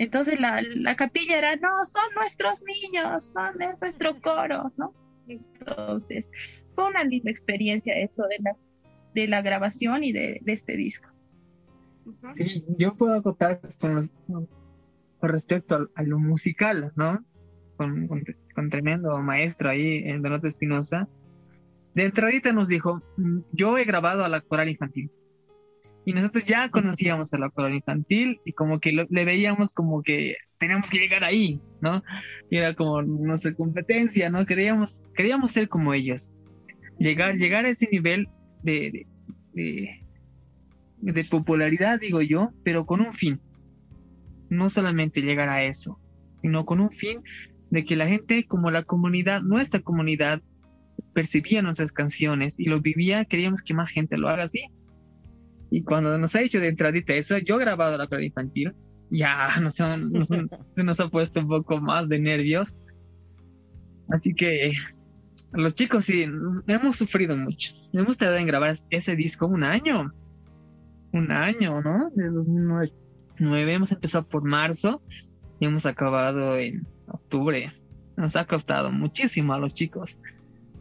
entonces 0.00 0.40
la, 0.40 0.62
la 0.62 0.96
capilla 0.96 1.36
era, 1.36 1.56
no, 1.56 1.68
son 1.84 2.14
nuestros 2.14 2.62
niños, 2.62 3.32
son 3.32 3.60
es 3.60 3.78
nuestro 3.82 4.18
coro, 4.22 4.72
¿no? 4.78 4.94
Entonces 5.28 6.30
fue 6.70 6.86
una 6.86 7.04
linda 7.04 7.30
experiencia 7.30 7.92
esto 7.98 8.22
de 8.22 8.36
la, 8.40 8.56
de 9.14 9.28
la 9.28 9.42
grabación 9.42 10.02
y 10.02 10.12
de, 10.12 10.40
de 10.40 10.52
este 10.54 10.78
disco. 10.78 11.10
Sí, 12.32 12.64
yo 12.78 12.96
puedo 12.96 13.14
acotar 13.14 13.60
con, 13.78 14.48
respecto 15.20 15.90
a, 15.94 16.02
lo 16.02 16.18
musical, 16.18 16.92
¿no? 16.96 17.22
Con, 17.76 18.08
con, 18.08 18.70
tremendo 18.70 19.20
maestro 19.20 19.68
ahí, 19.68 19.98
en 20.06 20.22
Donato 20.22 20.46
Espinosa. 20.46 21.10
De 21.94 22.06
entradita 22.06 22.52
nos 22.52 22.68
dijo, 22.68 23.02
mm, 23.18 23.40
yo 23.52 23.76
he 23.76 23.84
grabado 23.84 24.24
a 24.24 24.30
la 24.30 24.40
coral 24.40 24.70
infantil 24.70 25.10
y 26.04 26.12
nosotros 26.12 26.44
ya 26.44 26.68
conocíamos 26.70 27.32
a 27.34 27.38
la 27.38 27.50
coral 27.50 27.74
infantil 27.74 28.40
y 28.44 28.52
como 28.52 28.80
que 28.80 28.92
le 28.92 29.24
veíamos 29.24 29.72
como 29.72 30.02
que 30.02 30.36
teníamos 30.58 30.90
que 30.90 30.98
llegar 30.98 31.24
ahí, 31.24 31.60
¿no? 31.80 32.02
Y 32.50 32.56
era 32.56 32.74
como 32.74 33.02
nuestra 33.02 33.54
competencia, 33.54 34.30
¿no? 34.30 34.46
Queríamos, 34.46 35.00
queríamos 35.14 35.50
ser 35.50 35.68
como 35.68 35.94
ellos, 35.94 36.32
llegar, 36.98 37.36
llegar 37.36 37.64
a 37.64 37.70
ese 37.70 37.88
nivel 37.90 38.28
de, 38.62 39.06
de, 39.54 40.04
de 40.98 41.24
popularidad, 41.24 42.00
digo 42.00 42.22
yo, 42.22 42.50
pero 42.64 42.86
con 42.86 43.00
un 43.00 43.12
fin. 43.12 43.40
No 44.48 44.68
solamente 44.68 45.20
llegar 45.20 45.48
a 45.48 45.64
eso, 45.64 46.00
sino 46.30 46.64
con 46.64 46.80
un 46.80 46.90
fin 46.90 47.22
de 47.70 47.84
que 47.84 47.96
la 47.96 48.08
gente, 48.08 48.46
como 48.46 48.70
la 48.70 48.82
comunidad, 48.82 49.42
nuestra 49.42 49.80
comunidad, 49.80 50.42
percibía 51.14 51.62
nuestras 51.62 51.92
canciones 51.92 52.58
y 52.58 52.64
lo 52.64 52.80
vivía, 52.80 53.24
queríamos 53.24 53.62
que 53.62 53.74
más 53.74 53.90
gente 53.90 54.18
lo 54.18 54.28
haga 54.28 54.44
así. 54.44 54.64
Y 55.70 55.82
cuando 55.82 56.18
nos 56.18 56.34
ha 56.34 56.40
dicho 56.40 56.58
de 56.58 56.68
entradita 56.68 57.14
eso, 57.14 57.38
yo 57.38 57.56
he 57.56 57.60
grabado 57.60 57.96
la 57.96 58.08
coral 58.08 58.24
infantil, 58.24 58.74
ya 59.10 59.58
nos, 59.60 59.74
se 60.72 60.84
nos 60.84 61.00
ha 61.00 61.08
puesto 61.08 61.40
un 61.40 61.48
poco 61.48 61.80
más 61.80 62.08
de 62.08 62.18
nervios. 62.18 62.80
Así 64.08 64.34
que 64.34 64.72
los 65.52 65.74
chicos 65.74 66.04
sí, 66.04 66.26
hemos 66.66 66.96
sufrido 66.96 67.36
mucho. 67.36 67.72
Hemos 67.92 68.16
tardado 68.16 68.38
en 68.38 68.46
grabar 68.46 68.76
ese 68.90 69.14
disco 69.14 69.46
un 69.46 69.62
año. 69.62 70.12
Un 71.12 71.30
año, 71.30 71.80
¿no? 71.82 72.10
De 72.14 72.28
2009 72.28 73.72
hemos 73.72 73.92
empezado 73.92 74.26
por 74.26 74.44
marzo 74.44 75.02
y 75.58 75.66
hemos 75.66 75.86
acabado 75.86 76.56
en 76.56 76.86
octubre. 77.06 77.72
Nos 78.16 78.36
ha 78.36 78.44
costado 78.44 78.90
muchísimo 78.90 79.54
a 79.54 79.58
los 79.58 79.74
chicos 79.74 80.20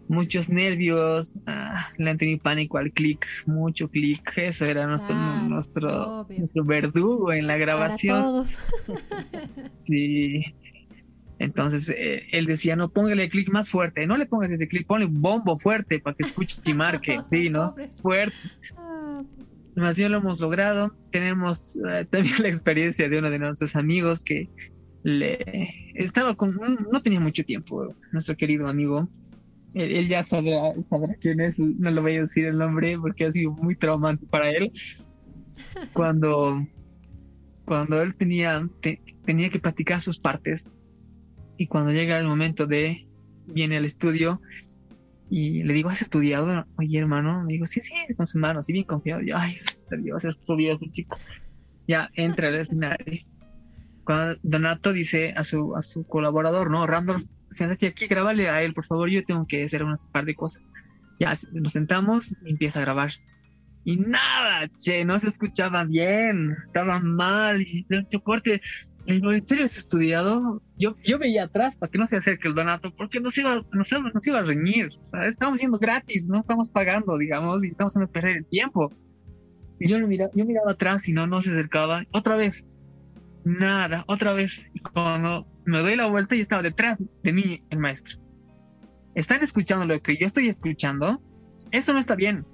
muchos 0.10 0.50
nervios, 0.50 1.40
ah, 1.46 1.88
le 1.98 2.10
han 2.10 2.18
tenido 2.18 2.40
pánico 2.40 2.80
al 2.80 2.92
clic, 2.92 3.26
mucho 3.46 3.90
clic, 3.90 4.22
eso 4.36 4.66
era 4.66 4.86
nuestro, 4.88 5.16
nuestro, 5.16 6.28
nuestro 6.28 6.66
verdugo 6.66 7.32
en 7.32 7.48
la 7.48 7.56
grabación. 7.58 8.22
todos. 8.22 8.60
sí. 9.76 10.44
Entonces 11.38 11.90
eh, 11.96 12.26
él 12.32 12.46
decía, 12.48 12.76
no, 12.76 12.90
póngale 12.90 13.30
clic 13.30 13.50
más 13.50 13.70
fuerte, 13.70 14.06
no 14.06 14.18
le 14.18 14.26
pongas 14.26 14.52
ese 14.52 14.68
clic, 14.68 14.86
ponle 14.86 15.06
bombo 15.10 15.58
fuerte 15.58 16.00
para 16.00 16.16
que 16.18 16.24
escuche 16.24 16.60
y 16.66 16.74
marque, 16.74 17.20
sí, 17.24 17.50
¿no? 17.50 17.76
Fuerte. 18.02 18.36
Ah. 18.76 19.24
demasiado 19.76 20.10
lo 20.10 20.18
hemos 20.18 20.40
logrado. 20.40 20.94
Tenemos 21.12 21.78
eh, 21.88 22.06
también 22.10 22.36
la 22.40 22.50
experiencia 22.50 23.08
de 23.08 23.20
uno 23.20 23.30
de 23.30 23.40
nuestros 23.40 23.76
amigos 23.76 24.24
que 24.24 24.50
le 25.04 25.94
estaba 25.94 26.36
con, 26.36 26.60
no 26.92 27.02
tenía 27.02 27.20
mucho 27.20 27.46
tiempo, 27.46 27.96
nuestro 28.12 28.36
querido 28.36 28.68
amigo. 28.68 29.08
Él, 29.74 30.08
ya 30.08 30.24
sabrá, 30.24 30.82
sabrá 30.82 31.16
quién 31.20 31.40
es, 31.40 31.60
no 31.60 31.92
le 31.92 32.02
voy 32.02 32.16
a 32.16 32.22
decir 32.22 32.46
el 32.46 32.58
nombre 32.58 32.98
porque 32.98 33.26
ha 33.26 33.32
sido 33.32 33.52
muy 33.52 33.76
traumante 33.76 34.26
para 34.26 34.50
él. 34.50 34.72
Cuando, 35.94 36.66
cuando 37.66 38.02
él 38.02 38.16
tenía, 38.16 38.68
tenía 39.26 39.50
que 39.50 39.60
practicar 39.60 40.02
sus 40.02 40.18
partes 40.18 40.72
y 41.58 41.68
cuando 41.68 41.92
llega 41.92 42.18
el 42.18 42.26
momento 42.26 42.66
de, 42.66 43.06
viene 43.46 43.76
al 43.76 43.84
estudio 43.84 44.42
y 45.30 45.64
le 45.64 45.74
digo, 45.74 45.90
¿has 45.90 46.02
estudiado? 46.02 46.66
Oye, 46.78 46.98
hermano, 46.98 47.44
me 47.44 47.54
digo, 47.54 47.66
sí, 47.66 47.82
sí, 47.82 47.94
con 48.16 48.26
su 48.26 48.40
mano, 48.40 48.60
así 48.60 48.72
bien 48.72 48.86
confiado. 48.86 49.22
Yo, 49.22 49.38
ay, 49.38 49.60
Dios, 50.02 50.26
has 50.26 50.38
estudiado 50.38 50.78
ese 50.78 50.90
chico. 50.90 51.18
Ya 51.88 52.10
entra 52.16 52.48
al 52.48 52.56
escenario. 52.56 53.22
Cuando 54.06 54.40
Donato 54.42 54.94
dice 54.94 55.34
a 55.36 55.44
su, 55.44 55.76
a 55.76 55.82
su 55.82 56.04
colaborador, 56.06 56.72
¿no? 56.72 56.88
Randolph, 56.88 57.26
siéntate 57.52 57.88
aquí, 57.88 58.08
grábale 58.08 58.50
a 58.50 58.62
él, 58.64 58.74
por 58.74 58.86
favor, 58.86 59.10
yo 59.10 59.24
tengo 59.24 59.46
que 59.48 59.64
hacer 59.64 59.84
unas 59.84 60.06
par 60.06 60.26
de 60.26 60.36
cosas. 60.36 60.72
Ya 61.20 61.34
nos 61.52 61.74
sentamos 61.74 62.34
y 62.46 62.52
empieza 62.52 62.80
a 62.80 62.84
grabar. 62.84 63.12
Y 63.84 63.98
nada, 63.98 64.70
che, 64.78 65.06
no 65.06 65.18
se 65.20 65.30
escuchaba 65.30 65.84
bien, 65.84 66.56
estaba 66.68 67.00
mal, 67.00 67.62
y 67.62 67.86
de 67.90 68.06
corte, 68.24 68.62
¿en 69.06 69.42
serio 69.42 69.66
has 69.66 69.78
estudiado? 69.78 70.62
Yo, 70.78 70.96
yo 71.04 71.18
veía 71.18 71.46
atrás 71.46 71.78
para 71.78 71.92
que 71.92 71.98
no 71.98 72.06
se 72.06 72.18
acerque 72.18 72.48
el 72.48 72.56
Donato, 72.56 72.94
porque 72.94 73.20
nos 73.20 73.38
iba, 73.38 73.64
nos, 73.72 73.92
nos 73.92 74.28
iba 74.28 74.40
a 74.40 74.44
reñir. 74.44 74.90
estamos 75.26 75.60
siendo 75.60 75.80
gratis, 75.80 76.28
no 76.30 76.42
estamos 76.42 76.70
pagando, 76.70 77.18
digamos, 77.18 77.64
y 77.64 77.70
estamos 77.70 77.92
haciendo 77.92 78.12
perder 78.12 78.38
el 78.38 78.46
tiempo. 78.46 78.92
Y 79.80 79.88
yo, 79.88 79.98
miraba, 80.06 80.30
yo 80.36 80.46
miraba 80.46 80.72
atrás 80.72 81.08
y 81.08 81.14
no, 81.14 81.26
no 81.26 81.42
se 81.42 81.50
acercaba. 81.50 82.04
Otra 82.12 82.36
vez, 82.36 82.66
nada, 83.44 84.04
otra 84.08 84.34
vez. 84.34 84.62
Cuando 84.94 85.48
me 85.66 85.80
doy 85.80 85.96
la 85.96 86.08
vuelta 86.08 86.36
y 86.36 86.42
estaba 86.42 86.62
detrás 86.62 86.98
de 87.24 87.34
mí 87.34 87.64
el 87.70 87.80
maestro. 87.80 88.18
¿Están 89.16 89.42
escuchando 89.44 89.86
lo 89.86 90.02
que 90.02 90.18
yo 90.18 90.26
estoy 90.26 90.48
escuchando? 90.48 91.22
Eso 91.72 91.94
no 91.94 92.00
está 92.00 92.16
bien. 92.16 92.46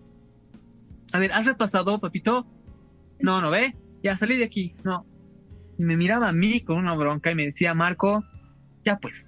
A 1.14 1.20
ver, 1.20 1.32
¿has 1.32 1.46
repasado, 1.46 2.00
papito? 2.00 2.48
No, 3.20 3.42
no 3.42 3.52
ve. 3.52 3.76
Ya 4.04 4.18
salí 4.18 4.38
de 4.38 4.46
aquí. 4.46 4.76
No, 4.84 5.06
y 5.78 5.84
me 5.84 5.98
miraba 5.98 6.30
a 6.30 6.34
mí 6.34 6.62
con 6.62 6.78
una 6.78 6.96
bronca 6.96 7.32
y 7.32 7.36
me 7.36 7.46
decía, 7.46 7.74
Marco, 7.74 8.24
ya 8.84 8.98
pues. 8.98 9.28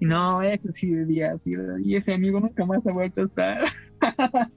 No, 0.00 0.42
es 0.42 0.60
sí 0.70 0.94
día 1.04 1.32
así, 1.32 1.52
y 1.84 1.94
ese 1.94 2.14
amigo 2.14 2.40
nunca 2.40 2.64
más 2.64 2.86
ha 2.86 2.92
vuelto 2.92 3.20
a 3.20 3.24
estar. 3.24 3.64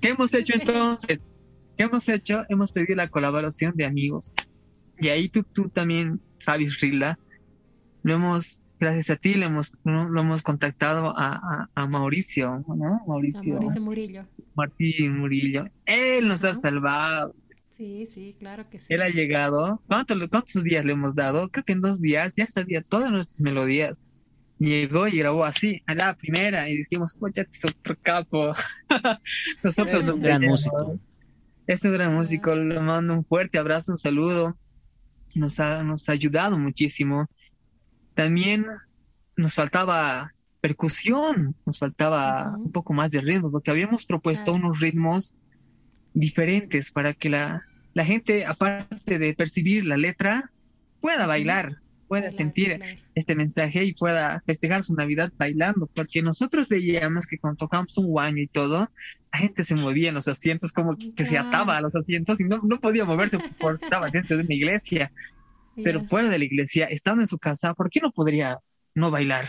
¿Qué 0.00 0.08
hemos 0.08 0.32
hecho 0.32 0.54
entonces? 0.54 1.18
¿Qué 1.76 1.84
hemos 1.84 2.08
hecho? 2.08 2.44
Hemos 2.48 2.70
pedido 2.70 2.94
la 2.96 3.08
colaboración 3.08 3.74
de 3.74 3.84
amigos. 3.84 4.32
Y 5.00 5.08
ahí 5.08 5.28
tú, 5.28 5.42
tú 5.42 5.68
también 5.68 6.20
sabes, 6.38 6.80
Rila. 6.80 7.18
Lo 8.02 8.14
hemos, 8.14 8.58
gracias 8.78 9.10
a 9.10 9.16
ti, 9.16 9.34
lo 9.34 9.46
hemos, 9.46 9.72
lo 9.84 10.20
hemos 10.20 10.42
contactado 10.42 11.12
a, 11.16 11.68
a, 11.74 11.86
Mauricio, 11.86 12.64
¿no? 12.66 13.02
Mauricio. 13.06 13.54
Mauricio 13.54 13.80
Murillo. 13.82 14.26
Martín 14.54 15.18
Murillo. 15.18 15.64
Él 15.86 16.28
nos 16.28 16.44
ha 16.44 16.54
salvado. 16.54 17.34
Sí, 17.58 18.04
sí, 18.06 18.36
claro 18.38 18.68
que 18.68 18.78
sí. 18.78 18.86
Él 18.92 19.02
ha 19.02 19.08
llegado. 19.08 19.82
¿Cuántos 19.86 20.62
días 20.64 20.84
le 20.84 20.92
hemos 20.92 21.14
dado? 21.14 21.48
Creo 21.50 21.64
que 21.64 21.72
en 21.72 21.80
dos 21.80 22.00
días 22.00 22.32
ya 22.36 22.46
sabía 22.46 22.82
todas 22.82 23.10
nuestras 23.10 23.40
melodías. 23.40 24.06
Llegó 24.58 25.08
y 25.08 25.16
grabó 25.16 25.46
así, 25.46 25.82
a 25.86 25.94
la 25.94 26.14
primera, 26.14 26.68
y 26.68 26.76
dijimos, 26.76 27.14
pocha, 27.14 27.42
es 27.42 27.64
otro 27.64 27.96
capo. 28.02 28.52
Nosotros 29.62 30.02
es 30.02 30.10
un 30.10 30.20
gran 30.20 30.42
músico. 30.42 30.98
Es 31.66 31.82
un 31.84 31.92
gran 31.92 32.14
músico, 32.14 32.54
le 32.54 32.78
mando 32.80 33.14
un 33.14 33.24
fuerte 33.24 33.56
abrazo, 33.56 33.92
un 33.92 33.96
saludo. 33.96 34.58
Nos 35.34 35.60
ha, 35.60 35.82
nos 35.82 36.08
ha 36.08 36.12
ayudado 36.12 36.58
muchísimo. 36.58 37.28
También 38.14 38.66
nos 39.36 39.54
faltaba 39.54 40.32
percusión, 40.60 41.54
nos 41.64 41.78
faltaba 41.78 42.54
un 42.56 42.70
poco 42.70 42.92
más 42.92 43.10
de 43.10 43.20
ritmo, 43.20 43.50
porque 43.50 43.70
habíamos 43.70 44.04
propuesto 44.04 44.52
unos 44.52 44.80
ritmos 44.80 45.34
diferentes 46.12 46.90
para 46.90 47.14
que 47.14 47.30
la, 47.30 47.62
la 47.94 48.04
gente, 48.04 48.44
aparte 48.44 49.18
de 49.18 49.34
percibir 49.34 49.86
la 49.86 49.96
letra, 49.96 50.50
pueda 51.00 51.26
bailar, 51.26 51.80
pueda 52.10 52.32
sentir 52.32 52.80
este 53.14 53.36
mensaje 53.36 53.84
y 53.84 53.94
pueda 53.94 54.42
festejar 54.44 54.82
su 54.82 54.94
Navidad 54.94 55.32
bailando, 55.38 55.86
porque 55.86 56.22
nosotros 56.22 56.68
veíamos 56.68 57.24
que 57.24 57.38
cuando 57.38 57.58
tocábamos 57.58 57.96
un 57.98 58.08
guaño 58.08 58.42
y 58.42 58.48
todo, 58.48 58.90
la 59.32 59.38
gente 59.38 59.62
se 59.62 59.76
movía 59.76 60.08
en 60.08 60.16
los 60.16 60.26
asientos 60.26 60.72
como 60.72 60.96
que 60.96 61.24
se 61.24 61.38
ataba 61.38 61.76
a 61.76 61.80
los 61.80 61.94
asientos 61.94 62.40
y 62.40 62.44
no, 62.46 62.60
no 62.64 62.80
podía 62.80 63.04
moverse 63.04 63.38
porque 63.60 63.84
estaba 63.84 64.10
dentro 64.12 64.36
de 64.36 64.42
una 64.42 64.54
iglesia. 64.54 65.12
Pero 65.84 66.02
fuera 66.02 66.28
de 66.28 66.40
la 66.40 66.44
iglesia, 66.44 66.86
estando 66.86 67.22
en 67.22 67.28
su 67.28 67.38
casa, 67.38 67.74
¿por 67.74 67.88
qué 67.90 68.00
no 68.00 68.10
podría 68.10 68.58
no 68.92 69.12
bailar? 69.12 69.48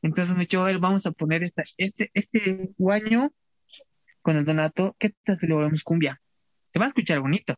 Entonces 0.00 0.32
me 0.32 0.40
dicho, 0.40 0.64
vamos 0.80 1.04
a 1.04 1.12
poner 1.12 1.42
esta, 1.42 1.62
este, 1.76 2.10
este 2.14 2.70
guaño 2.78 3.34
con 4.22 4.38
el 4.38 4.46
Donato, 4.46 4.96
¿qué 4.98 5.12
tal 5.24 5.36
si 5.36 5.46
lo 5.46 5.56
volvemos 5.56 5.82
cumbia? 5.82 6.22
Se 6.64 6.78
va 6.78 6.86
a 6.86 6.88
escuchar 6.88 7.20
bonito. 7.20 7.54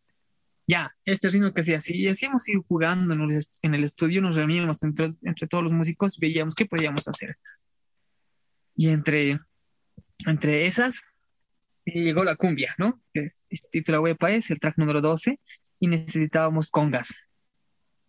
Ya, 0.66 0.96
este 1.04 1.28
ritmo 1.28 1.52
que 1.52 1.60
hacía 1.60 1.76
así, 1.76 1.96
y 1.96 2.08
así 2.08 2.24
hemos 2.24 2.48
ido 2.48 2.62
jugando 2.66 3.12
en 3.12 3.74
el, 3.74 3.84
estudio, 3.84 4.22
nos 4.22 4.36
reuníamos 4.36 4.82
entre, 4.82 5.14
entre 5.22 5.46
todos 5.46 5.62
los 5.62 5.72
músicos 5.72 6.18
veíamos 6.18 6.54
qué 6.54 6.64
podíamos 6.64 7.06
hacer. 7.06 7.36
Y 8.74 8.88
entre, 8.88 9.40
entre 10.26 10.66
esas 10.66 11.02
llegó 11.84 12.24
la 12.24 12.36
cumbia, 12.36 12.74
¿no? 12.78 13.02
Que 13.12 13.24
es, 13.24 13.42
es 13.50 13.68
titula 13.70 14.00
Huepa, 14.00 14.30
es 14.30 14.50
el 14.50 14.58
track 14.58 14.78
número 14.78 15.02
12, 15.02 15.38
y 15.80 15.86
necesitábamos 15.86 16.70
congas. 16.70 17.14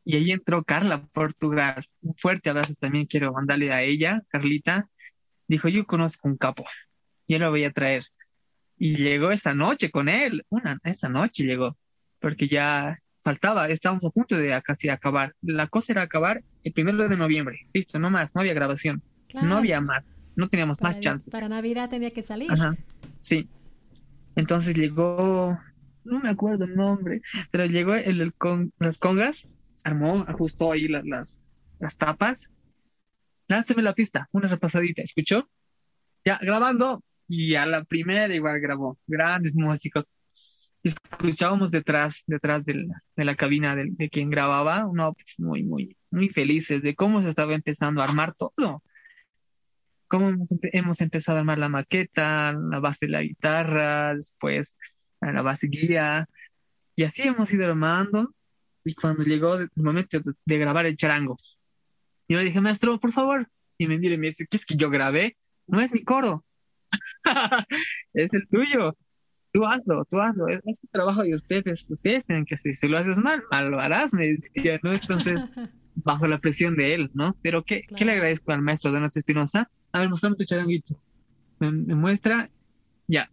Y 0.06 0.16
ahí 0.16 0.32
entró 0.32 0.64
Carla 0.64 1.06
Portugal. 1.08 1.90
Un 2.02 2.16
fuerte 2.16 2.50
abrazo 2.50 2.76
también 2.80 3.08
quiero 3.08 3.34
mandarle 3.34 3.74
a 3.74 3.82
ella, 3.82 4.24
Carlita. 4.30 4.88
Dijo, 5.48 5.68
yo 5.68 5.86
conozco 5.86 6.28
un 6.28 6.38
capo, 6.38 6.64
yo 7.28 7.40
lo 7.40 7.50
voy 7.50 7.66
a 7.66 7.72
traer. 7.72 8.04
Y 8.78 8.96
llegó 8.96 9.32
esta 9.32 9.54
noche 9.54 9.90
con 9.90 10.10
él, 10.10 10.46
una, 10.50 10.80
esta 10.84 11.10
noche 11.10 11.44
llegó, 11.44 11.78
porque 12.20 12.48
ya 12.48 12.96
faltaba, 13.22 13.68
estábamos 13.68 14.06
a 14.06 14.10
punto 14.10 14.38
de 14.38 14.62
casi 14.64 14.90
acabar. 14.90 15.34
La 15.42 15.68
cosa 15.68 15.94
era 15.94 16.04
acabar 16.04 16.44
el 16.64 16.74
primero 16.74 17.10
de 17.10 17.18
noviembre, 17.18 17.68
listo, 17.74 18.00
no 18.00 18.10
más, 18.10 18.36
no 18.36 18.42
había 18.42 18.54
grabación, 18.54 19.02
no 19.34 19.58
había 19.58 19.82
más, 19.82 20.10
no 20.36 20.48
teníamos 20.48 20.82
más 20.82 21.00
chance. 21.00 21.32
Para 21.32 21.50
Navidad 21.50 21.90
tenía 21.90 22.12
que 22.12 22.22
salir. 22.22 22.52
Ajá, 22.52 22.76
sí. 23.20 23.50
Entonces 24.36 24.76
llegó, 24.76 25.58
no 26.04 26.20
me 26.20 26.30
acuerdo 26.30 26.66
el 26.66 26.76
nombre, 26.76 27.22
pero 27.52 27.66
llegó 27.66 27.94
el, 27.94 28.34
con 28.34 28.74
las 28.80 28.98
congas, 28.98 29.48
armó, 29.84 30.26
ajustó 30.28 30.72
ahí 30.72 30.88
las, 30.88 31.06
las, 31.06 31.42
las 31.80 31.98
tapas. 31.98 32.48
Lánceme 33.48 33.84
la 33.84 33.94
pista, 33.94 34.28
una 34.32 34.48
repasadita, 34.48 35.02
¿escuchó? 35.02 35.50
Ya, 36.26 36.40
grabando, 36.42 37.04
y 37.28 37.56
a 37.56 37.66
la 37.66 37.84
primera 37.84 38.34
igual 38.36 38.60
grabó 38.60 38.98
grandes 39.08 39.56
músicos. 39.56 40.06
Escuchábamos 40.86 41.72
detrás, 41.72 42.24
detrás 42.28 42.64
de 42.64 42.86
la, 43.16 43.36
cabina 43.36 43.76
de, 43.76 44.10
quien 44.12 44.30
grababa, 44.30 44.88
no, 44.94 45.14
pues 45.14 45.40
muy, 45.40 45.64
muy, 45.64 45.98
muy 46.12 46.30
felices 46.30 46.84
de 46.84 46.94
cómo 46.94 47.24
se 47.24 47.30
estaba 47.30 47.56
empezando 47.56 48.02
a 48.02 48.04
armar 48.04 48.36
todo. 48.36 48.84
Cómo 50.08 50.30
hemos, 50.62 51.02
empezado 51.02 51.38
a 51.38 51.40
armar 51.40 51.58
la 51.58 51.70
maqueta, 51.70 52.54
la 52.54 52.80
base 52.80 53.08
de 53.08 53.14
la 53.14 53.24
guitarra, 53.24 54.14
después 54.14 54.78
la 55.22 55.42
base 55.42 55.66
guía, 55.68 56.30
y 56.96 57.02
así 57.02 57.24
hemos 57.24 57.52
ido 57.52 57.66
armando. 57.66 58.36
Y 58.84 58.94
cuando 58.94 59.24
llegó 59.24 59.56
el 59.56 59.70
momento 59.74 60.20
de, 60.46 60.58
grabar 60.60 60.86
el 60.86 60.96
charango, 60.96 61.36
yo 62.28 62.38
le 62.38 62.44
dije, 62.44 62.62
maestro, 62.62 63.00
por 63.00 63.12
favor, 63.12 63.50
y 63.80 63.88
me 63.88 63.98
mira 63.98 64.14
y 64.14 64.20
me 64.20 64.28
dice, 64.28 64.46
¿qué 64.48 64.58
es 64.58 64.68
que 64.68 64.76
yo 64.76 64.92
grabé? 64.92 65.36
No 65.66 65.82
es 65.82 65.92
mi 65.92 66.04
coro, 66.04 66.46
es 68.14 68.36
el 68.36 68.48
tuyo. 68.48 68.96
Tú 69.56 69.66
hazlo, 69.66 70.04
tú 70.04 70.20
hazlo. 70.20 70.50
Es, 70.50 70.84
el 70.84 70.90
trabajo 70.90 71.24
de 71.24 71.34
ustedes. 71.34 71.86
Ustedes 71.90 72.26
tienen 72.26 72.44
que 72.44 72.56
hacer. 72.56 72.74
Si 72.74 72.90
lo 72.90 72.98
haces 72.98 73.18
mal, 73.18 73.42
mal 73.50 73.72
lo 73.72 73.80
harás, 73.80 74.12
me 74.14 74.28
decía, 74.28 74.82
¿no? 74.84 74.92
Entonces, 74.92 75.50
bajo 75.96 76.28
la 76.28 76.40
presión 76.40 76.76
de 76.76 76.94
él, 76.94 77.10
¿no? 77.14 77.38
Pero 77.42 77.64
¿qué, 77.64 77.84
¿qué 77.96 78.04
le 78.04 78.12
agradezco 78.12 78.52
al 78.52 78.62
maestro 78.62 78.92
Donato 78.92 79.18
Espinosa? 79.18 79.72
A 79.94 80.00
ver, 80.00 80.10
mostrame 80.10 80.36
tu 80.36 80.44
charanguito. 80.44 81.00
Me, 81.60 81.72
muestra, 81.72 82.50
ya. 83.08 83.32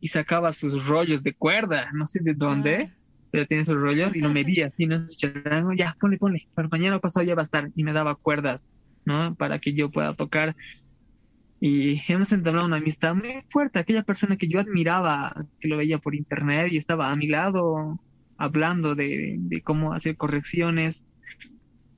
Y 0.00 0.06
sacaba 0.06 0.52
sus 0.52 0.86
rollos 0.86 1.24
de 1.24 1.34
cuerda, 1.34 1.90
no 1.92 2.06
sé 2.06 2.20
de 2.22 2.34
dónde, 2.34 2.92
pero 3.32 3.44
tiene 3.44 3.64
sus 3.64 3.82
rollos 3.82 4.14
y 4.14 4.20
lo 4.20 4.30
medía 4.32 4.66
así, 4.66 4.86
¿no? 4.86 4.96
Su 4.96 5.16
charango, 5.16 5.72
ya, 5.72 5.96
ponle, 6.00 6.18
ponle. 6.18 6.46
Para 6.54 6.68
mañana 6.68 7.00
pasado 7.00 7.26
ya 7.26 7.34
va 7.34 7.42
a 7.42 7.50
estar. 7.50 7.72
Y 7.74 7.82
me 7.82 7.92
daba 7.92 8.14
cuerdas, 8.14 8.72
¿no? 9.04 9.34
Para 9.34 9.58
que 9.58 9.72
yo 9.72 9.90
pueda 9.90 10.14
tocar 10.14 10.54
y 11.60 12.00
hemos 12.08 12.32
entablado 12.32 12.66
una 12.66 12.76
amistad 12.76 13.14
muy 13.14 13.42
fuerte. 13.46 13.78
Aquella 13.78 14.02
persona 14.02 14.36
que 14.36 14.48
yo 14.48 14.60
admiraba, 14.60 15.46
que 15.60 15.68
lo 15.68 15.76
veía 15.76 15.98
por 15.98 16.14
internet 16.14 16.68
y 16.70 16.76
estaba 16.76 17.10
a 17.10 17.16
mi 17.16 17.26
lado 17.26 17.98
hablando 18.36 18.94
de, 18.94 19.40
cómo 19.64 19.92
hacer 19.92 20.16
correcciones 20.16 21.02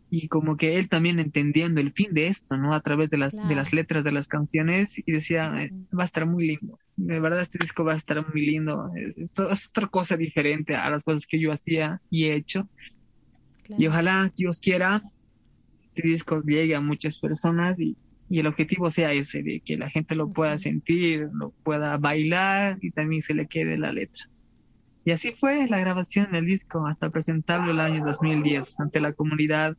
y 0.08 0.28
como 0.28 0.56
que 0.56 0.76
él 0.76 0.88
también 0.88 1.20
entendiendo 1.20 1.80
el 1.80 1.92
fin 1.92 2.12
de 2.12 2.28
esto, 2.28 2.56
¿no? 2.56 2.72
A 2.72 2.80
través 2.80 3.11
de 3.11 3.18
las, 3.18 3.34
de 3.34 3.54
las 3.54 3.72
letras 3.72 4.02
de 4.02 4.12
las 4.12 4.26
canciones 4.26 4.98
y 4.98 5.12
decía, 5.12 5.62
eh, 5.62 5.70
va 5.96 6.02
a 6.02 6.06
estar 6.06 6.26
muy 6.26 6.48
lindo, 6.48 6.78
de 6.96 7.20
verdad 7.20 7.42
este 7.42 7.58
disco 7.61 7.84
va 7.84 7.92
a 7.92 7.96
estar 7.96 8.26
muy 8.26 8.44
lindo. 8.44 8.90
Es, 8.96 9.30
otra 9.38 9.86
cosa 9.88 10.16
diferente 10.16 10.74
a 10.74 10.88
las 10.90 11.04
cosas 11.04 11.26
que 11.26 11.38
yo 11.38 11.52
hacía 11.52 12.00
y 12.11 12.24
he 12.24 12.34
hecho. 12.34 12.68
Y 13.78 13.86
ojalá 13.86 14.32
Dios 14.34 14.58
quiera 14.58 15.02
este 15.94 16.08
disco 16.08 16.42
llegue 16.42 16.74
a 16.74 16.80
muchas 16.80 17.18
personas 17.18 17.80
y, 17.80 17.96
y, 18.31 18.39
el 18.39 18.47
objetivo 18.47 18.89
sea 18.91 19.12
ese, 19.12 19.43
de 19.43 19.61
que 19.61 19.76
la 19.76 19.91
gente 19.91 20.14
lo 20.14 20.33
pueda 20.33 20.57
sentir, 20.57 21.28
lo 21.35 21.51
pueda 21.51 21.99
bailar 21.99 22.78
y 22.81 22.93
también 22.93 23.20
se 23.20 23.35
le 23.35 23.47
quede 23.47 23.76
la 23.76 23.93
letra. 23.93 24.31
Y 25.05 25.11
así 25.12 25.33
fue 25.33 25.66
la 25.68 25.81
grabación 25.81 26.31
del 26.31 26.47
disco 26.47 26.87
hasta 26.87 27.11
presentarlo 27.11 27.72
el 27.72 27.81
año 27.81 28.05
2010 28.05 28.81
ante 28.81 29.01
la 29.01 29.12
comunidad 29.12 29.76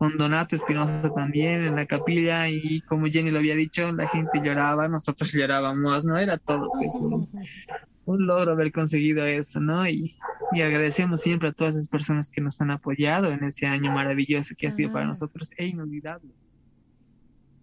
con 0.00 0.16
Donato 0.16 0.56
Espinosa 0.56 1.12
también 1.14 1.62
en 1.62 1.76
la 1.76 1.84
capilla 1.84 2.48
y 2.48 2.80
como 2.88 3.06
Jenny 3.06 3.30
lo 3.30 3.38
había 3.38 3.54
dicho, 3.54 3.92
la 3.92 4.08
gente 4.08 4.40
lloraba, 4.42 4.88
nosotros 4.88 5.30
llorábamos, 5.34 6.06
¿no? 6.06 6.16
Era 6.16 6.38
todo 6.38 6.70
pues, 6.72 6.98
un, 7.00 8.26
logro 8.26 8.52
haber 8.52 8.72
conseguido 8.72 9.26
eso, 9.26 9.60
¿no? 9.60 9.86
Y, 9.86 10.16
y, 10.52 10.62
agradecemos 10.62 11.20
siempre 11.20 11.50
a 11.50 11.52
todas 11.52 11.74
esas 11.74 11.86
personas 11.86 12.30
que 12.30 12.40
nos 12.40 12.58
han 12.62 12.70
apoyado 12.70 13.30
en 13.30 13.44
ese 13.44 13.66
año 13.66 13.92
maravilloso 13.92 14.54
que 14.56 14.68
ha 14.68 14.72
sido 14.72 14.90
para 14.90 15.04
nosotros 15.04 15.50
e 15.58 15.66
inolvidable. 15.66 16.30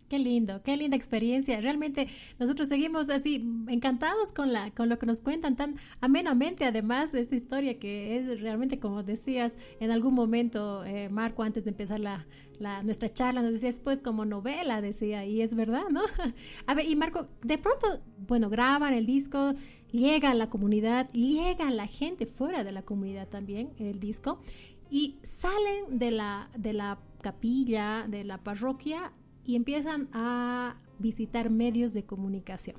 Qué 0.09 0.19
lindo, 0.19 0.61
qué 0.63 0.77
linda 0.77 0.95
experiencia. 0.95 1.59
Realmente 1.59 2.07
nosotros 2.39 2.69
seguimos 2.69 3.09
así 3.09 3.45
encantados 3.67 4.31
con 4.31 4.53
la 4.53 4.71
con 4.71 4.87
lo 4.87 4.97
que 4.97 5.05
nos 5.05 5.21
cuentan 5.21 5.57
tan 5.57 5.75
amenamente 5.99 6.63
además 6.63 7.11
de 7.11 7.21
esta 7.21 7.35
historia 7.35 7.77
que 7.77 8.15
es 8.15 8.39
realmente 8.39 8.79
como 8.79 9.03
decías 9.03 9.57
en 9.81 9.91
algún 9.91 10.13
momento 10.13 10.85
eh, 10.85 11.09
Marco 11.09 11.43
antes 11.43 11.65
de 11.65 11.71
empezar 11.71 11.99
la, 11.99 12.25
la, 12.57 12.83
nuestra 12.83 13.09
charla 13.09 13.41
nos 13.41 13.51
decía 13.51 13.67
después 13.67 13.99
como 13.99 14.23
novela 14.23 14.79
decía 14.81 15.25
y 15.25 15.41
es 15.41 15.55
verdad, 15.55 15.89
¿no? 15.91 16.01
A 16.67 16.73
ver, 16.73 16.87
y 16.87 16.95
Marco, 16.95 17.27
de 17.43 17.57
pronto, 17.57 17.99
bueno, 18.27 18.49
graban 18.49 18.93
el 18.93 19.05
disco, 19.05 19.55
llega 19.91 20.31
a 20.31 20.35
la 20.35 20.49
comunidad, 20.49 21.11
llega 21.11 21.67
a 21.67 21.71
la 21.71 21.85
gente 21.85 22.25
fuera 22.25 22.63
de 22.63 22.71
la 22.71 22.83
comunidad 22.83 23.27
también 23.27 23.73
el 23.77 23.99
disco 23.99 24.41
y 24.89 25.17
salen 25.23 25.99
de 25.99 26.11
la 26.11 26.49
de 26.55 26.71
la 26.71 26.99
capilla, 27.21 28.05
de 28.07 28.23
la 28.23 28.37
parroquia 28.37 29.11
y 29.47 29.55
empiezan 29.55 30.09
a 30.13 30.75
visitar 30.99 31.49
medios 31.49 31.93
de 31.93 32.03
comunicación. 32.03 32.77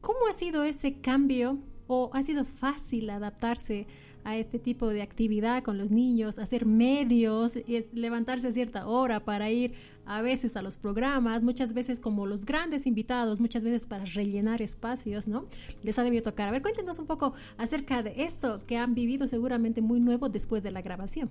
¿Cómo 0.00 0.18
ha 0.30 0.32
sido 0.34 0.62
ese 0.62 1.00
cambio 1.00 1.58
o 1.88 2.10
ha 2.12 2.22
sido 2.22 2.44
fácil 2.44 3.10
adaptarse 3.10 3.86
a 4.24 4.36
este 4.36 4.58
tipo 4.58 4.88
de 4.88 5.02
actividad 5.02 5.62
con 5.62 5.78
los 5.78 5.92
niños, 5.92 6.38
hacer 6.38 6.66
medios, 6.66 7.58
levantarse 7.92 8.48
a 8.48 8.52
cierta 8.52 8.88
hora 8.88 9.24
para 9.24 9.50
ir 9.50 9.74
a 10.04 10.20
veces 10.20 10.56
a 10.56 10.62
los 10.62 10.78
programas, 10.78 11.44
muchas 11.44 11.72
veces 11.72 12.00
como 12.00 12.26
los 12.26 12.44
grandes 12.44 12.86
invitados, 12.86 13.40
muchas 13.40 13.64
veces 13.64 13.86
para 13.86 14.04
rellenar 14.04 14.62
espacios, 14.62 15.28
¿no? 15.28 15.46
Les 15.82 15.98
ha 15.98 16.02
debido 16.02 16.24
tocar. 16.24 16.48
A 16.48 16.52
ver, 16.52 16.62
cuéntenos 16.62 16.98
un 16.98 17.06
poco 17.06 17.34
acerca 17.56 18.02
de 18.02 18.24
esto 18.24 18.60
que 18.66 18.76
han 18.76 18.94
vivido 18.94 19.28
seguramente 19.28 19.80
muy 19.80 20.00
nuevo 20.00 20.28
después 20.28 20.62
de 20.64 20.72
la 20.72 20.82
grabación 20.82 21.30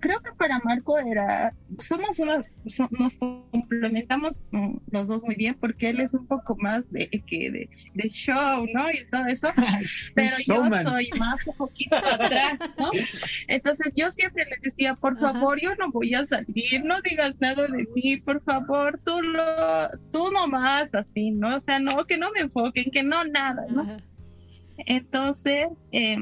creo 0.00 0.20
que 0.20 0.32
para 0.32 0.58
Marco 0.60 0.98
era, 0.98 1.54
somos 1.78 2.18
una, 2.18 2.42
nos 2.98 3.16
complementamos 3.16 4.46
mm, 4.50 4.76
los 4.90 5.06
dos 5.06 5.22
muy 5.22 5.34
bien 5.34 5.56
porque 5.60 5.90
él 5.90 6.00
es 6.00 6.14
un 6.14 6.26
poco 6.26 6.56
más 6.56 6.90
de, 6.90 7.08
que 7.08 7.50
de, 7.50 8.08
show, 8.08 8.66
¿no? 8.74 8.90
Y 8.90 9.04
todo 9.10 9.26
eso, 9.26 9.48
pero 10.14 10.36
yo 10.46 10.64
soy 10.82 11.10
más 11.18 11.46
un 11.46 11.56
poquito 11.56 11.96
atrás, 11.96 12.58
¿no? 12.78 12.90
Entonces 13.46 13.94
yo 13.94 14.10
siempre 14.10 14.44
le 14.46 14.56
decía, 14.62 14.94
por 14.94 15.18
favor, 15.18 15.60
yo 15.60 15.74
no 15.76 15.90
voy 15.90 16.14
a 16.14 16.24
salir, 16.24 16.82
no 16.84 17.00
digas 17.02 17.34
nada 17.38 17.66
de 17.66 17.86
mí, 17.94 18.16
por 18.16 18.42
favor, 18.42 18.98
tú 19.04 19.20
lo, 19.22 19.44
tú 20.10 20.30
nomás 20.32 20.94
así, 20.94 21.30
¿no? 21.30 21.56
O 21.56 21.60
sea, 21.60 21.78
no, 21.78 22.06
que 22.06 22.16
no 22.16 22.30
me 22.32 22.40
enfoquen, 22.40 22.90
que 22.90 23.02
no 23.02 23.24
nada, 23.24 23.66
¿no? 23.68 23.98
Entonces, 24.86 25.66
eh, 25.92 26.16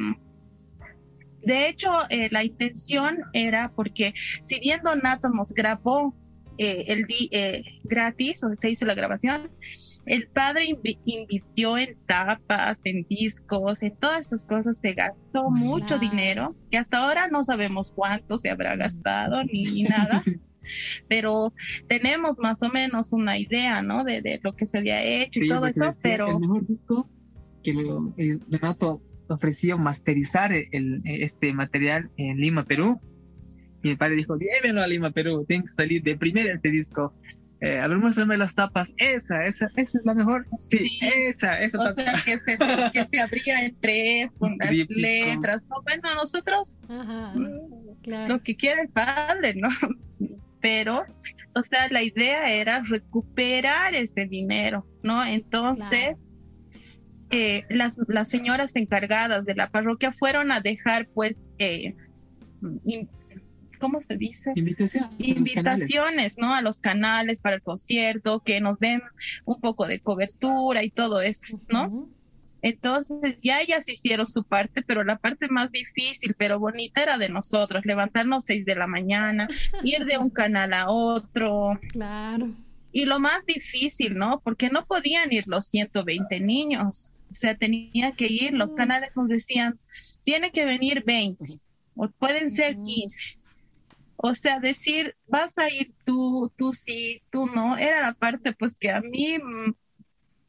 de 1.49 1.69
hecho, 1.69 1.91
eh, 2.11 2.29
la 2.31 2.45
intención 2.45 3.21
era 3.33 3.73
porque 3.75 4.13
si 4.43 4.61
bien 4.61 4.81
Donato 4.85 5.31
nos 5.31 5.55
grabó 5.55 6.15
eh, 6.59 6.85
el 6.89 7.07
di 7.07 7.31
eh, 7.33 7.63
gratis, 7.85 8.45
o 8.45 8.51
se 8.51 8.71
hizo 8.71 8.85
la 8.85 8.95
grabación, 8.95 9.51
el 10.05 10.29
padre 10.29 10.77
invirtió 11.05 11.79
en 11.79 11.97
tapas, 12.07 12.79
en 12.85 13.07
discos, 13.09 13.83
en 13.83 13.97
todas 13.97 14.21
estas 14.21 14.45
cosas, 14.45 14.77
se 14.77 14.93
gastó 14.93 15.51
mucho 15.51 15.99
dinero, 15.99 16.55
que 16.71 16.77
hasta 16.77 16.99
ahora 16.99 17.29
no 17.29 17.43
sabemos 17.43 17.93
cuánto 17.93 18.37
se 18.37 18.51
habrá 18.51 18.77
gastado 18.77 19.43
ni, 19.45 19.85
nada. 19.85 20.23
pero 21.09 21.55
tenemos 21.87 22.41
más 22.41 22.63
o 22.63 22.69
menos 22.69 23.15
una 23.15 23.39
idea, 23.39 23.81
¿no? 23.81 24.05
De, 24.05 24.39
lo 24.43 24.55
que 24.55 24.67
se 24.67 24.79
había 24.79 25.03
hecho 25.03 25.43
y 25.43 25.49
todo 25.49 25.67
eso, 25.67 25.91
pero... 26.03 26.29
El 26.29 26.41
mejor 26.41 26.67
disco 26.67 27.09
que 27.63 27.73
Donato 28.49 29.01
ofreció 29.29 29.79
masterizar 29.79 30.53
el, 30.53 31.03
este 31.05 31.53
material 31.53 32.11
en 32.17 32.39
Lima, 32.39 32.65
Perú. 32.65 33.01
Y 33.83 33.91
el 33.91 33.99
padre 33.99 34.17
dijo, 34.17 34.37
llévenlo 34.37 34.83
a 34.83 34.87
Lima, 34.87 35.11
Perú, 35.11 35.45
tiene 35.47 35.65
que 35.65 35.71
salir 35.71 36.03
de 36.03 36.17
primera 36.17 36.53
este 36.53 36.71
disco. 36.71 37.15
Eh, 37.61 37.81
a 37.81 37.89
ver, 37.89 37.99
muéstrame 37.99 38.37
las 38.37 38.55
tapas. 38.55 38.93
Esa, 38.99 39.45
esa, 39.45 39.69
esa 39.77 39.99
es 39.99 40.05
la 40.05 40.15
mejor. 40.15 40.47
Sí, 40.55 40.99
esa, 41.03 41.61
esa. 41.61 41.79
O 41.81 41.93
sea, 41.93 42.13
que 42.25 42.39
se, 42.39 42.59
que 42.93 43.05
se 43.07 43.21
abría 43.21 43.65
en 43.65 43.77
tres, 43.81 44.31
con 44.39 44.57
las 44.59 44.71
letras. 44.71 45.63
No, 45.69 45.83
bueno, 45.83 46.15
nosotros 46.15 46.77
mm, 46.89 48.29
lo 48.29 48.43
que 48.43 48.57
quiere 48.57 48.83
el 48.83 48.89
padre, 48.89 49.55
¿no? 49.55 49.69
Pero, 50.61 51.05
o 51.55 51.63
sea, 51.63 51.89
la 51.91 52.03
idea 52.03 52.53
era 52.53 52.83
recuperar 52.83 53.95
ese 53.95 54.27
dinero, 54.27 54.87
¿no? 55.03 55.25
Entonces, 55.25 56.23
eh, 57.31 57.65
las, 57.69 57.99
las, 58.09 58.29
señoras 58.29 58.75
encargadas 58.77 59.45
de 59.45 59.55
la 59.55 59.71
parroquia 59.71 60.13
fueron 60.13 60.53
a 60.53 60.61
dejar, 60.61 61.09
pues, 61.09 61.47
eh, 61.59 61.95
¿cómo 63.79 64.01
se 64.01 64.17
dice? 64.17 64.53
Invitaciones. 64.55 65.21
Invitaciones, 65.21 66.39
¿no? 66.39 66.55
A 66.55 66.63
los 66.63 66.81
canales 66.81 67.39
para 67.41 67.57
el 67.57 67.63
concierto, 67.63 68.41
que 68.41 68.61
nos 68.61 68.79
den 68.79 69.03
un 69.45 69.61
poco 69.61 69.87
de 69.87 70.01
cobertura 70.01 70.83
y 70.83 70.91
todo 70.91 71.21
eso, 71.21 71.61
¿no? 71.69 72.09
Entonces 72.61 73.41
ya 73.43 73.61
ellas 73.61 73.89
hicieron 73.89 74.27
su 74.27 74.43
parte, 74.43 74.83
pero 74.83 75.05
la 75.05 75.17
parte 75.17 75.49
más 75.49 75.71
difícil, 75.71 76.35
pero 76.37 76.59
bonita 76.59 77.03
era 77.03 77.19
de 77.19 77.29
nosotros, 77.29 77.87
levantarnos 77.87 78.45
seis 78.45 78.65
de 78.65 78.75
la 78.75 78.87
mañana, 78.87 79.49
ir 79.85 80.05
de 80.05 80.19
un 80.19 80.31
canal 80.31 80.73
a 80.73 80.91
otro. 80.91 81.79
Claro. 81.93 82.53
Y 82.91 83.05
lo 83.05 83.21
más 83.21 83.47
difícil, 83.47 84.17
¿no? 84.17 84.41
Porque 84.43 84.71
no 84.71 84.87
podían 84.87 85.33
ir 85.33 85.47
los 85.47 85.67
120 85.67 86.41
niños. 86.41 87.13
O 87.31 87.35
sea, 87.35 87.55
tenía 87.55 88.13
que 88.13 88.27
ir, 88.27 88.53
los 88.53 88.75
canales 88.75 89.11
nos 89.15 89.29
decían, 89.29 89.79
tiene 90.25 90.51
que 90.51 90.65
venir 90.65 91.05
20, 91.05 91.61
o 91.97 92.09
pueden 92.11 92.51
ser 92.51 92.79
15. 92.81 93.39
O 94.17 94.35
sea, 94.35 94.59
decir, 94.59 95.15
vas 95.27 95.59
a 95.59 95.71
ir 95.71 95.93
tú, 96.05 96.53
tú 96.57 96.73
sí, 96.73 97.23
tú 97.31 97.47
no, 97.47 97.77
era 97.77 98.01
la 98.03 98.15
parte 98.15 98.53
pues 98.53 98.77
que 98.77 98.91
a 98.91 99.01
mí 99.01 99.39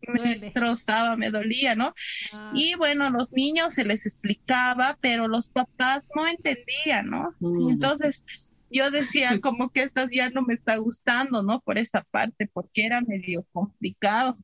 me 0.07 0.51
trozaba, 0.51 1.15
me 1.15 1.29
dolía, 1.29 1.75
¿no? 1.75 1.93
Ah. 2.33 2.51
Y 2.55 2.75
bueno, 2.75 3.09
los 3.09 3.31
niños 3.31 3.73
se 3.73 3.83
les 3.83 4.05
explicaba, 4.05 4.97
pero 5.01 5.27
los 5.27 5.49
papás 5.49 6.09
no 6.15 6.25
entendían, 6.25 7.09
¿no? 7.09 7.33
Entonces, 7.69 8.23
yo 8.71 8.91
decía 8.91 9.39
como 9.41 9.69
que 9.69 9.83
esta 9.83 10.07
ya 10.11 10.29
no 10.29 10.41
me 10.43 10.53
está 10.53 10.77
gustando, 10.77 11.43
¿no? 11.43 11.59
Por 11.61 11.77
esa 11.77 12.03
parte, 12.11 12.49
porque 12.51 12.85
era 12.85 13.01
medio 13.01 13.45
complicado. 13.51 14.37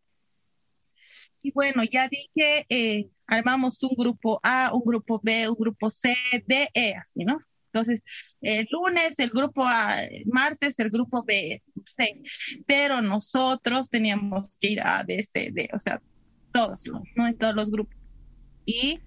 Y 1.46 1.52
bueno, 1.52 1.84
ya 1.84 2.08
dije, 2.08 2.66
eh, 2.70 3.08
armamos 3.28 3.84
un 3.84 3.96
grupo 3.96 4.39
A, 4.41 4.74
un 4.74 4.82
grupo 4.84 5.22
B, 5.24 5.48
un 5.48 5.56
grupo 5.56 5.91
C, 5.91 6.16
D, 6.48 6.68
E, 6.74 6.96
así, 6.96 7.24
¿no? 7.24 7.38
Entonces, 7.68 8.04
el 8.41 8.68
lunes 8.72 9.20
el 9.20 9.30
grupo 9.30 9.64
A, 9.64 9.96
martes 10.26 10.80
el 10.80 10.89
grupo 10.89 11.24
B, 11.24 11.62
C, 11.86 12.20
pero 12.66 13.04
nosotros 13.04 13.91
teníamos 13.91 14.58
que 14.60 14.72
ir 14.72 14.82
a 14.82 15.04
B, 15.04 15.22
C, 15.22 15.52
D, 15.54 15.70
o 15.72 15.78
sea, 15.78 16.02
todos, 16.52 16.82
¿no? 17.16 17.28
En 17.28 17.38
todos 17.38 17.54
los 17.54 17.70
grupos. 17.70 17.96
Y 18.66 19.00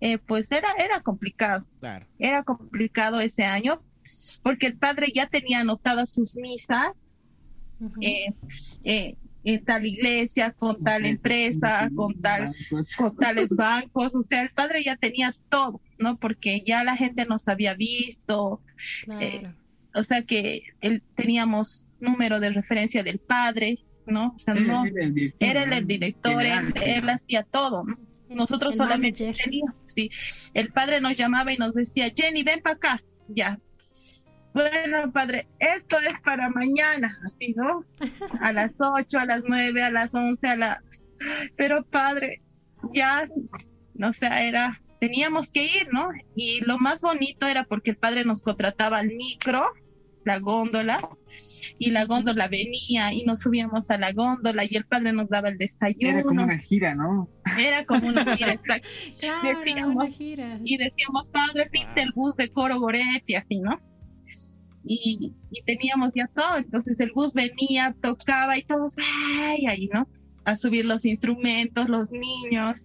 eh, 0.00 0.18
pues 0.18 0.52
era, 0.52 0.68
era 0.78 1.00
complicado. 1.00 1.66
Claro. 1.80 2.06
Era 2.20 2.44
complicado 2.44 3.18
ese 3.18 3.42
año 3.42 3.82
porque 4.44 4.66
el 4.68 4.78
padre 4.78 5.08
ya 5.12 5.26
tenía 5.26 5.58
anotadas 5.58 6.10
sus 6.10 6.36
misas. 6.36 7.08
eh, 8.00 8.32
eh, 8.84 9.16
en 9.44 9.64
tal 9.64 9.86
iglesia, 9.86 10.52
con 10.52 10.82
tal 10.82 11.06
empresa, 11.06 11.90
con 11.94 12.20
tal, 12.20 12.54
con 12.96 13.16
tales 13.16 13.48
bancos, 13.56 14.14
o 14.14 14.22
sea, 14.22 14.40
el 14.40 14.50
padre 14.50 14.82
ya 14.84 14.96
tenía 14.96 15.34
todo, 15.48 15.80
¿no? 15.98 16.16
Porque 16.16 16.62
ya 16.64 16.84
la 16.84 16.96
gente 16.96 17.26
nos 17.26 17.48
había 17.48 17.74
visto, 17.74 18.60
eh, 19.20 19.52
o 19.94 20.02
sea 20.02 20.22
que 20.22 20.62
él, 20.80 21.02
teníamos 21.14 21.86
número 22.00 22.40
de 22.40 22.50
referencia 22.50 23.02
del 23.02 23.18
padre, 23.18 23.78
¿no? 24.06 24.32
O 24.34 24.38
sea, 24.38 24.54
no, 24.54 24.84
era 25.38 25.62
el 25.64 25.86
director, 25.86 26.44
él, 26.44 27.08
hacía 27.08 27.42
todo, 27.42 27.84
Nosotros 28.28 28.76
solamente 28.76 29.32
teníamos, 29.32 29.74
sí, 29.84 30.10
el 30.54 30.72
padre 30.72 31.00
nos 31.00 31.16
llamaba 31.16 31.52
y 31.52 31.56
nos 31.56 31.74
decía, 31.74 32.12
Jenny, 32.14 32.42
ven 32.42 32.60
para 32.62 32.76
acá, 32.76 33.02
ya, 33.28 33.58
bueno, 34.54 35.12
padre, 35.12 35.46
esto 35.58 35.98
es 36.00 36.18
para 36.20 36.50
mañana, 36.50 37.18
así, 37.26 37.54
¿no? 37.56 37.84
A 38.40 38.52
las 38.52 38.74
8, 38.78 39.18
a 39.18 39.24
las 39.24 39.42
9, 39.46 39.82
a 39.82 39.90
las 39.90 40.14
11, 40.14 40.48
a 40.48 40.56
la... 40.56 40.82
Pero, 41.56 41.84
padre, 41.84 42.42
ya, 42.92 43.28
o 44.02 44.12
sea, 44.12 44.44
era, 44.44 44.80
teníamos 45.00 45.50
que 45.50 45.64
ir, 45.64 45.88
¿no? 45.92 46.08
Y 46.34 46.60
lo 46.60 46.78
más 46.78 47.00
bonito 47.00 47.46
era 47.46 47.64
porque 47.64 47.92
el 47.92 47.96
padre 47.96 48.24
nos 48.24 48.42
contrataba 48.42 49.00
el 49.00 49.14
micro, 49.14 49.62
la 50.24 50.38
góndola, 50.38 50.98
y 51.78 51.90
la 51.90 52.04
góndola 52.04 52.48
venía 52.48 53.12
y 53.12 53.24
nos 53.24 53.40
subíamos 53.40 53.90
a 53.90 53.98
la 53.98 54.12
góndola 54.12 54.64
y 54.64 54.76
el 54.76 54.84
padre 54.84 55.12
nos 55.12 55.28
daba 55.28 55.48
el 55.48 55.58
desayuno. 55.58 56.10
Era 56.10 56.22
como 56.22 56.42
una 56.44 56.58
gira, 56.58 56.94
¿no? 56.94 57.28
Era 57.58 57.84
como 57.84 58.08
una 58.08 58.36
gira, 58.36 58.52
exacto. 58.52 58.88
decíamos, 59.42 59.94
una 59.94 60.10
gira. 60.10 60.60
Y 60.64 60.76
decíamos, 60.76 61.30
padre, 61.30 61.68
pinte 61.70 62.02
el 62.02 62.12
bus 62.14 62.36
de 62.36 62.50
Coro 62.50 62.78
Goretti, 62.78 63.34
así, 63.34 63.58
¿no? 63.58 63.80
Y, 64.84 65.32
y, 65.50 65.62
teníamos 65.62 66.10
ya 66.14 66.28
todo, 66.34 66.56
entonces 66.56 66.98
el 67.00 67.12
bus 67.12 67.32
venía, 67.32 67.94
tocaba 68.00 68.58
y 68.58 68.62
todos, 68.62 68.96
ay, 69.38 69.66
ahí, 69.68 69.88
¿no? 69.92 70.08
A 70.44 70.56
subir 70.56 70.84
los 70.84 71.04
instrumentos, 71.04 71.88
los 71.88 72.10
niños. 72.10 72.84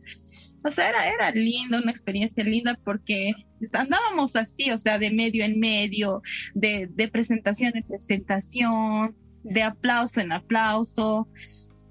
O 0.64 0.70
sea, 0.70 0.90
era, 0.90 1.08
era 1.08 1.32
lindo, 1.32 1.80
una 1.80 1.92
experiencia 1.92 2.44
linda 2.44 2.80
porque 2.84 3.34
andábamos 3.74 4.36
así, 4.36 4.72
o 4.72 4.78
sea, 4.78 5.00
de 5.00 5.12
medio 5.12 5.44
en 5.44 5.60
medio, 5.60 6.22
de, 6.54 6.88
de 6.92 7.08
presentación 7.08 7.76
en 7.76 7.84
presentación, 7.84 9.16
de 9.44 9.64
aplauso 9.64 10.22
en 10.22 10.34
aplauso. 10.34 11.28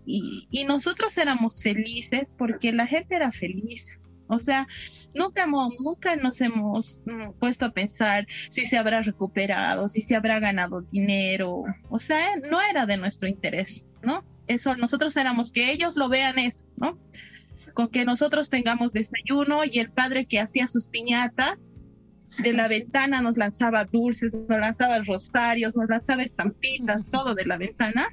Y, 0.05 0.47
y, 0.51 0.65
nosotros 0.65 1.17
éramos 1.19 1.63
felices 1.63 2.33
porque 2.37 2.73
la 2.73 2.87
gente 2.87 3.17
era 3.17 3.33
feliz. 3.33 3.91
O 4.29 4.39
sea, 4.39 4.67
nunca, 5.15 5.47
nunca 5.47 6.17
nos 6.17 6.41
hemos 6.41 7.03
mm, 7.07 7.33
puesto 7.39 7.67
a 7.67 7.73
pensar 7.73 8.27
si 8.51 8.65
se 8.65 8.77
habrá 8.77 9.03
recuperado, 9.03 9.89
si 9.89 10.03
se 10.03 10.17
habrá 10.17 10.41
ganado 10.41 10.83
dinero. 10.83 11.65
O 11.89 11.99
sea, 11.99 12.37
no 12.51 12.61
era 12.61 12.87
de 12.87 12.97
nuestro 12.97 13.29
interés, 13.29 13.85
¿no? 14.03 14.25
Eso, 14.47 14.77
nosotros 14.77 15.17
éramos 15.17 15.53
que 15.53 15.73
ellos 15.73 15.97
lo 15.97 16.09
vean 16.09 16.39
eso, 16.39 16.67
¿no? 16.77 16.99
con 17.75 17.89
que 17.89 18.05
nosotros 18.05 18.49
tengamos 18.49 18.93
desayuno 18.93 19.63
y 19.65 19.79
el 19.79 19.91
padre 19.91 20.27
que 20.27 20.41
hacía 20.41 20.69
sus 20.69 20.87
piñatas 20.87 21.69
de 22.39 22.53
la 22.53 22.69
ventana 22.69 23.23
nos 23.23 23.37
lanzaba 23.37 23.85
dulces, 23.85 24.33
nos 24.33 24.59
lanzaba 24.59 24.99
rosarios, 25.03 25.75
nos 25.75 25.89
lanzaba 25.89 26.23
estampitas, 26.23 27.07
todo 27.11 27.35
de 27.35 27.47
la 27.47 27.57
ventana. 27.57 28.09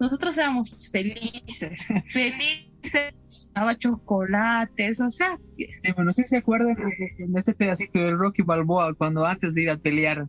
Nosotros 0.00 0.36
éramos 0.38 0.88
felices, 0.90 1.86
felices, 2.08 3.14
daba 3.54 3.74
chocolates, 3.76 5.00
o 5.00 5.10
sea. 5.10 5.38
Sí, 5.56 5.92
bueno, 5.94 6.12
sí 6.12 6.24
se 6.24 6.38
acuerdan 6.38 6.76
en 7.18 7.36
ese 7.36 7.54
pedacito 7.54 7.98
de 7.98 8.10
Rocky 8.10 8.42
Balboa, 8.42 8.94
cuando 8.94 9.24
antes 9.24 9.54
de 9.54 9.62
ir 9.62 9.70
a 9.70 9.76
pelear, 9.76 10.26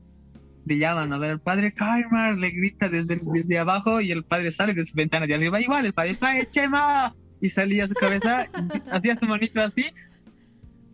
le 0.65 0.77
llaman 0.77 1.13
a 1.13 1.17
ver, 1.17 1.31
el 1.31 1.39
padre 1.39 1.73
Karma 1.73 2.31
le 2.31 2.49
grita 2.49 2.89
desde, 2.89 3.21
desde 3.23 3.59
abajo 3.59 4.01
y 4.01 4.11
el 4.11 4.23
padre 4.23 4.51
sale 4.51 4.73
de 4.73 4.83
su 4.83 4.95
ventana 4.95 5.27
de 5.27 5.35
arriba, 5.35 5.61
igual 5.61 5.85
el 5.85 5.93
padre, 5.93 6.15
padre 6.15 6.47
Chema, 6.47 7.15
y 7.41 7.49
salía 7.49 7.87
su 7.87 7.93
cabeza, 7.93 8.47
hacía 8.91 9.15
su 9.15 9.25
manito 9.25 9.61
así 9.61 9.85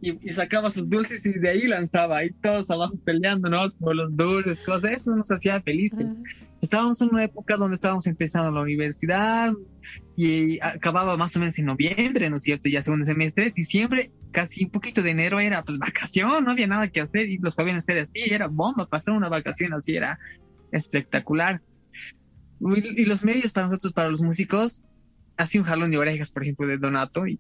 y, 0.02 0.30
sacaba 0.30 0.70
sus 0.72 0.90
dulces 0.90 1.24
y 1.26 1.34
de 1.34 1.50
ahí 1.50 1.68
lanzaba, 1.68 2.18
ahí 2.18 2.32
todos 2.32 2.70
abajo 2.72 2.98
peleándonos 3.06 3.76
por 3.76 3.96
los 3.96 4.16
dulces, 4.16 4.60
cosas, 4.60 4.92
eso 4.94 5.16
nos 5.16 5.32
hacía 5.32 5.62
felices. 5.62 6.22
Estábamos 6.60 7.00
en 7.02 7.10
una 7.10 7.24
época 7.24 7.56
donde 7.56 7.76
estábamos 7.76 8.08
empezando 8.08 8.52
la 8.52 8.62
universidad 8.62 9.54
y 10.18 10.60
acababa 10.62 11.18
más 11.18 11.36
o 11.36 11.40
menos 11.40 11.58
en 11.60 11.66
noviembre, 11.66 12.30
¿no 12.30 12.38
es 12.38 12.44
cierto? 12.44 12.68
Ya 12.68 12.82
segundo 12.82 13.06
semestre, 13.06 13.54
diciembre, 13.56 14.12
casi 14.32 14.66
un 14.66 14.72
poquito 14.72 15.04
de 15.04 15.12
enero 15.12 15.40
era 15.40 15.64
pues 15.64 15.78
vacación, 15.78 16.46
no 16.46 16.52
había 16.52 16.68
nada 16.68 16.88
que 16.88 17.02
hacer 17.02 17.30
y 17.30 17.38
los 17.38 17.56
jóvenes 17.56 17.88
eran 17.88 18.04
así, 18.04 18.24
era 18.26 18.48
bomba, 18.48 18.88
pasar 18.88 19.14
una 19.14 19.30
vacación 19.30 19.74
así 19.74 19.96
era 19.96 20.20
espectacular. 20.72 21.62
Y, 22.60 23.02
y 23.02 23.06
los 23.06 23.24
medios 23.24 23.52
para 23.52 23.68
nosotros, 23.68 23.94
para 23.94 24.10
los 24.10 24.22
músicos, 24.24 24.84
así 25.38 25.60
un 25.60 25.66
jalón 25.66 25.92
de 25.92 25.98
orejas, 25.98 26.32
por 26.32 26.44
ejemplo, 26.44 26.66
de 26.68 26.78
Donato, 26.78 27.28
y 27.28 27.40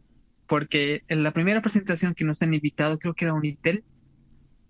porque 0.51 1.05
en 1.07 1.23
la 1.23 1.31
primera 1.31 1.61
presentación 1.61 2.13
que 2.13 2.25
nos 2.25 2.41
han 2.41 2.53
invitado, 2.53 2.99
creo 2.99 3.13
que 3.13 3.23
era 3.23 3.33
Unitel, 3.33 3.85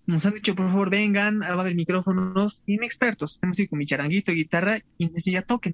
nos 0.06 0.24
han 0.28 0.36
dicho, 0.36 0.54
por 0.54 0.70
favor, 0.70 0.92
vengan, 0.92 1.42
va 1.42 1.48
a 1.48 1.60
haber 1.60 1.74
micrófonos 1.74 2.62
inexpertos, 2.68 3.40
músico, 3.42 3.76
mi 3.76 3.88
charanguito, 3.88 4.32
guitarra, 4.32 4.84
y 5.00 5.32
ya 5.32 5.42
toquen. 5.42 5.74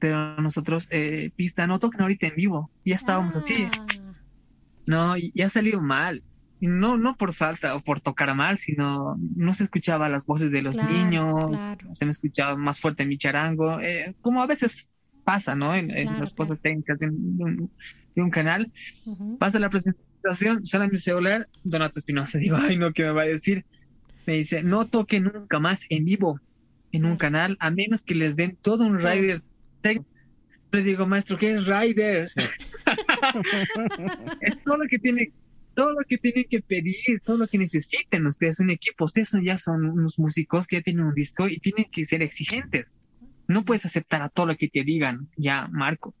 Pero 0.00 0.34
nosotros, 0.40 0.88
eh, 0.90 1.30
pista, 1.36 1.68
no 1.68 1.78
toquen 1.78 2.00
ahorita 2.00 2.26
en 2.26 2.34
vivo, 2.34 2.68
ya 2.84 2.96
estábamos 2.96 3.36
así. 3.36 3.68
Ah. 3.78 3.86
No, 4.88 5.16
y, 5.16 5.40
ha 5.40 5.48
salido 5.48 5.80
mal. 5.80 6.24
No, 6.60 6.96
no 6.96 7.16
por 7.16 7.32
falta 7.32 7.76
o 7.76 7.80
por 7.80 8.00
tocar 8.00 8.34
mal, 8.34 8.58
sino 8.58 9.16
no 9.36 9.52
se 9.52 9.62
escuchaba 9.62 10.08
las 10.08 10.26
voces 10.26 10.50
de 10.50 10.62
los 10.62 10.76
niños, 10.76 11.48
se 11.92 12.06
me 12.06 12.10
escuchaba 12.10 12.56
más 12.56 12.80
fuerte 12.80 13.06
mi 13.06 13.18
charango, 13.18 13.78
eh, 13.78 14.16
como 14.20 14.42
a 14.42 14.48
veces 14.48 14.88
pasa, 15.22 15.54
¿no? 15.54 15.76
En, 15.76 16.18
las 16.18 16.34
cosas 16.34 16.58
técnicas 16.58 16.98
de 18.14 18.22
un, 18.22 18.30
canal. 18.30 18.72
Pasa 19.38 19.58
la 19.58 19.70
presentación, 19.70 20.64
sale 20.64 20.88
mi 20.88 20.96
celular, 20.96 21.48
Donato 21.64 21.98
Espinosa, 21.98 22.38
digo, 22.38 22.56
ay, 22.56 22.76
no, 22.76 22.92
¿qué 22.92 23.04
me 23.04 23.12
va 23.12 23.22
a 23.22 23.26
decir? 23.26 23.64
Me 24.26 24.34
dice, 24.34 24.62
no 24.62 24.86
toque 24.86 25.20
nunca 25.20 25.58
más 25.58 25.84
en 25.88 26.04
vivo 26.04 26.40
en 26.92 27.04
un 27.04 27.16
canal, 27.16 27.56
a 27.60 27.70
menos 27.70 28.02
que 28.02 28.14
les 28.14 28.36
den 28.36 28.56
todo 28.60 28.84
un 28.84 28.98
rider 28.98 29.42
técnico. 29.80 30.08
Le 30.72 30.82
digo, 30.82 31.06
maestro, 31.06 31.36
¿qué 31.36 31.52
es 31.52 31.66
rider? 31.66 32.28
es 34.40 34.62
todo 34.62 34.78
lo 34.78 34.88
que 34.88 34.98
tiene 34.98 35.32
todo 35.74 35.92
lo 35.92 36.04
que 36.06 36.18
tienen 36.18 36.44
que 36.48 36.60
pedir, 36.60 37.20
todo 37.24 37.38
lo 37.38 37.48
que 37.48 37.58
necesiten 37.58 38.26
ustedes, 38.26 38.60
un 38.60 38.70
equipo, 38.70 39.04
ustedes 39.04 39.32
ya 39.42 39.56
son 39.56 39.84
unos 39.86 40.18
músicos 40.18 40.66
que 40.66 40.76
ya 40.76 40.82
tienen 40.82 41.04
un 41.04 41.14
disco 41.14 41.48
y 41.48 41.58
tienen 41.58 41.86
que 41.90 42.04
ser 42.04 42.22
exigentes. 42.22 43.00
No 43.48 43.64
puedes 43.64 43.86
aceptar 43.86 44.22
a 44.22 44.28
todo 44.28 44.46
lo 44.46 44.56
que 44.56 44.68
te 44.68 44.84
digan, 44.84 45.28
ya, 45.36 45.68
Marco. 45.68 46.14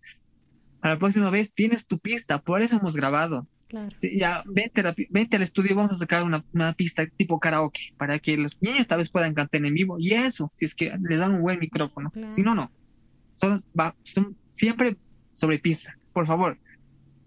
A 0.82 0.88
la 0.88 0.98
próxima 0.98 1.30
vez 1.30 1.52
tienes 1.52 1.86
tu 1.86 1.98
pista, 1.98 2.40
por 2.40 2.62
eso 2.62 2.76
hemos 2.76 2.96
grabado. 2.96 3.46
Claro. 3.68 3.94
ya, 4.02 4.42
vente, 4.46 4.82
vente, 5.10 5.36
al 5.36 5.42
estudio, 5.42 5.76
vamos 5.76 5.92
a 5.92 5.94
sacar 5.94 6.24
una, 6.24 6.72
pista 6.72 7.06
tipo 7.06 7.38
karaoke 7.38 7.94
para 7.96 8.18
que 8.18 8.36
los 8.36 8.60
niños 8.60 8.88
tal 8.88 8.98
vez 8.98 9.10
puedan 9.10 9.32
cantar 9.32 9.64
en 9.64 9.72
vivo. 9.72 9.96
Y 10.00 10.12
eso, 10.12 10.50
si 10.54 10.64
es 10.64 10.74
que 10.74 10.92
les 11.08 11.20
dan 11.20 11.34
un 11.34 11.42
buen 11.42 11.60
micrófono. 11.60 12.10
Si 12.30 12.42
no, 12.42 12.56
no. 12.56 12.72
Son, 13.36 13.62
va, 13.78 13.94
son 14.02 14.36
siempre 14.50 14.96
sobre 15.32 15.60
pista, 15.60 15.96
por 16.12 16.26
favor. 16.26 16.58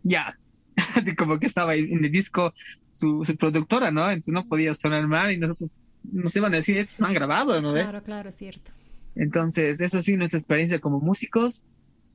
Ya. 0.04 0.38
Como 1.18 1.40
que 1.40 1.48
estaba 1.48 1.76
en 1.76 2.04
el 2.04 2.12
disco 2.12 2.54
su, 2.92 3.24
su, 3.24 3.38
productora, 3.38 3.92
¿no? 3.92 4.10
Entonces 4.10 4.34
no 4.34 4.46
podía 4.46 4.74
sonar 4.74 5.08
mal 5.08 5.32
y 5.32 5.38
nosotros 5.38 5.72
nos 6.12 6.36
iban 6.36 6.54
a 6.54 6.58
decir, 6.58 6.78
estos 6.78 7.00
no 7.00 7.08
han 7.08 7.14
grabado, 7.14 7.62
¿no? 7.62 7.72
Claro, 7.72 8.04
claro, 8.04 8.30
es 8.30 8.36
cierto. 8.36 8.74
Entonces, 9.16 9.80
eso 9.80 10.02
sí, 10.02 10.18
nuestra 10.18 10.40
experiencia 10.40 10.80
como 10.80 11.00
músicos. 11.00 11.66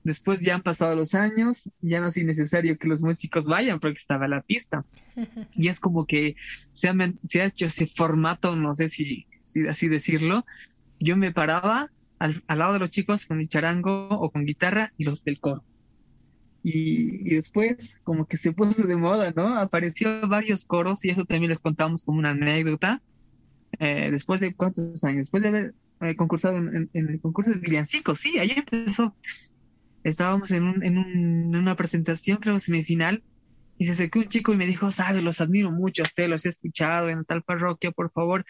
Después 0.05 0.41
ya 0.41 0.55
han 0.55 0.63
pasado 0.63 0.95
los 0.95 1.15
años, 1.15 1.71
ya 1.81 2.01
no 2.01 2.07
es 2.07 2.17
necesario 2.17 2.79
que 2.79 2.89
los 2.89 3.03
músicos 3.03 3.47
vayan 3.47 3.81
porque 3.81 3.99
estaba 3.99 4.29
la 4.29 4.43
pista. 4.43 4.85
Y 5.55 5.69
es 5.69 5.81
como 5.81 6.07
que 6.07 6.37
se 6.73 6.89
ha, 6.89 6.95
se 7.25 7.43
ha 7.43 7.47
hecho 7.47 7.65
ese 7.65 7.87
formato, 7.87 8.55
no 8.57 8.73
sé 8.73 8.89
si, 8.89 9.27
si 9.43 9.67
así 9.67 9.89
decirlo. 9.89 10.45
Yo 11.01 11.17
me 11.17 11.33
paraba 11.33 11.91
al, 12.19 12.43
lado 12.49 12.73
de 12.75 12.79
los 12.79 12.91
chicos 12.91 13.27
con 13.27 13.39
mi 13.39 13.47
charango 13.47 14.09
o 14.09 14.31
con 14.31 14.45
guitarra 14.45 14.93
y 14.97 15.05
los 15.05 15.25
del 15.25 15.41
coro. 15.41 15.65
Y, 16.63 17.35
después 17.35 18.01
como 18.03 18.27
que 18.27 18.37
se 18.37 18.53
puso 18.53 18.87
de 18.87 18.97
moda, 18.97 19.33
¿no? 19.35 19.57
Apareció 19.57 20.29
varios 20.29 20.65
coros 20.65 21.05
y 21.05 21.11
eso 21.11 21.25
también 21.25 21.51
les 21.51 21.63
contamos 21.63 22.05
como 22.05 22.19
una 22.19 22.31
anécdota. 22.31 23.01
Eh, 23.79 24.11
después 24.11 24.41
de 24.41 24.55
cuántos 24.55 25.05
años, 25.05 25.19
después 25.19 25.43
de 25.43 25.49
haber 25.51 25.75
eh, 26.01 26.17
concursado 26.17 26.57
en, 26.57 26.91
el 26.93 27.21
concurso 27.21 27.53
de 27.53 27.59
villancicos, 27.59 28.19
sí, 28.19 28.39
ahí 28.39 28.53
empezó. 28.57 29.15
Estábamos 30.09 30.51
en, 30.51 30.65
un, 30.65 30.85
en, 30.85 31.57
una 31.57 31.77
presentación, 31.77 32.39
creo, 32.39 32.59
semifinal, 32.59 33.23
y 33.79 33.85
se 33.85 33.93
acercó 33.93 34.19
un 34.19 34.29
chico 34.29 34.53
y 34.53 34.57
me 34.57 34.67
dijo, 34.67 34.91
sabe, 34.91 35.23
los 35.23 35.41
admiro 35.41 35.71
mucho, 35.71 36.03
usted 36.03 36.29
los 36.29 36.45
he 36.47 36.49
escuchado 36.49 37.09
en 37.09 37.25
tal 37.25 37.43
parroquia, 37.43 37.93
por 37.93 38.11
favor, 38.11 38.45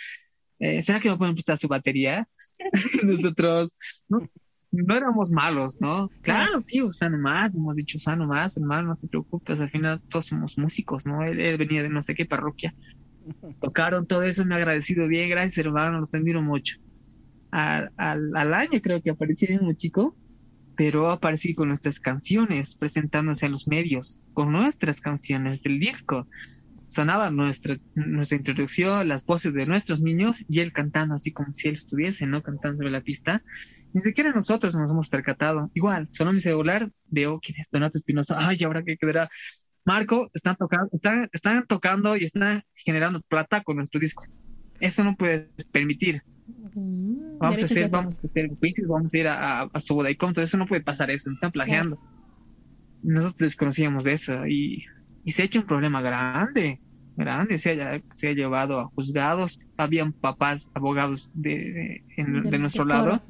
eh, 0.58 0.82
¿será 0.82 1.00
que 1.00 1.10
me 1.10 1.16
pueden 1.16 1.34
prestar 1.34 1.58
su 1.58 1.68
batería? 1.68 2.28
Nosotros 3.04 3.76
no, 4.08 4.28
no 4.70 4.96
éramos 4.96 5.30
malos, 5.30 5.76
¿no? 5.80 6.10
Claro, 6.22 6.60
sí, 6.60 6.82
usa 6.82 7.10
más, 7.10 7.56
hemos 7.56 7.76
dicho 7.76 7.98
usa 7.98 8.16
más, 8.16 8.56
hermano, 8.56 8.88
no 8.88 8.96
te 8.96 9.08
preocupes, 9.08 9.60
al 9.60 9.70
final 9.70 10.00
todos 10.08 10.26
somos 10.26 10.56
músicos, 10.56 11.06
¿no? 11.06 11.22
Él, 11.22 11.40
él 11.40 11.58
venía 11.58 11.82
de 11.82 11.90
no 11.90 12.02
sé 12.02 12.14
qué 12.14 12.24
parroquia. 12.24 12.74
Tocaron 13.60 14.06
todo 14.06 14.22
eso, 14.22 14.44
me 14.46 14.54
ha 14.54 14.58
agradecido 14.58 15.06
bien, 15.06 15.28
gracias 15.28 15.58
hermano, 15.58 15.98
los 15.98 16.14
admiro 16.14 16.42
mucho 16.42 16.78
al, 17.50 17.90
al, 17.96 18.54
año 18.54 18.80
creo 18.82 19.02
que 19.02 19.10
apareció 19.10 19.48
un 19.60 19.74
chico, 19.76 20.16
pero 20.78 21.10
aparecí 21.10 21.56
con 21.56 21.66
nuestras 21.66 21.98
canciones, 21.98 22.76
presentándose 22.76 23.44
a 23.46 23.48
los 23.48 23.66
medios, 23.66 24.20
con 24.32 24.52
nuestras 24.52 25.00
canciones 25.00 25.60
del 25.60 25.80
disco. 25.80 26.28
Sonaba 26.86 27.32
nuestra, 27.32 27.76
nuestra 27.96 28.38
introducción, 28.38 29.08
las 29.08 29.26
voces 29.26 29.52
de 29.54 29.66
nuestros 29.66 30.00
niños 30.00 30.44
y 30.48 30.60
él 30.60 30.72
cantando 30.72 31.16
así 31.16 31.32
como 31.32 31.52
si 31.52 31.66
él 31.66 31.74
estuviese, 31.74 32.26
¿no? 32.26 32.44
Cantando 32.44 32.76
sobre 32.76 32.92
la 32.92 33.00
pista. 33.00 33.42
Ni 33.92 34.00
siquiera 34.00 34.30
nosotros 34.30 34.76
nos 34.76 34.88
hemos 34.88 35.08
percatado. 35.08 35.68
Igual, 35.74 36.06
sonó 36.12 36.32
mi 36.32 36.38
celular, 36.38 36.88
veo 37.08 37.40
quién 37.40 37.58
es 37.58 37.66
Donato 37.72 37.98
Espinosa. 37.98 38.36
Ay, 38.38 38.58
ahora 38.62 38.84
qué 38.84 38.96
quedará. 38.96 39.28
Marco, 39.84 40.30
están 40.32 40.54
tocando, 40.54 40.90
están, 40.92 41.28
están 41.32 41.66
tocando 41.66 42.16
y 42.16 42.22
están 42.22 42.62
generando 42.72 43.20
plata 43.22 43.62
con 43.62 43.78
nuestro 43.78 44.00
disco. 44.00 44.24
Eso 44.78 45.02
no 45.02 45.16
puede 45.16 45.50
permitir. 45.72 46.22
Mm, 46.78 47.38
vamos, 47.38 47.62
a 47.62 47.64
hacer, 47.64 47.90
vamos 47.90 48.24
a 48.24 48.26
hacer 48.26 48.48
juicios, 48.58 48.88
vamos 48.88 49.12
a 49.12 49.18
ir 49.18 49.26
a, 49.28 49.62
a, 49.62 49.80
su 49.80 49.94
boda 49.94 50.10
y 50.10 50.16
todo 50.16 50.42
eso 50.42 50.56
no 50.56 50.66
puede 50.66 50.82
pasar 50.82 51.10
eso, 51.10 51.30
están 51.30 51.52
plagiando. 51.52 51.98
nosotros 53.02 53.50
desconocíamos 53.50 54.04
de 54.04 54.12
eso 54.12 54.46
y, 54.46 54.84
y 55.24 55.32
se 55.32 55.42
ha 55.42 55.44
hecho 55.44 55.60
un 55.60 55.66
problema 55.66 56.00
grande 56.00 56.80
grande, 57.18 57.58
se 57.58 57.82
ha, 57.82 58.00
se 58.10 58.28
ha 58.28 58.32
llevado 58.32 58.78
a 58.78 58.86
juzgados, 58.86 59.58
habían 59.76 60.12
papás, 60.12 60.70
abogados 60.72 61.30
de, 61.34 62.04
de, 62.16 62.58
nuestro 62.58 62.84
lado. 62.84 63.20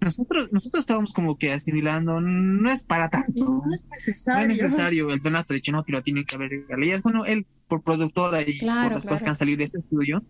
Nosotros 0.00 0.50
nosotros 0.52 0.82
estábamos 0.82 1.14
como 1.14 1.36
que 1.38 1.52
asimilando, 1.52 2.20
no 2.20 2.70
es 2.70 2.82
para 2.82 3.08
tanto, 3.08 3.62
no 3.66 3.74
es 3.74 3.84
necesario. 3.90 4.46
No 4.46 4.52
es 4.52 4.62
necesario, 4.62 5.10
el 5.10 5.20
donato 5.20 5.54
de 5.54 5.62
no, 5.72 5.82
que 5.82 5.92
lo 5.92 6.02
tiene 6.02 6.24
que 6.24 6.36
haber 6.36 6.50
regalías. 6.50 7.02
Bueno, 7.02 7.24
él 7.24 7.46
por 7.66 7.82
productora 7.82 8.42
y 8.42 8.58
por 8.60 8.92
las 8.92 9.04
cosas 9.04 9.22
que 9.22 9.28
han 9.30 9.34
salido 9.34 9.58
de 9.58 9.64
este 9.64 9.78
estudio, 9.78 10.22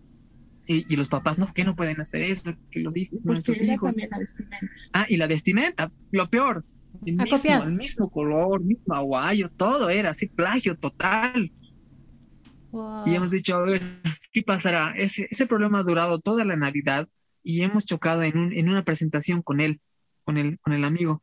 y, 0.68 0.86
y, 0.92 0.96
los 0.96 1.08
papás, 1.08 1.38
no, 1.38 1.52
que 1.54 1.64
no 1.64 1.74
pueden 1.74 2.00
hacer 2.00 2.22
eso, 2.22 2.54
que 2.70 2.80
los 2.80 2.96
hijos, 2.96 3.24
nuestros 3.24 3.62
hijos. 3.62 3.96
Ah, 4.92 5.06
y 5.08 5.16
la 5.16 5.26
vestimenta, 5.26 5.90
lo 6.12 6.28
peor, 6.28 6.64
el 7.06 7.16
mismo, 7.16 7.62
el 7.64 7.74
mismo 7.74 8.10
color, 8.10 8.62
mismo 8.62 8.94
aguayo, 8.94 9.48
todo 9.48 9.88
era 9.88 10.10
así, 10.10 10.26
plagio 10.26 10.76
total. 10.76 11.50
Y 13.06 13.14
hemos 13.14 13.30
dicho, 13.30 13.56
a 13.56 13.62
ver, 13.62 13.80
¿qué 14.30 14.42
pasará? 14.42 14.92
Ese, 14.96 15.26
ese 15.30 15.46
problema 15.46 15.78
ha 15.78 15.84
durado 15.84 16.20
toda 16.20 16.44
la 16.44 16.56
Navidad 16.56 17.08
y 17.42 17.62
hemos 17.62 17.86
chocado 17.86 18.22
en, 18.22 18.36
un, 18.36 18.52
en 18.52 18.68
una 18.68 18.84
presentación 18.84 19.40
con 19.40 19.60
él, 19.60 19.80
con 20.24 20.36
el, 20.36 20.58
con 20.60 20.74
el 20.74 20.84
amigo. 20.84 21.22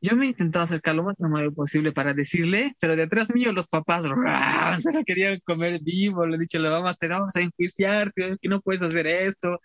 Yo 0.00 0.16
me 0.16 0.26
he 0.26 0.28
intentado 0.28 0.64
acercar 0.64 0.94
lo 0.94 1.04
más 1.04 1.20
amable 1.22 1.50
posible 1.50 1.92
para 1.92 2.14
decirle, 2.14 2.76
pero 2.80 2.96
detrás 2.96 3.34
mío 3.34 3.52
los 3.52 3.66
papás 3.68 4.04
se 4.82 4.92
lo 4.92 5.04
querían 5.04 5.40
comer 5.44 5.80
vivo, 5.82 6.26
le 6.26 6.36
he 6.36 6.38
dicho, 6.38 6.58
le 6.58 6.68
vamos 6.68 6.88
a 6.88 6.90
hacer, 6.90 7.10
vamos 7.10 7.34
a 7.36 7.40
enjuiciar, 7.40 8.12
que 8.14 8.48
no 8.48 8.60
puedes 8.60 8.82
hacer 8.82 9.06
esto. 9.06 9.60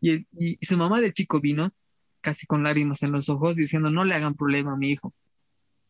Y, 0.00 0.26
su 0.60 0.76
mamá 0.76 1.00
de 1.00 1.12
chico 1.12 1.40
vino, 1.40 1.72
casi 2.20 2.46
con 2.46 2.62
lágrimas 2.62 3.02
en 3.02 3.12
los 3.12 3.28
ojos, 3.28 3.56
diciendo, 3.56 3.90
no 3.90 4.04
le 4.04 4.14
hagan 4.14 4.34
problema 4.34 4.72
a 4.72 4.76
mi 4.76 4.90
hijo. 4.90 5.14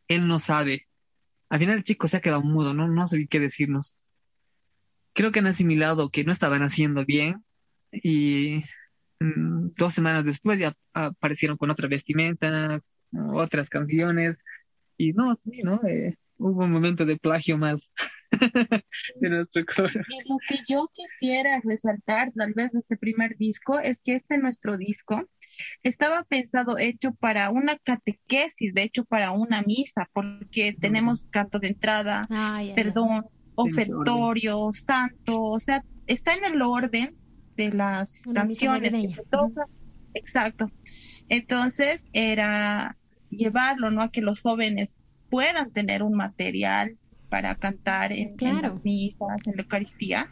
Él 0.08 0.26
no 0.26 0.38
sabe. 0.38 0.88
Al 1.48 1.60
final 1.60 1.76
el 1.76 1.82
chico 1.84 2.08
se 2.08 2.16
ha 2.16 2.20
quedado 2.20 2.42
mudo, 2.42 2.74
no, 2.74 2.88
no 2.88 3.06
sé 3.06 3.26
qué 3.28 3.40
decirnos 3.40 3.94
creo 5.12 5.32
que 5.32 5.40
han 5.40 5.46
asimilado 5.46 6.10
que 6.10 6.24
no 6.24 6.32
estaban 6.32 6.62
haciendo 6.62 7.04
bien 7.04 7.44
y 7.92 8.62
mm, 9.20 9.70
dos 9.78 9.92
semanas 9.92 10.24
después 10.24 10.58
ya 10.58 10.74
aparecieron 10.92 11.56
con 11.56 11.70
otra 11.70 11.88
vestimenta, 11.88 12.80
otras 13.12 13.68
canciones 13.68 14.44
y 14.96 15.12
no, 15.12 15.34
sí, 15.34 15.62
¿no? 15.62 15.80
Eh, 15.86 16.16
hubo 16.36 16.64
un 16.64 16.72
momento 16.72 17.04
de 17.04 17.16
plagio 17.16 17.58
más 17.58 17.90
de 19.20 19.28
nuestro 19.28 19.64
corazón. 19.64 20.04
Y 20.08 20.28
lo 20.28 20.36
que 20.46 20.56
yo 20.68 20.88
quisiera 20.92 21.60
resaltar 21.64 22.32
tal 22.32 22.52
vez 22.54 22.72
de 22.72 22.78
este 22.78 22.96
primer 22.96 23.36
disco 23.36 23.78
es 23.80 24.00
que 24.00 24.14
este 24.14 24.38
nuestro 24.38 24.76
disco 24.76 25.28
estaba 25.82 26.24
pensado, 26.24 26.78
hecho 26.78 27.12
para 27.14 27.50
una 27.50 27.76
catequesis, 27.78 28.74
de 28.74 28.82
hecho 28.82 29.04
para 29.04 29.32
una 29.32 29.62
misa, 29.62 30.08
porque 30.12 30.74
tenemos 30.78 31.26
canto 31.30 31.58
de 31.58 31.68
entrada, 31.68 32.22
perdón, 32.74 33.26
ofertorio, 33.54 34.68
santo, 34.70 35.42
o 35.42 35.58
sea, 35.58 35.84
está 36.06 36.34
en 36.34 36.44
el 36.44 36.62
orden 36.62 37.16
de 37.56 37.72
las 37.72 38.22
canciones. 38.32 38.94
Exacto. 40.14 40.70
Entonces 41.28 42.08
era 42.12 42.96
llevarlo, 43.30 43.90
¿no? 43.90 44.02
A 44.02 44.10
que 44.10 44.20
los 44.20 44.42
jóvenes 44.42 44.98
puedan 45.30 45.70
tener 45.72 46.02
un 46.02 46.14
material 46.14 46.96
para 47.28 47.54
cantar 47.54 48.12
en, 48.12 48.34
las 48.60 48.84
misas, 48.84 49.46
en 49.46 49.56
la 49.56 49.62
Eucaristía. 49.62 50.26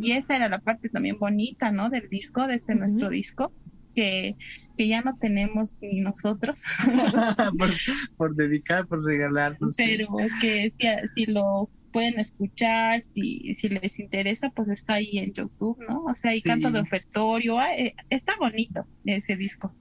Y 0.00 0.12
esa 0.12 0.36
era 0.36 0.48
la 0.48 0.60
parte 0.60 0.88
también 0.88 1.18
bonita, 1.18 1.70
¿no? 1.70 1.90
Del 1.90 2.08
disco, 2.08 2.46
de 2.46 2.54
este 2.54 2.74
nuestro 2.74 3.10
disco, 3.10 3.52
que, 3.94 4.34
que 4.76 4.88
ya 4.88 5.02
no 5.02 5.16
tenemos 5.18 5.74
ni 5.82 6.00
nosotros. 6.00 6.62
por, 8.16 8.34
dedicar, 8.34 8.86
por 8.86 9.04
regalar. 9.04 9.56
Pero 9.76 10.08
que 10.40 10.70
si, 10.70 10.86
si 11.14 11.26
lo 11.26 11.68
pueden 11.92 12.18
escuchar, 12.18 13.02
si, 13.02 13.54
si 13.54 13.68
les 13.68 13.98
interesa, 13.98 14.50
pues 14.50 14.68
está 14.68 14.94
ahí 14.94 15.18
en 15.18 15.32
YouTube, 15.32 15.78
¿no? 15.86 16.04
O 16.04 16.14
sea, 16.14 16.30
hay 16.30 16.40
canto 16.40 16.70
de 16.70 16.80
ofertorio, 16.80 17.58
ah, 17.58 17.74
eh, 17.76 17.94
está 18.10 18.36
bonito 18.38 18.86
ese 19.04 19.36
disco. 19.36 19.74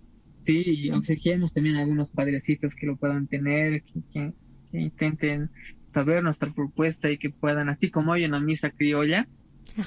Sí, 0.48 0.64
y 0.66 0.92
obsequiamos 0.92 1.52
también 1.52 1.76
a 1.76 1.82
algunos 1.82 2.10
padrecitos 2.10 2.74
que 2.74 2.86
lo 2.86 2.96
puedan 2.96 3.28
tener, 3.28 3.84
que, 4.14 4.32
intenten 4.72 5.50
saber 5.84 6.24
nuestra 6.24 6.54
propuesta 6.54 7.12
y 7.12 7.18
que 7.18 7.30
puedan, 7.30 7.68
así 7.68 7.92
como 7.92 8.14
hay 8.14 8.24
una 8.24 8.40
misa 8.40 8.70
criolla, 8.70 9.28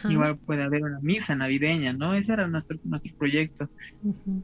igual 0.06 0.36
puede 0.36 0.62
haber 0.62 0.82
una 0.82 1.00
misa 1.00 1.34
navideña, 1.34 1.94
¿no? 1.94 2.12
Ese 2.12 2.34
era 2.34 2.46
nuestro, 2.46 2.78
nuestro 2.84 3.16
proyecto. 3.16 3.70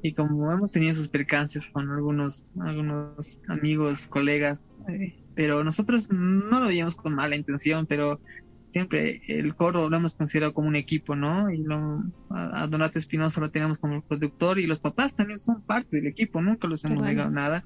Y 0.00 0.14
como 0.14 0.50
hemos 0.50 0.72
tenido 0.72 0.92
esos 0.92 1.10
percances 1.10 1.66
con 1.66 1.90
algunos, 1.90 2.50
algunos 2.60 3.38
amigos, 3.46 4.06
colegas, 4.06 4.78
eh, 4.88 5.14
pero 5.34 5.64
nosotros 5.64 6.10
no 6.10 6.60
lo 6.60 6.70
digamos 6.70 6.94
con 6.94 7.14
mala 7.14 7.36
intención, 7.36 7.84
pero 7.84 8.20
siempre 8.66 9.22
el 9.28 9.54
coro 9.54 9.88
lo 9.88 9.96
hemos 9.96 10.16
considerado 10.16 10.52
como 10.52 10.68
un 10.68 10.76
equipo, 10.76 11.16
¿no? 11.16 11.50
Y 11.50 11.58
lo, 11.58 12.02
a, 12.30 12.66
Donato 12.66 12.98
Espinosa 12.98 13.40
lo 13.40 13.50
tenemos 13.50 13.78
como 13.78 14.02
productor 14.02 14.58
y 14.58 14.66
los 14.66 14.78
papás 14.78 15.14
también 15.14 15.38
son 15.38 15.62
parte 15.62 15.96
del 15.96 16.06
equipo, 16.06 16.40
nunca 16.42 16.66
los 16.68 16.84
hemos 16.84 17.02
negado 17.02 17.30
nada, 17.30 17.64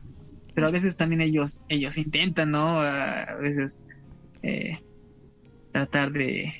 pero 0.54 0.68
a 0.68 0.70
veces 0.70 0.96
también 0.96 1.20
ellos, 1.20 1.60
ellos 1.68 1.98
intentan, 1.98 2.50
¿no? 2.50 2.64
A, 2.64 3.36
veces 3.36 3.86
eh, 4.42 4.78
tratar 5.72 6.12
de, 6.12 6.52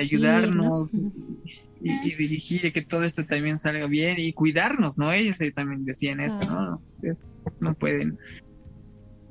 ayudarnos 0.00 0.94
y, 1.80 2.14
dirigir 2.14 2.64
y 2.64 2.72
que 2.72 2.82
todo 2.82 3.02
esto 3.02 3.24
también 3.24 3.58
salga 3.58 3.86
bien 3.86 4.16
y 4.18 4.32
cuidarnos, 4.32 4.98
¿no? 4.98 5.12
Ellos 5.12 5.38
también 5.54 5.84
decían 5.84 6.20
eso, 6.20 6.44
¿no? 6.44 6.82
no 7.60 7.74
pueden 7.74 8.18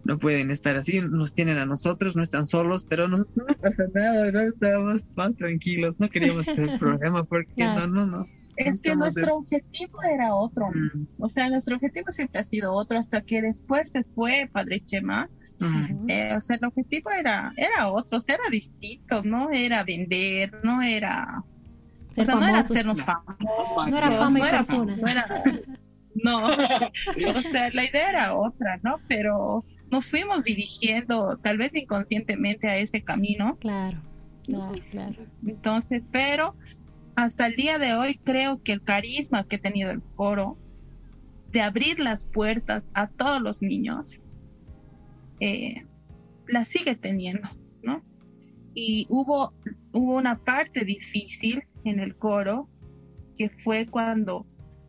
no 0.03 0.17
pueden 0.17 0.51
estar 0.51 0.77
así, 0.77 0.99
nos 0.99 1.33
tienen 1.33 1.57
a 1.57 1.65
nosotros, 1.65 2.15
no 2.15 2.21
están 2.21 2.45
solos, 2.45 2.85
pero 2.87 3.07
nosotros 3.07 3.35
no 3.47 3.55
pasa 3.55 3.83
nada, 3.93 4.31
no 4.31 4.39
estábamos 4.41 5.05
más 5.15 5.35
tranquilos, 5.35 5.99
no 5.99 6.09
queríamos 6.09 6.47
hacer 6.47 6.79
problema 6.79 7.23
porque 7.23 7.63
no, 7.63 7.87
no, 7.87 8.05
no. 8.05 8.27
Es 8.57 8.81
que 8.81 8.95
nuestro 8.95 9.35
objetivo 9.35 10.03
era 10.03 10.35
otro, 10.35 10.67
mm. 10.67 11.07
o 11.19 11.29
sea, 11.29 11.49
nuestro 11.49 11.75
objetivo 11.75 12.11
siempre 12.11 12.41
ha 12.41 12.43
sido 12.43 12.73
otro 12.73 12.99
hasta 12.99 13.21
que 13.21 13.41
después 13.41 13.89
se 13.89 14.03
fue 14.03 14.49
Padre 14.51 14.81
Chema, 14.85 15.29
eh, 16.07 16.33
o 16.35 16.41
sea, 16.41 16.55
el 16.55 16.65
objetivo 16.65 17.11
era, 17.11 17.53
era 17.55 17.87
otro, 17.87 18.17
era 18.27 18.49
distinto, 18.49 19.21
no 19.23 19.51
era 19.51 19.83
vender, 19.83 20.51
no 20.63 20.81
era, 20.81 21.43
o 22.09 22.13
sea, 22.13 22.25
no 22.25 22.47
era 22.47 22.59
hacernos 22.59 23.03
famosos, 23.03 23.89
no 23.89 23.97
era 23.97 24.11
fama 24.11 24.39
y 24.39 24.43
fortuna. 24.65 24.95
no, 24.95 25.07
era, 25.07 25.27
no, 26.15 26.45
o 27.37 27.41
sea, 27.41 27.69
la 27.73 27.85
idea 27.85 28.09
era 28.09 28.35
otra, 28.35 28.79
¿no? 28.81 28.99
Pero 29.07 29.63
nos 29.91 30.09
fuimos 30.09 30.43
dirigiendo 30.43 31.37
tal 31.37 31.57
vez 31.57 31.75
inconscientemente 31.75 32.67
a 32.67 32.77
ese 32.77 33.01
camino. 33.01 33.57
Claro, 33.59 33.97
claro, 34.43 34.81
claro. 34.89 35.25
Entonces, 35.45 36.07
pero 36.11 36.55
hasta 37.15 37.47
el 37.47 37.55
día 37.55 37.77
de 37.77 37.93
hoy 37.93 38.19
creo 38.23 38.61
que 38.63 38.71
el 38.71 38.81
carisma 38.81 39.45
que 39.45 39.57
ha 39.57 39.61
tenido 39.61 39.91
el 39.91 40.01
coro 40.15 40.57
de 41.51 41.61
abrir 41.61 41.99
las 41.99 42.25
puertas 42.25 42.89
a 42.93 43.07
todos 43.07 43.41
los 43.41 43.61
niños, 43.61 44.19
eh, 45.41 45.85
la 46.47 46.63
sigue 46.63 46.95
teniendo, 46.95 47.49
¿no? 47.83 48.03
Y 48.73 49.05
hubo, 49.09 49.53
hubo 49.91 50.15
una 50.15 50.37
parte 50.39 50.85
difícil 50.85 51.63
en 51.83 51.99
el 51.99 52.15
coro 52.15 52.69
que 53.37 53.49
fue 53.49 53.85
cuando 53.85 54.45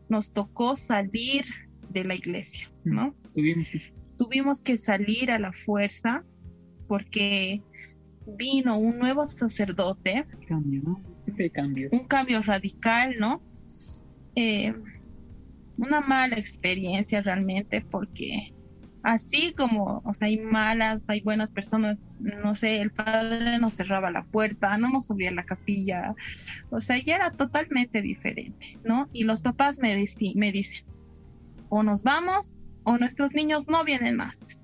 nos 0.07 0.31
tocó 0.31 0.77
salir 0.77 1.43
de 1.89 2.05
la 2.05 2.15
iglesia, 2.15 2.71
¿no? 2.85 3.13
Tuvimos 3.33 3.69
tuvimos 4.17 4.61
que 4.61 4.77
salir 4.77 5.31
a 5.31 5.39
la 5.39 5.51
fuerza 5.53 6.23
porque 6.87 7.61
vino 8.25 8.77
un 8.77 8.99
nuevo 8.99 9.25
sacerdote. 9.25 10.25
Cambio, 10.47 10.81
¿no? 10.83 11.01
Un 11.91 12.07
cambio 12.07 12.41
radical, 12.41 13.15
¿no? 13.19 13.41
Eh, 14.35 14.73
una 15.77 16.01
mala 16.01 16.35
experiencia 16.35 17.21
realmente 17.21 17.81
porque 17.81 18.53
así 19.03 19.53
como, 19.53 20.01
o 20.05 20.13
sea, 20.13 20.27
hay 20.27 20.39
malas, 20.39 21.09
hay 21.09 21.21
buenas 21.21 21.51
personas, 21.51 22.07
no 22.19 22.55
sé, 22.55 22.81
el 22.81 22.91
padre 22.91 23.59
nos 23.59 23.73
cerraba 23.73 24.09
la 24.11 24.23
puerta, 24.23 24.77
no 24.77 24.89
nos 24.89 25.11
abría 25.11 25.31
la 25.31 25.43
capilla, 25.43 26.15
o 26.69 26.79
sea, 26.79 26.97
ya 26.97 27.15
era 27.15 27.31
totalmente 27.31 28.01
diferente, 28.01 28.79
¿no? 28.83 29.09
Y 29.11 29.25
los 29.25 29.41
papás 29.41 29.79
me, 29.79 30.05
me 30.35 30.51
dicen, 30.51 30.85
o 31.69 31.83
nos 31.83 32.03
vamos 32.03 32.62
o 32.83 32.97
nuestros 32.97 33.33
niños 33.33 33.67
no 33.67 33.83
vienen 33.83 34.17
más. 34.17 34.57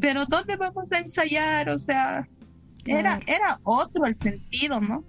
Pero 0.00 0.26
¿dónde 0.26 0.56
vamos 0.56 0.92
a 0.92 0.98
ensayar? 0.98 1.70
O 1.70 1.78
sea, 1.78 2.28
era, 2.86 3.20
era 3.26 3.60
otro 3.62 4.06
el 4.06 4.14
sentido, 4.14 4.80
¿no? 4.80 5.04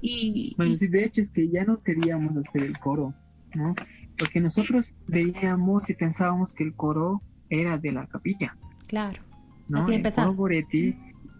Y, 0.00 0.54
bueno, 0.58 0.76
sí, 0.76 0.86
de 0.88 1.04
hecho 1.04 1.22
es 1.22 1.30
que 1.30 1.48
ya 1.48 1.64
no 1.64 1.82
queríamos 1.82 2.36
hacer 2.36 2.62
el 2.62 2.78
coro, 2.78 3.14
¿no? 3.54 3.74
Porque 4.18 4.40
nosotros 4.40 4.92
veíamos 5.06 5.88
y 5.88 5.94
pensábamos 5.94 6.54
que 6.54 6.64
el 6.64 6.74
coro 6.74 7.22
era 7.48 7.78
de 7.78 7.92
la 7.92 8.06
capilla. 8.06 8.56
Claro. 8.86 9.22
¿no? 9.68 9.78
Así 9.78 9.94
empezado. 9.94 10.34
Goretti, 10.34 10.94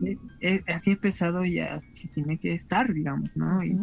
eh, 0.05 0.16
eh, 0.41 0.62
así 0.66 0.93
empezado 0.93 1.45
y 1.45 1.61
así 1.61 2.09
tiene 2.09 2.39
que 2.39 2.55
estar, 2.55 2.93
digamos, 2.93 3.37
¿no? 3.37 3.62
Y, 3.62 3.78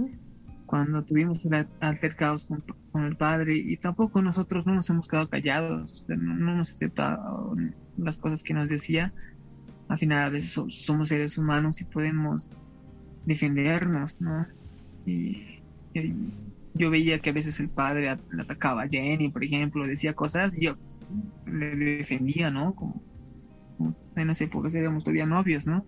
cuando 0.72 1.03
tuvimos 1.03 1.45
altercados 1.82 2.45
con, 2.45 2.63
con, 2.93 3.03
el 3.03 3.17
padre 3.17 3.57
y 3.57 3.76
tampoco 3.76 4.22
nosotros 4.22 4.65
no 4.65 4.74
nos 4.74 4.89
hemos 4.89 5.09
quedado 5.09 5.30
callados, 5.30 6.05
no, 6.07 6.53
hemos 6.53 6.72
aceptado 6.72 7.57
las 7.97 8.17
cosas 8.17 8.41
que 8.41 8.53
nos 8.53 8.69
decía, 8.69 9.13
al 9.89 9.97
final 9.97 10.24
a 10.24 10.30
veces 10.30 10.57
somos 10.69 11.09
seres 11.09 11.38
humanos 11.38 11.82
y 11.82 11.84
podemos 11.84 12.55
defendernos, 13.26 14.22
¿no? 14.22 14.47
Y, 15.05 15.59
yo 16.74 16.89
veía 16.89 17.19
que 17.19 17.32
a 17.32 17.34
veces 17.34 17.59
el 17.59 17.67
padre 17.67 18.07
atacaba 18.09 18.84
a 18.84 18.88
Jenny, 18.88 19.28
por 19.28 19.43
ejemplo, 19.43 19.86
decía 19.86 20.13
cosas 20.13 20.57
y 20.57 20.67
yo 20.67 20.78
pues, 20.78 21.05
le 21.45 21.97
defendía, 21.97 22.49
¿no? 22.49 22.74
Como, 22.76 23.03
en 24.15 24.30
esa 24.30 24.45
época 24.45 24.69
seríamos 24.69 25.03
todavía 25.03 25.26
novios, 25.26 25.67
¿no? 25.67 25.86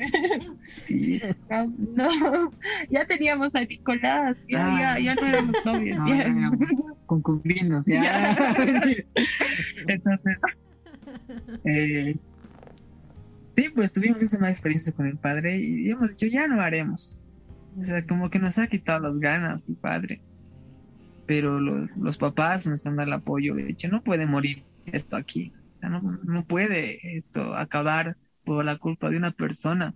No, 0.00 0.54
no 0.54 0.56
Sí. 0.62 1.20
No, 1.48 2.50
ya 2.90 3.04
teníamos 3.04 3.54
a 3.54 3.60
Nicolás, 3.62 4.44
ya, 4.48 4.98
ya, 4.98 5.14
no 5.14 5.26
éramos 5.26 5.56
novios. 5.64 5.98
ya. 6.06 6.50
concubinos, 7.06 7.84
ya. 7.86 8.64
Entonces, 9.88 10.38
eh, 11.64 12.16
sí, 13.48 13.68
pues 13.74 13.92
tuvimos 13.92 14.22
esa 14.22 14.38
mala 14.38 14.50
experiencia 14.50 14.92
con 14.92 15.06
el 15.06 15.18
padre 15.18 15.60
y 15.60 15.90
hemos 15.90 16.10
dicho, 16.10 16.26
ya 16.26 16.46
no 16.46 16.60
haremos. 16.60 17.18
O 17.80 17.84
sea, 17.84 18.04
como 18.06 18.30
que 18.30 18.38
nos 18.38 18.58
ha 18.58 18.66
quitado 18.66 19.00
las 19.00 19.18
ganas 19.18 19.68
el 19.68 19.76
padre. 19.76 20.20
Pero 21.26 21.60
los 21.60 22.18
papás 22.18 22.66
nos 22.66 22.78
están 22.78 22.96
dando 22.96 23.14
el 23.14 23.20
apoyo. 23.20 23.54
De 23.54 23.70
hecho, 23.70 23.88
no 23.88 24.02
puede 24.02 24.26
morir 24.26 24.64
esto 24.86 25.16
aquí. 25.16 25.52
O 25.76 25.78
sea, 25.78 25.88
no, 25.88 26.00
no 26.24 26.44
puede 26.44 27.16
esto 27.16 27.54
acabar 27.54 28.16
por 28.44 28.64
la 28.64 28.76
culpa 28.76 29.10
de 29.10 29.16
una 29.16 29.32
persona. 29.32 29.94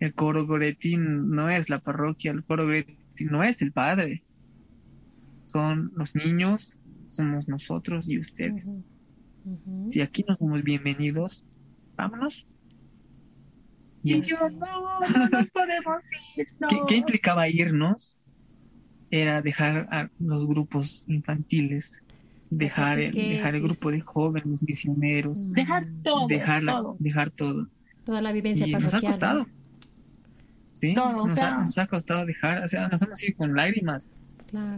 El 0.00 0.14
coro 0.14 0.46
Goretti 0.46 0.96
no 0.96 1.48
es 1.48 1.70
la 1.70 1.80
parroquia, 1.80 2.32
el 2.32 2.44
coro 2.44 2.64
Goretti 2.64 3.24
no 3.30 3.42
es 3.42 3.62
el 3.62 3.72
padre. 3.72 4.24
Son 5.38 5.92
los 5.94 6.14
niños, 6.14 6.76
somos 7.06 7.48
nosotros 7.48 8.08
y 8.08 8.18
ustedes. 8.18 8.76
Si 9.84 10.00
aquí 10.00 10.24
no 10.26 10.34
somos 10.34 10.62
bienvenidos, 10.62 11.46
vámonos. 11.96 12.46
Y 14.02 14.20
yo, 14.20 14.50
no, 14.50 15.00
no 15.00 15.28
nos 15.28 15.50
podemos 15.50 16.04
ir. 16.36 16.48
¿Qué, 16.88 16.96
implicaba 16.96 17.48
irnos? 17.48 18.16
Era 19.10 19.40
dejar 19.40 19.88
a 19.90 20.10
los 20.18 20.46
grupos 20.46 21.04
infantiles, 21.06 22.02
dejar 22.50 22.98
el, 22.98 23.12
dejar 23.12 23.54
el 23.54 23.62
grupo 23.62 23.90
de 23.90 24.00
jóvenes 24.00 24.62
misioneros, 24.62 25.52
dejar 25.52 25.86
todo, 26.02 26.26
dejar, 26.26 26.62
dejar 26.98 27.30
todo. 27.30 27.68
Toda 28.04 28.22
la 28.22 28.32
vivencia 28.32 28.66
y 28.66 28.72
Nos 28.72 28.94
ha 28.94 29.00
costado. 29.00 29.46
Sí, 30.72 30.94
nos, 30.94 31.38
ha, 31.40 31.62
nos, 31.62 31.78
ha, 31.78 31.86
costado 31.86 32.26
dejar, 32.26 32.62
o 32.62 32.68
sea, 32.68 32.88
nos 32.88 33.02
hemos 33.02 33.22
ido 33.24 33.36
con 33.38 33.54
lágrimas. 33.54 34.14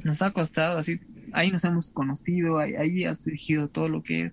Nos 0.05 0.23
ha 0.23 0.31
costado, 0.31 0.79
así, 0.79 1.01
ahí 1.33 1.51
nos 1.51 1.65
hemos 1.65 1.91
conocido, 1.91 2.59
ahí, 2.59 2.77
ahí 2.77 3.05
ha 3.05 3.15
surgido 3.15 3.69
todo 3.69 3.89
lo 3.89 4.03
que 4.03 4.33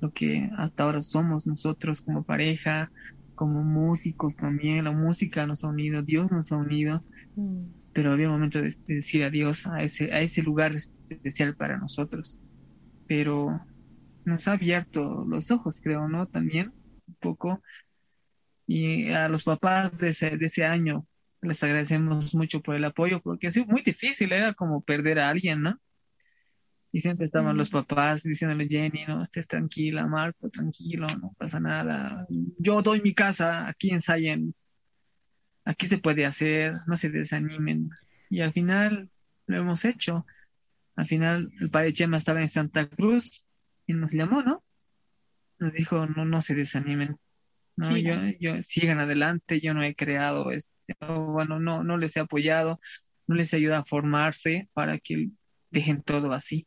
lo 0.00 0.12
que 0.12 0.50
hasta 0.56 0.84
ahora 0.84 1.00
somos 1.00 1.46
nosotros 1.46 2.00
como 2.00 2.22
pareja, 2.22 2.90
como 3.34 3.62
músicos 3.62 4.36
también, 4.36 4.84
la 4.84 4.92
música 4.92 5.46
nos 5.46 5.64
ha 5.64 5.68
unido, 5.68 6.02
Dios 6.02 6.30
nos 6.30 6.52
ha 6.52 6.56
unido, 6.56 7.02
mm. 7.36 7.64
pero 7.92 8.12
había 8.12 8.26
un 8.26 8.34
momento 8.34 8.60
de, 8.60 8.74
decir 8.86 9.24
adiós 9.24 9.66
a 9.66 9.82
ese, 9.82 10.12
a 10.12 10.20
ese 10.20 10.42
lugar 10.42 10.74
especial 10.74 11.54
para 11.54 11.78
nosotros. 11.78 12.38
Pero 13.06 13.60
nos 14.24 14.48
ha 14.48 14.52
abierto 14.52 15.24
los 15.26 15.50
ojos, 15.50 15.80
creo, 15.80 16.08
¿no? 16.08 16.26
También 16.26 16.72
un 17.06 17.14
poco. 17.20 17.62
Y 18.66 19.10
a 19.10 19.28
los 19.28 19.44
papás 19.44 19.98
de 19.98 20.08
ese, 20.08 20.36
de 20.36 20.46
ese 20.46 20.64
año 20.64 21.06
les 21.42 21.62
agradecemos 21.62 22.34
mucho 22.34 22.60
por 22.60 22.74
el 22.74 22.84
apoyo, 22.84 23.20
porque 23.22 23.46
ha 23.46 23.50
sido 23.50 23.66
muy 23.66 23.82
difícil, 23.82 24.32
era 24.32 24.52
como 24.54 24.82
perder 24.82 25.20
a 25.20 25.28
alguien, 25.28 25.62
¿no? 25.62 25.80
Y 26.92 27.00
siempre 27.00 27.24
estaban 27.24 27.56
los 27.56 27.68
papás 27.68 28.22
diciéndole, 28.22 28.66
Jenny, 28.68 29.04
no, 29.06 29.20
estés 29.20 29.46
tranquila, 29.46 30.06
Marco, 30.06 30.48
tranquilo, 30.48 31.06
no 31.20 31.34
pasa 31.38 31.60
nada. 31.60 32.26
Yo 32.58 32.80
doy 32.80 33.00
mi 33.02 33.12
casa, 33.12 33.68
aquí 33.68 33.90
ensayen, 33.90 34.54
aquí 35.64 35.86
se 35.86 35.98
puede 35.98 36.24
hacer, 36.24 36.74
no 36.86 36.96
se 36.96 37.10
desanimen. 37.10 37.90
Y 38.30 38.40
al 38.40 38.52
final 38.52 39.10
lo 39.46 39.56
hemos 39.58 39.84
hecho. 39.84 40.24
Al 40.96 41.06
final 41.06 41.52
el 41.60 41.70
padre 41.70 41.92
Chema 41.92 42.16
estaba 42.16 42.40
en 42.40 42.48
Santa 42.48 42.88
Cruz 42.88 43.44
y 43.86 43.92
nos 43.92 44.12
llamó, 44.12 44.42
¿no? 44.42 44.64
Nos 45.58 45.72
dijo, 45.72 46.06
no, 46.06 46.24
no 46.24 46.40
se 46.40 46.54
desanimen. 46.54 47.16
No, 47.76 47.96
yo, 47.96 48.14
yo 48.40 48.62
sigan 48.62 49.00
adelante, 49.00 49.60
yo 49.60 49.74
no 49.74 49.82
he 49.82 49.94
creado 49.94 50.50
este, 50.50 50.72
bueno, 51.00 51.60
no, 51.60 51.84
no 51.84 51.98
les 51.98 52.16
he 52.16 52.20
apoyado, 52.20 52.80
no 53.26 53.34
les 53.34 53.52
he 53.52 53.56
ayudado 53.56 53.82
a 53.82 53.86
formarse 53.86 54.70
para 54.72 54.98
que 54.98 55.28
dejen 55.70 56.02
todo 56.02 56.32
así 56.32 56.66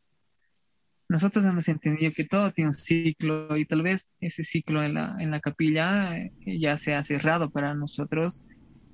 nosotros 1.10 1.44
hemos 1.44 1.66
entendido 1.66 2.12
que 2.12 2.24
todo 2.24 2.52
tiene 2.52 2.68
un 2.68 2.72
ciclo 2.72 3.56
y 3.56 3.64
tal 3.64 3.82
vez 3.82 4.12
ese 4.20 4.44
ciclo 4.44 4.80
en 4.84 4.94
la, 4.94 5.16
en 5.18 5.32
la 5.32 5.40
capilla 5.40 6.14
ya 6.46 6.76
se 6.76 6.94
ha 6.94 7.02
cerrado 7.02 7.50
para 7.50 7.74
nosotros 7.74 8.44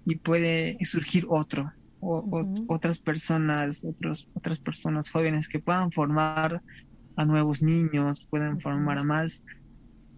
y 0.07 0.17
puede 0.17 0.79
surgir 0.81 1.27
otro, 1.29 1.71
o, 2.01 2.47
otras 2.69 2.99
personas, 2.99 3.85
otros, 3.85 4.29
otras 4.35 4.61
personas 4.61 5.11
jóvenes 5.11 5.49
que 5.49 5.59
puedan 5.59 5.91
formar 5.91 6.63
a 7.17 7.25
nuevos 7.25 7.63
niños, 7.63 8.27
pueden 8.29 8.61
formar 8.61 8.99
a 8.99 9.05
más. 9.05 9.43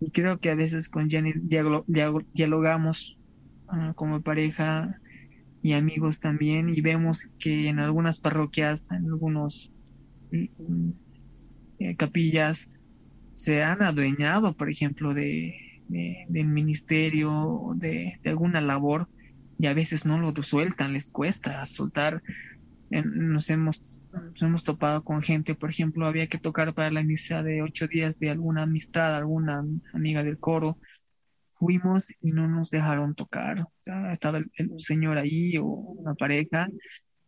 Y 0.01 0.11
creo 0.11 0.39
que 0.39 0.51
a 0.51 0.55
veces 0.55 0.89
con 0.89 1.09
Jenny 1.09 1.33
dialogamos 2.33 3.19
ah, 3.69 3.93
como 3.97 4.21
pareja 4.21 5.01
y 5.63 5.73
amigos 5.73 6.21
también 6.21 6.69
y 6.69 6.81
vemos 6.81 7.21
que 7.39 7.69
en 7.69 7.79
algunas 7.79 8.21
parroquias, 8.21 8.91
en 8.91 9.07
algunos 9.07 9.73
mm, 10.31 10.91
eh, 11.81 11.97
capillas 11.97 12.69
se 13.33 13.63
han 13.63 13.83
adueñado, 13.83 14.57
por 14.57 14.69
ejemplo, 14.71 15.15
de, 15.15 15.55
del 15.89 16.47
ministerio, 16.47 17.73
de, 17.77 18.19
de, 18.23 18.31
alguna 18.31 18.61
labor, 18.61 19.09
y 19.59 19.67
a 19.67 19.75
veces 19.75 20.07
no 20.07 20.19
lo 20.19 20.33
sueltan, 20.43 20.93
les 20.93 21.11
cuesta 21.11 21.65
soltar. 21.67 22.23
nos 22.91 23.51
hemos 23.51 23.83
nos 24.13 24.43
hemos 24.43 24.65
topado 24.65 25.05
con 25.05 25.23
gente, 25.23 25.55
por 25.55 25.71
ejemplo, 25.71 26.07
había 26.07 26.29
que 26.29 26.39
tocar 26.39 26.75
para 26.75 26.91
la 26.91 27.03
misa 27.03 27.43
de 27.43 27.63
ocho 27.63 27.87
días 27.89 28.19
de 28.19 28.31
alguna 28.31 28.63
amistad, 28.63 29.15
alguna 29.15 29.65
amiga 29.93 30.25
del 30.25 30.39
coro. 30.39 30.79
Fuimos 31.51 32.11
y 32.21 32.33
no 32.33 32.49
nos 32.49 32.71
dejaron 32.71 33.15
tocar. 33.15 33.61
O 33.61 33.73
sea, 33.81 34.11
estaba 34.13 34.39
el, 34.39 34.71
señor 34.79 35.19
ahí 35.19 35.59
o 35.59 35.65
una 35.65 36.15
pareja. 36.15 36.69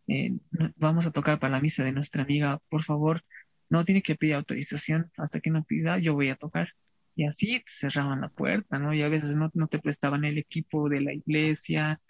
Eh, 0.07 0.31
vamos 0.77 1.05
a 1.05 1.11
tocar 1.11 1.39
para 1.39 1.53
la 1.53 1.61
misa 1.61 1.83
de 1.83 1.91
nuestra 1.91 2.23
amiga, 2.23 2.59
por 2.69 2.81
favor, 2.83 3.23
no 3.69 3.85
tiene 3.85 4.01
que 4.01 4.15
pedir 4.15 4.35
autorización, 4.35 5.11
hasta 5.17 5.39
que 5.39 5.49
no 5.49 5.63
pida, 5.63 5.97
yo 5.99 6.13
voy 6.13 6.29
a 6.29 6.35
tocar. 6.35 6.69
Y 7.15 7.25
así 7.25 7.63
cerraban 7.65 8.21
la 8.21 8.29
puerta, 8.29 8.79
¿no? 8.79 8.93
Y 8.93 9.01
a 9.01 9.09
veces 9.09 9.35
no, 9.35 9.49
te 9.67 9.79
prestaban 9.79 10.25
el 10.25 10.37
equipo 10.37 10.89
de 10.89 11.01
la 11.01 11.13
iglesia. 11.13 12.01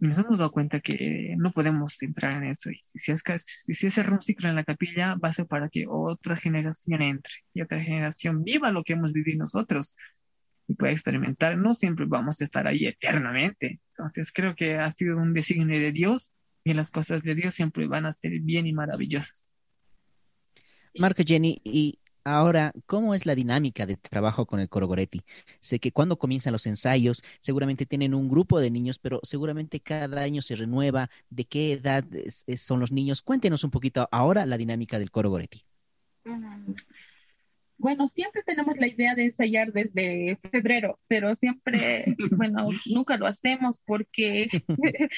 Nos 0.00 0.18
hemos 0.18 0.38
dado 0.38 0.50
cuenta 0.50 0.80
que 0.80 1.34
no 1.38 1.52
podemos 1.52 2.02
entrar 2.02 2.42
en 2.42 2.50
eso. 2.50 2.70
Y 2.70 2.78
si, 2.82 3.12
es, 3.12 3.22
si, 3.44 3.74
si 3.74 3.86
es 3.86 3.98
un 3.98 4.20
ciclo 4.20 4.48
en 4.48 4.54
la 4.54 4.64
capilla, 4.64 5.14
va 5.14 5.30
a 5.30 5.32
ser 5.32 5.46
para 5.46 5.68
que 5.68 5.86
otra 5.88 6.36
generación 6.36 7.02
entre 7.02 7.32
y 7.54 7.62
otra 7.62 7.82
generación 7.82 8.44
viva 8.44 8.70
lo 8.70 8.84
que 8.84 8.92
hemos 8.92 9.12
vivido 9.12 9.38
nosotros 9.38 9.96
y 10.68 10.74
pueda 10.74 10.92
experimentar. 10.92 11.56
No 11.56 11.72
siempre 11.72 12.04
vamos 12.06 12.40
a 12.40 12.44
estar 12.44 12.66
ahí 12.66 12.84
eternamente. 12.86 13.80
Entonces 13.96 14.30
creo 14.32 14.54
que 14.54 14.74
ha 14.76 14.90
sido 14.90 15.16
un 15.16 15.32
designio 15.32 15.78
de 15.78 15.92
Dios 15.92 16.32
y 16.62 16.74
las 16.74 16.90
cosas 16.90 17.22
de 17.22 17.34
Dios 17.34 17.54
siempre 17.54 17.86
van 17.86 18.06
a 18.06 18.12
ser 18.12 18.32
bien 18.40 18.66
y 18.66 18.72
maravillosas. 18.72 19.48
Marco 20.98 21.22
Jenny, 21.24 21.60
y 21.62 21.98
ahora, 22.26 22.72
¿cómo 22.86 23.14
es 23.14 23.24
la 23.24 23.34
dinámica 23.34 23.86
de 23.86 23.96
trabajo 23.96 24.46
con 24.46 24.60
el 24.60 24.68
Coro 24.68 24.88
Goretti? 24.88 25.22
Sé 25.60 25.78
que 25.78 25.92
cuando 25.92 26.18
comienzan 26.18 26.52
los 26.52 26.66
ensayos, 26.66 27.22
seguramente 27.40 27.86
tienen 27.86 28.14
un 28.14 28.28
grupo 28.28 28.58
de 28.60 28.70
niños, 28.70 28.98
pero 28.98 29.20
seguramente 29.22 29.80
cada 29.80 30.22
año 30.22 30.42
se 30.42 30.56
renueva. 30.56 31.08
¿De 31.30 31.44
qué 31.44 31.72
edad 31.72 32.04
son 32.56 32.80
los 32.80 32.90
niños? 32.90 33.22
Cuéntenos 33.22 33.62
un 33.64 33.70
poquito 33.70 34.08
ahora 34.10 34.44
la 34.44 34.58
dinámica 34.58 34.98
del 34.98 35.10
Coro 35.10 35.30
Goretti. 35.30 35.64
Mm, 36.24 36.72
bueno, 37.78 38.08
siempre 38.08 38.42
tenemos 38.42 38.74
la 38.78 38.88
idea 38.88 39.14
de 39.14 39.24
ensayar 39.24 39.72
desde 39.72 40.38
febrero, 40.50 40.98
pero 41.08 41.34
siempre, 41.34 42.04
bueno, 42.32 42.70
nunca 42.86 43.16
lo 43.16 43.26
hacemos 43.26 43.80
porque 43.84 44.46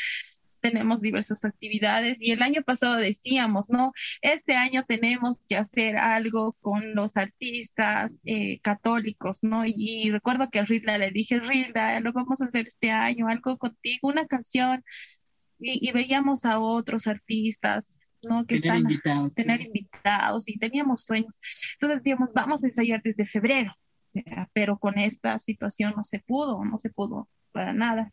tenemos 0.69 1.01
diversas 1.01 1.45
actividades 1.45 2.17
y 2.21 2.33
el 2.33 2.43
año 2.43 2.63
pasado 2.63 2.97
decíamos, 2.97 3.71
¿no? 3.71 3.93
Este 4.21 4.55
año 4.55 4.85
tenemos 4.87 5.39
que 5.49 5.57
hacer 5.57 5.97
algo 5.97 6.53
con 6.61 6.95
los 6.95 7.17
artistas 7.17 8.21
eh, 8.25 8.61
católicos, 8.61 9.39
¿no? 9.43 9.65
Y, 9.65 10.11
recuerdo 10.11 10.51
que 10.51 10.59
a 10.59 10.65
Rilda 10.65 10.99
le 10.99 11.11
dije, 11.11 11.41
Rilda, 11.41 12.01
lo 12.01 12.13
vamos 12.13 12.41
a 12.41 12.45
hacer 12.45 12.67
este 12.67 12.91
año, 12.91 13.29
algo 13.29 13.57
contigo, 13.57 14.09
una 14.09 14.27
canción. 14.27 14.85
Y, 15.59 15.91
veíamos 15.93 16.45
a 16.45 16.59
otros 16.59 17.07
artistas, 17.07 18.01
¿no? 18.23 18.47
Que 18.47 18.61
tener 18.61 18.77
están 18.77 18.79
invitados, 18.83 19.35
tener 19.35 19.61
invitados 19.63 20.45
y 20.47 20.59
teníamos 20.59 21.05
sueños. 21.05 21.39
Entonces 21.75 22.01
decíamos, 22.01 22.33
vamos 22.35 22.63
a 22.63 22.67
ensayar 22.67 23.01
desde 23.03 23.25
febrero, 23.25 23.75
pero 24.53 24.79
con 24.79 24.99
esta 24.99 25.39
situación 25.39 25.95
no 25.97 26.05
se 26.05 26.19
pudo, 26.19 26.63
no 26.65 26.77
se 26.79 26.91
pudo 26.91 27.29
para 27.53 27.73
nada. 27.73 28.13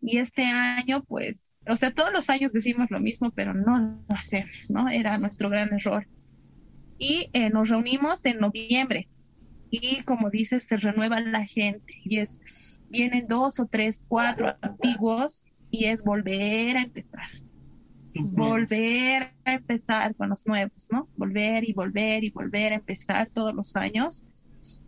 Y 0.00 0.18
este 0.18 0.44
año, 0.44 1.02
pues, 1.04 1.56
o 1.66 1.76
sea, 1.76 1.92
todos 1.92 2.12
los 2.12 2.30
años 2.30 2.52
decimos 2.52 2.90
lo 2.90 3.00
mismo, 3.00 3.30
pero 3.30 3.52
no 3.54 3.78
lo 3.78 4.04
hacemos, 4.08 4.70
¿no? 4.70 4.88
Era 4.88 5.18
nuestro 5.18 5.50
gran 5.50 5.72
error. 5.72 6.06
Y 6.98 7.30
eh, 7.32 7.50
nos 7.50 7.68
reunimos 7.68 8.24
en 8.24 8.38
noviembre. 8.38 9.08
y 9.70 10.02
como 10.04 10.30
dices, 10.30 10.64
se 10.64 10.76
renueva 10.78 11.20
la 11.20 11.44
gente 11.44 11.92
y 12.02 12.20
es, 12.20 12.40
vienen 12.88 13.26
dos 13.26 13.60
o 13.60 13.66
tres, 13.66 14.02
cuatro 14.08 14.56
antiguos 14.62 15.44
y 15.70 15.84
es 15.86 16.02
volver 16.02 16.76
a 16.78 16.82
empezar. 16.82 17.28
Volver 18.14 19.34
a 19.44 19.52
empezar 19.52 20.14
con 20.16 20.30
los 20.30 20.46
nuevos, 20.46 20.88
¿no? 20.90 21.08
Volver 21.16 21.68
y 21.68 21.72
volver 21.72 22.24
y 22.24 22.30
volver 22.30 22.72
a 22.72 22.76
empezar 22.76 23.30
todos 23.30 23.54
los 23.54 23.76
años. 23.76 24.24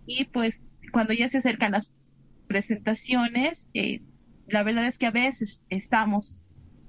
Y 0.07 0.25
pues 0.25 0.61
cuando 0.93 1.13
ya 1.13 1.29
se 1.29 1.39
acercan 1.39 1.73
las 1.73 2.01
presentaciones, 2.49 3.71
eh, 3.75 4.01
la 4.51 4.63
verdad 4.63 4.87
es 4.87 4.99
que 4.99 5.07
a 5.07 5.11
veces 5.11 5.65
estamos 5.69 6.45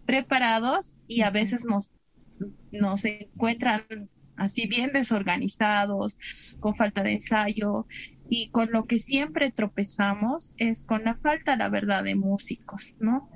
preparados 0.06 0.98
y 1.08 1.22
a 1.22 1.32
veces 1.32 1.64
nos, 1.66 1.92
nos 2.72 3.06
encuentran 3.06 4.10
así 4.36 4.68
bien 4.68 4.92
desorganizados, 4.92 6.18
con 6.60 6.76
falta 6.76 7.04
de 7.04 7.14
ensayo 7.14 7.86
y 8.30 8.50
con 8.50 8.72
lo 8.72 8.86
que 8.86 8.98
siempre 8.98 9.52
tropezamos 9.52 10.56
es 10.58 10.86
con 10.86 11.04
la 11.04 11.16
falta, 11.16 11.56
la 11.56 11.70
verdad, 11.70 12.04
de 12.04 12.16
músicos, 12.16 12.96
¿no? 13.00 13.30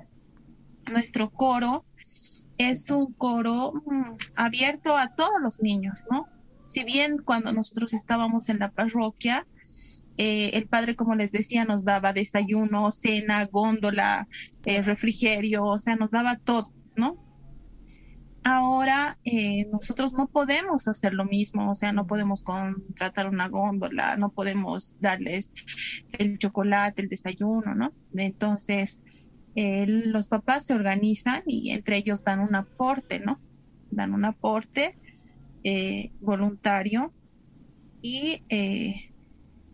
Nuestro 0.90 1.30
coro 1.30 1.84
es 2.58 2.90
un 2.90 3.12
coro 3.12 3.72
mm, 3.74 4.16
abierto 4.34 4.96
a 4.96 5.14
todos 5.14 5.40
los 5.40 5.60
niños, 5.60 6.04
¿no? 6.10 6.26
Si 6.66 6.82
bien 6.82 7.18
cuando 7.18 7.52
nosotros 7.52 7.94
estábamos 7.94 8.48
en 8.48 8.58
la 8.58 8.70
parroquia, 8.72 9.46
eh, 10.18 10.50
el 10.54 10.66
padre, 10.66 10.96
como 10.96 11.14
les 11.14 11.30
decía, 11.30 11.64
nos 11.64 11.84
daba 11.84 12.12
desayuno, 12.12 12.90
cena, 12.90 13.44
góndola, 13.46 14.28
eh, 14.64 14.80
refrigerio, 14.80 15.64
o 15.64 15.78
sea, 15.78 15.96
nos 15.96 16.10
daba 16.10 16.36
todo, 16.36 16.72
¿no? 16.96 17.22
Ahora 18.42 19.18
eh, 19.24 19.66
nosotros 19.72 20.14
no 20.14 20.28
podemos 20.28 20.88
hacer 20.88 21.12
lo 21.12 21.24
mismo, 21.24 21.70
o 21.70 21.74
sea, 21.74 21.92
no 21.92 22.06
podemos 22.06 22.42
contratar 22.42 23.28
una 23.28 23.48
góndola, 23.48 24.16
no 24.16 24.30
podemos 24.30 24.96
darles 25.00 25.52
el 26.12 26.38
chocolate, 26.38 27.02
el 27.02 27.08
desayuno, 27.08 27.74
¿no? 27.74 27.92
Entonces, 28.14 29.02
los 29.56 30.28
papás 30.28 30.66
se 30.66 30.74
organizan 30.74 31.42
y 31.46 31.70
entre 31.70 31.96
ellos 31.96 32.22
dan 32.22 32.40
un 32.40 32.54
aporte, 32.54 33.18
¿no? 33.18 33.40
Dan 33.90 34.12
un 34.12 34.24
aporte 34.26 34.96
voluntario 36.20 37.12
y 38.02 38.42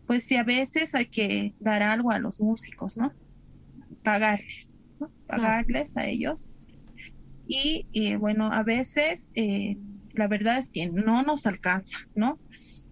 pues 0.05 0.25
sí, 0.25 0.35
a 0.35 0.43
veces 0.43 0.93
hay 0.95 1.05
que 1.07 1.51
dar 1.59 1.81
algo 1.81 2.11
a 2.11 2.19
los 2.19 2.39
músicos, 2.39 2.97
¿no? 2.97 3.13
Pagarles, 4.03 4.77
¿no? 4.99 5.11
Pagarles 5.27 5.95
a 5.97 6.07
ellos. 6.07 6.47
Y, 7.45 8.15
bueno, 8.15 8.51
a 8.51 8.63
veces 8.63 9.31
eh, 9.35 9.77
la 10.13 10.27
verdad 10.27 10.57
es 10.57 10.69
que 10.69 10.89
no 10.89 11.23
nos 11.23 11.45
alcanza, 11.45 11.97
¿no? 12.15 12.39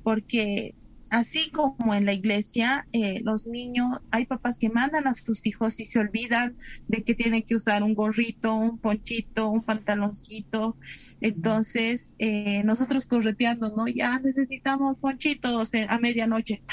Porque 0.03 0.75
así 1.11 1.51
como 1.51 1.93
en 1.93 2.05
la 2.05 2.13
iglesia, 2.13 2.87
eh, 2.93 3.19
los 3.23 3.45
niños, 3.45 3.99
hay 4.11 4.25
papás 4.25 4.57
que 4.57 4.69
mandan 4.69 5.07
a 5.07 5.13
sus 5.13 5.45
hijos 5.45 5.79
y 5.79 5.83
se 5.83 5.99
olvidan 5.99 6.55
de 6.87 7.03
que 7.03 7.13
tienen 7.13 7.43
que 7.43 7.55
usar 7.55 7.83
un 7.83 7.93
gorrito, 7.93 8.55
un 8.55 8.79
ponchito, 8.79 9.49
un 9.49 9.61
pantaloncito. 9.61 10.77
Entonces, 11.19 12.13
eh, 12.17 12.63
nosotros 12.63 13.05
correteando, 13.05 13.75
¿no? 13.75 13.87
Ya 13.87 14.19
necesitamos 14.19 14.97
ponchitos 14.99 15.71
a 15.87 15.99
medianoche. 15.99 16.63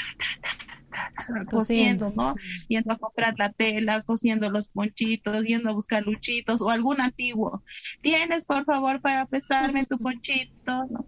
cosiendo, 1.51 2.11
¿no? 2.15 2.35
Yendo 2.67 2.93
a 2.93 2.97
comprar 2.97 3.35
la 3.37 3.51
tela, 3.51 4.01
cosiendo 4.01 4.49
los 4.49 4.69
ponchitos, 4.69 5.43
yendo 5.45 5.69
a 5.69 5.73
buscar 5.73 6.03
luchitos 6.03 6.61
o 6.61 6.69
algún 6.69 7.01
antiguo. 7.01 7.63
¿Tienes, 8.01 8.45
por 8.45 8.63
favor, 8.65 9.01
para 9.01 9.25
prestarme 9.27 9.85
tu 9.85 9.97
ponchito? 9.99 10.85
¿no? 10.89 11.05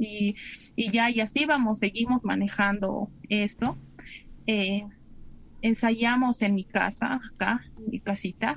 Y, 0.00 0.34
ya, 0.90 1.10
y 1.10 1.20
así 1.20 1.44
vamos, 1.44 1.78
seguimos 1.78 2.24
manejando 2.24 3.10
esto. 3.28 3.76
Eh, 4.46 4.84
ensayamos 5.62 6.42
en 6.42 6.54
mi 6.54 6.64
casa, 6.64 7.20
acá, 7.32 7.60
en 7.76 7.90
mi 7.90 8.00
casita. 8.00 8.56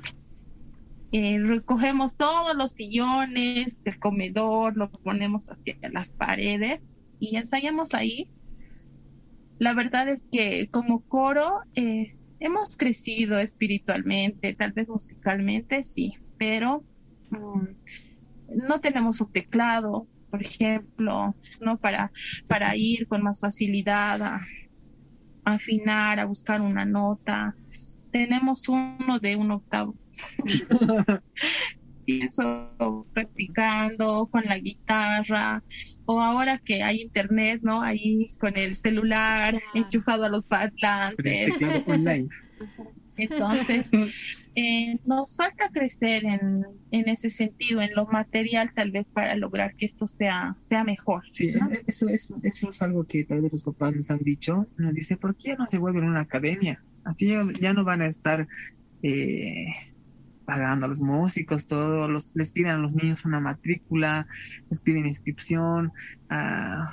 Eh, 1.12 1.38
recogemos 1.38 2.16
todos 2.16 2.56
los 2.56 2.72
sillones 2.72 3.82
del 3.84 3.98
comedor, 4.00 4.76
lo 4.76 4.90
ponemos 4.90 5.48
hacia 5.48 5.76
las 5.92 6.10
paredes 6.10 6.96
y 7.20 7.36
ensayamos 7.36 7.94
ahí. 7.94 8.28
La 9.58 9.74
verdad 9.74 10.08
es 10.08 10.28
que 10.32 10.68
como 10.70 11.00
coro 11.02 11.60
eh, 11.76 12.16
hemos 12.40 12.76
crecido 12.76 13.38
espiritualmente, 13.38 14.54
tal 14.54 14.72
vez 14.72 14.88
musicalmente, 14.88 15.84
sí, 15.84 16.14
pero 16.38 16.82
mm, 17.30 17.66
no 18.66 18.80
tenemos 18.80 19.20
un 19.20 19.30
teclado, 19.30 20.08
por 20.34 20.42
ejemplo, 20.42 21.36
¿no? 21.60 21.78
Para, 21.78 22.10
para 22.48 22.76
ir 22.76 23.06
con 23.06 23.22
más 23.22 23.38
facilidad 23.38 24.20
a, 24.20 24.40
afinar, 25.44 26.18
a 26.18 26.24
buscar 26.24 26.60
una 26.60 26.84
nota. 26.84 27.54
Tenemos 28.10 28.68
uno 28.68 29.20
de 29.20 29.36
un 29.36 29.52
octavo. 29.52 29.94
y 32.06 32.26
eso 32.26 32.68
practicando 33.12 34.26
con 34.26 34.42
la 34.44 34.58
guitarra 34.58 35.62
o 36.04 36.20
ahora 36.20 36.58
que 36.58 36.82
hay 36.82 37.02
internet, 37.02 37.60
¿no? 37.62 37.80
Ahí 37.80 38.26
con 38.40 38.56
el 38.56 38.74
celular 38.74 39.62
enchufado 39.72 40.24
a 40.24 40.28
los 40.28 40.42
parlantes. 40.42 41.54
Entonces, 43.16 43.88
eh, 44.56 44.98
nos 45.04 45.36
falta 45.36 45.68
crecer 45.70 46.24
en, 46.24 46.64
en, 46.90 47.08
ese 47.08 47.28
sentido, 47.28 47.80
en 47.80 47.94
lo 47.94 48.06
material 48.06 48.72
tal 48.74 48.90
vez 48.90 49.10
para 49.10 49.34
lograr 49.36 49.74
que 49.74 49.86
esto 49.86 50.06
sea, 50.06 50.56
sea 50.60 50.84
mejor. 50.84 51.22
Sí, 51.28 51.48
e-, 51.48 51.82
eso, 51.86 52.08
eso, 52.08 52.36
eso 52.42 52.68
es 52.68 52.82
algo 52.82 53.04
que 53.04 53.24
tal 53.24 53.42
vez 53.42 53.52
los 53.52 53.62
papás 53.62 53.94
nos 53.94 54.10
han 54.10 54.20
dicho. 54.20 54.66
Nos 54.76 54.94
dice, 54.94 55.16
¿por 55.16 55.34
qué 55.36 55.56
no 55.56 55.66
se 55.66 55.78
vuelven 55.78 56.04
una 56.04 56.20
academia? 56.20 56.82
Así 57.04 57.32
ya 57.60 57.72
no 57.72 57.84
van 57.84 58.02
a 58.02 58.06
estar 58.06 58.46
eh, 59.02 59.66
pagando 60.44 60.86
a 60.86 60.88
los 60.88 61.00
músicos, 61.00 61.66
todo, 61.66 62.08
los, 62.08 62.32
les 62.34 62.50
piden 62.50 62.72
a 62.72 62.78
los 62.78 62.94
niños 62.94 63.24
una 63.24 63.40
matrícula, 63.40 64.26
les 64.70 64.80
piden 64.80 65.06
inscripción, 65.06 65.92
uh, 66.30 66.84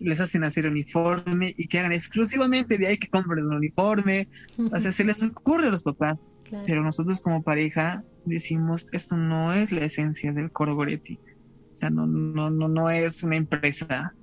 les 0.00 0.20
hacen 0.20 0.44
hacer 0.44 0.66
uniforme 0.66 1.54
y 1.56 1.66
que 1.66 1.78
hagan 1.78 1.92
exclusivamente 1.92 2.78
de 2.78 2.86
ahí 2.86 2.98
que 2.98 3.08
compren 3.08 3.46
un 3.46 3.54
uniforme. 3.54 4.28
O 4.70 4.78
sea, 4.78 4.92
se 4.92 5.04
les 5.04 5.22
ocurre 5.24 5.68
a 5.68 5.70
los 5.70 5.82
papás. 5.82 6.28
Pero 6.66 6.82
nosotros 6.82 7.20
como 7.20 7.42
pareja 7.42 8.04
decimos, 8.24 8.88
esto 8.92 9.16
no 9.16 9.52
es 9.52 9.72
la 9.72 9.84
esencia 9.84 10.32
del 10.32 10.52
coro 10.52 10.74
Goretti. 10.74 11.18
O 11.70 11.74
sea, 11.74 11.90
no, 11.90 12.06
no, 12.06 12.50
no, 12.50 12.68
no 12.68 12.90
es 12.90 13.22
una 13.22 13.36
empresa. 13.36 14.14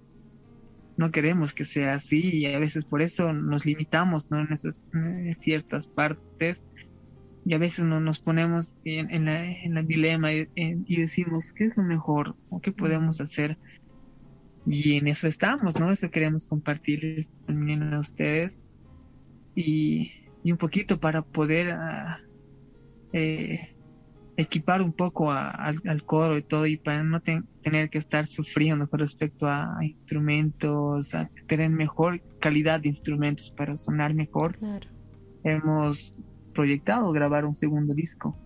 No 0.98 1.12
queremos 1.12 1.54
que 1.54 1.66
sea 1.66 1.94
así 1.94 2.30
y 2.36 2.46
a 2.46 2.60
veces 2.60 2.86
por 2.86 3.02
eso 3.02 3.34
nos 3.34 3.66
limitamos 3.66 4.30
¿no? 4.30 4.40
en 4.40 4.52
esas 4.52 4.82
ciertas 5.34 5.88
partes 5.88 6.66
y 7.50 7.56
a 7.56 7.58
veces 7.58 7.84
no, 7.84 8.00
nos 8.00 8.20
ponemos 8.20 8.78
en, 8.86 9.10
en, 9.10 9.26
la, 9.26 9.44
en 9.44 9.76
el 9.76 9.88
dilema 9.88 10.32
y, 10.32 10.48
y, 10.56 10.98
decimos, 10.98 11.52
¿qué 11.52 11.66
es 11.66 11.78
lo 11.78 11.82
mejor? 11.82 12.36
¿O 12.52 12.62
qué 12.62 12.72
podemos 12.72 13.22
hacer? 13.22 13.58
Y 14.68 14.98
en 14.98 15.08
eso 15.08 15.26
estamos, 15.26 15.80
¿no? 15.80 15.92
Eso 15.92 16.12
queremos 16.12 16.46
compartirles 16.46 17.32
también 17.48 17.92
a 17.92 18.02
ustedes. 18.02 18.62
Y, 19.56 20.12
y 20.44 20.52
un 20.52 20.60
poquito 20.60 21.00
para 21.00 21.24
poder 21.24 21.74
uh, 21.74 22.24
eh, 23.14 23.76
equipar 24.38 24.84
un 24.84 24.94
poco 24.94 25.32
a, 25.32 25.50
al, 25.50 26.04
coro 26.06 26.38
y 26.38 26.44
todo, 26.44 26.68
y 26.68 26.78
para 26.78 27.04
no 27.04 27.20
tener 27.20 27.90
que 27.90 27.98
estar 27.98 28.28
sufriendo 28.28 28.88
con 28.88 29.00
respecto 29.00 29.48
a, 29.48 29.76
instrumentos, 29.82 31.16
a 31.16 31.32
tener 31.48 31.72
mejor 31.72 32.22
calidad 32.40 32.80
de 32.80 32.90
instrumentos 32.90 33.50
para 33.50 33.76
sonar 33.76 34.14
mejor. 34.14 34.56
Claro. 34.60 34.88
Hemos 35.44 36.14
proyectado 36.54 37.12
grabar 37.12 37.46
un 37.46 37.56
segundo 37.56 37.94
disco. 37.94 38.38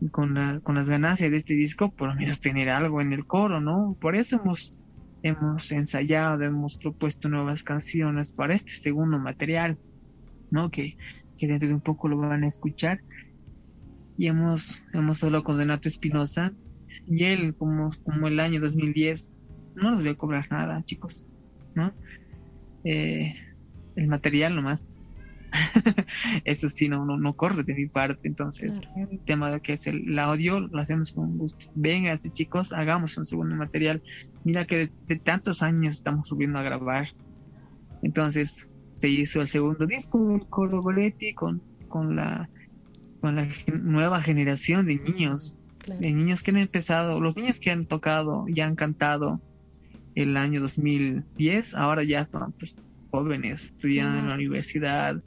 Y 0.00 0.08
con, 0.08 0.34
la, 0.34 0.60
con 0.60 0.74
las 0.74 0.90
ganancias 0.90 1.30
de 1.30 1.36
este 1.36 1.54
disco, 1.54 1.90
por 1.90 2.10
lo 2.10 2.14
menos 2.16 2.40
tener 2.40 2.68
algo 2.68 3.00
en 3.00 3.12
el 3.12 3.26
coro, 3.26 3.60
¿no? 3.60 3.96
Por 3.98 4.14
eso 4.14 4.36
hemos 4.36 4.74
hemos 5.22 5.72
ensayado, 5.72 6.42
hemos 6.42 6.76
propuesto 6.76 7.28
nuevas 7.28 7.62
canciones 7.62 8.32
para 8.32 8.54
este 8.54 8.70
segundo 8.70 9.18
material, 9.18 9.78
¿no? 10.50 10.70
Que, 10.70 10.96
que 11.36 11.46
dentro 11.46 11.68
de 11.68 11.74
un 11.74 11.80
poco 11.80 12.08
lo 12.08 12.18
van 12.18 12.44
a 12.44 12.48
escuchar. 12.48 13.00
Y 14.18 14.28
hemos, 14.28 14.82
hemos 14.92 15.22
hablado 15.24 15.44
con 15.44 15.58
Donato 15.58 15.88
Espinosa 15.88 16.52
y 17.06 17.24
él, 17.24 17.54
como, 17.54 17.88
como 18.04 18.28
el 18.28 18.40
año 18.40 18.60
2010, 18.60 19.32
no 19.74 19.90
nos 19.90 20.00
voy 20.00 20.10
a 20.10 20.14
cobrar 20.14 20.46
nada, 20.50 20.82
chicos, 20.84 21.24
¿no? 21.74 21.92
Eh, 22.84 23.34
el 23.96 24.08
material 24.08 24.54
nomás. 24.54 24.88
Eso 26.44 26.68
sí, 26.68 26.88
no, 26.88 27.04
no, 27.04 27.32
corre 27.34 27.62
de 27.62 27.74
mi 27.74 27.86
parte. 27.86 28.28
Entonces, 28.28 28.80
el 28.96 29.18
tema 29.20 29.50
de 29.50 29.60
que 29.60 29.74
es 29.74 29.86
el, 29.86 30.18
audio 30.18 30.60
lo 30.60 30.78
hacemos 30.78 31.12
con 31.12 31.38
gusto. 31.38 31.66
Vengan, 31.74 32.18
chicos, 32.18 32.72
hagamos 32.72 33.16
un 33.16 33.24
segundo 33.24 33.54
material. 33.56 34.02
Mira 34.44 34.66
que 34.66 34.90
de, 35.06 35.16
tantos 35.16 35.62
años 35.62 35.94
estamos 35.94 36.26
subiendo 36.26 36.58
a 36.58 36.62
grabar. 36.62 37.08
Entonces, 38.02 38.70
se 38.88 39.08
hizo 39.08 39.40
el 39.40 39.48
segundo 39.48 39.86
disco 39.86 40.28
del 40.28 40.46
Coro 40.46 40.82
Goletti 40.82 41.34
con, 41.34 41.62
con, 41.88 42.16
la, 42.16 42.48
con 43.20 43.36
la 43.36 43.48
nueva 43.82 44.20
generación 44.20 44.86
de 44.86 44.96
niños. 44.96 45.58
De 45.86 46.12
niños 46.12 46.42
que 46.42 46.50
han 46.50 46.58
empezado, 46.58 47.20
los 47.20 47.36
niños 47.36 47.60
que 47.60 47.70
han 47.70 47.86
tocado 47.86 48.46
y 48.48 48.60
han 48.60 48.74
cantado 48.74 49.40
el 50.16 50.36
año 50.36 50.60
2010, 50.60 51.74
ahora 51.74 52.02
ya 52.02 52.20
están 52.20 52.50
pues, 52.52 52.74
jóvenes 53.16 53.64
estudiando 53.64 54.18
en 54.18 54.28
la 54.28 54.34
universidad, 54.34 55.22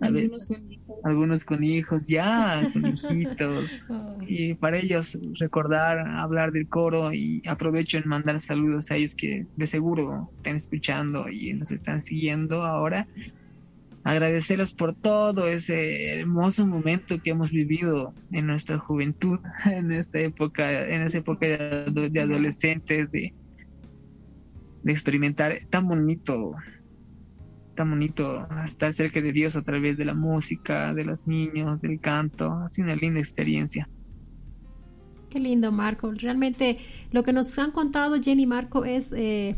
algunos 0.00 0.46
con 0.46 0.72
hijos. 0.72 0.96
Algunos 1.04 1.44
con 1.44 1.64
hijos, 1.64 2.06
ya, 2.08 2.66
con 2.72 2.86
hijitos. 2.86 3.84
y 4.26 4.54
para 4.54 4.78
ellos 4.78 5.16
recordar, 5.38 5.98
hablar 6.18 6.52
del 6.52 6.68
coro 6.68 7.12
y 7.12 7.42
aprovecho 7.46 7.98
en 7.98 8.08
mandar 8.08 8.40
saludos 8.40 8.90
a 8.90 8.96
ellos 8.96 9.14
que 9.14 9.46
de 9.56 9.66
seguro 9.66 10.30
están 10.36 10.56
escuchando 10.56 11.28
y 11.28 11.52
nos 11.52 11.70
están 11.70 12.02
siguiendo 12.02 12.62
ahora. 12.62 13.06
Agradecerles 14.02 14.72
por 14.72 14.94
todo 14.94 15.46
ese 15.46 16.14
hermoso 16.14 16.66
momento 16.66 17.20
que 17.22 17.30
hemos 17.30 17.50
vivido 17.50 18.14
en 18.32 18.46
nuestra 18.46 18.78
juventud, 18.78 19.38
en 19.66 19.92
esta 19.92 20.18
época, 20.18 20.88
en 20.88 21.02
esa 21.02 21.18
época 21.18 21.46
de, 21.46 22.20
adolescentes, 22.20 23.12
de, 23.12 23.34
de 24.82 24.92
experimentar 24.92 25.60
tan 25.68 25.86
bonito 25.86 26.54
bonito 27.88 28.46
estar 28.64 28.92
cerca 28.92 29.20
de 29.20 29.32
Dios 29.32 29.56
a 29.56 29.62
través 29.62 29.96
de 29.96 30.04
la 30.04 30.14
música, 30.14 30.92
de 30.92 31.04
los 31.04 31.26
niños, 31.26 31.80
del 31.80 32.00
canto. 32.00 32.50
Ha 32.50 32.68
una 32.78 32.96
linda 32.96 33.20
experiencia. 33.20 33.88
Qué 35.30 35.38
lindo, 35.38 35.70
Marco. 35.70 36.10
Realmente 36.12 36.78
lo 37.12 37.22
que 37.22 37.32
nos 37.32 37.56
han 37.58 37.70
contado 37.70 38.20
Jenny 38.20 38.42
y 38.42 38.46
Marco 38.46 38.84
es 38.84 39.12
eh, 39.12 39.56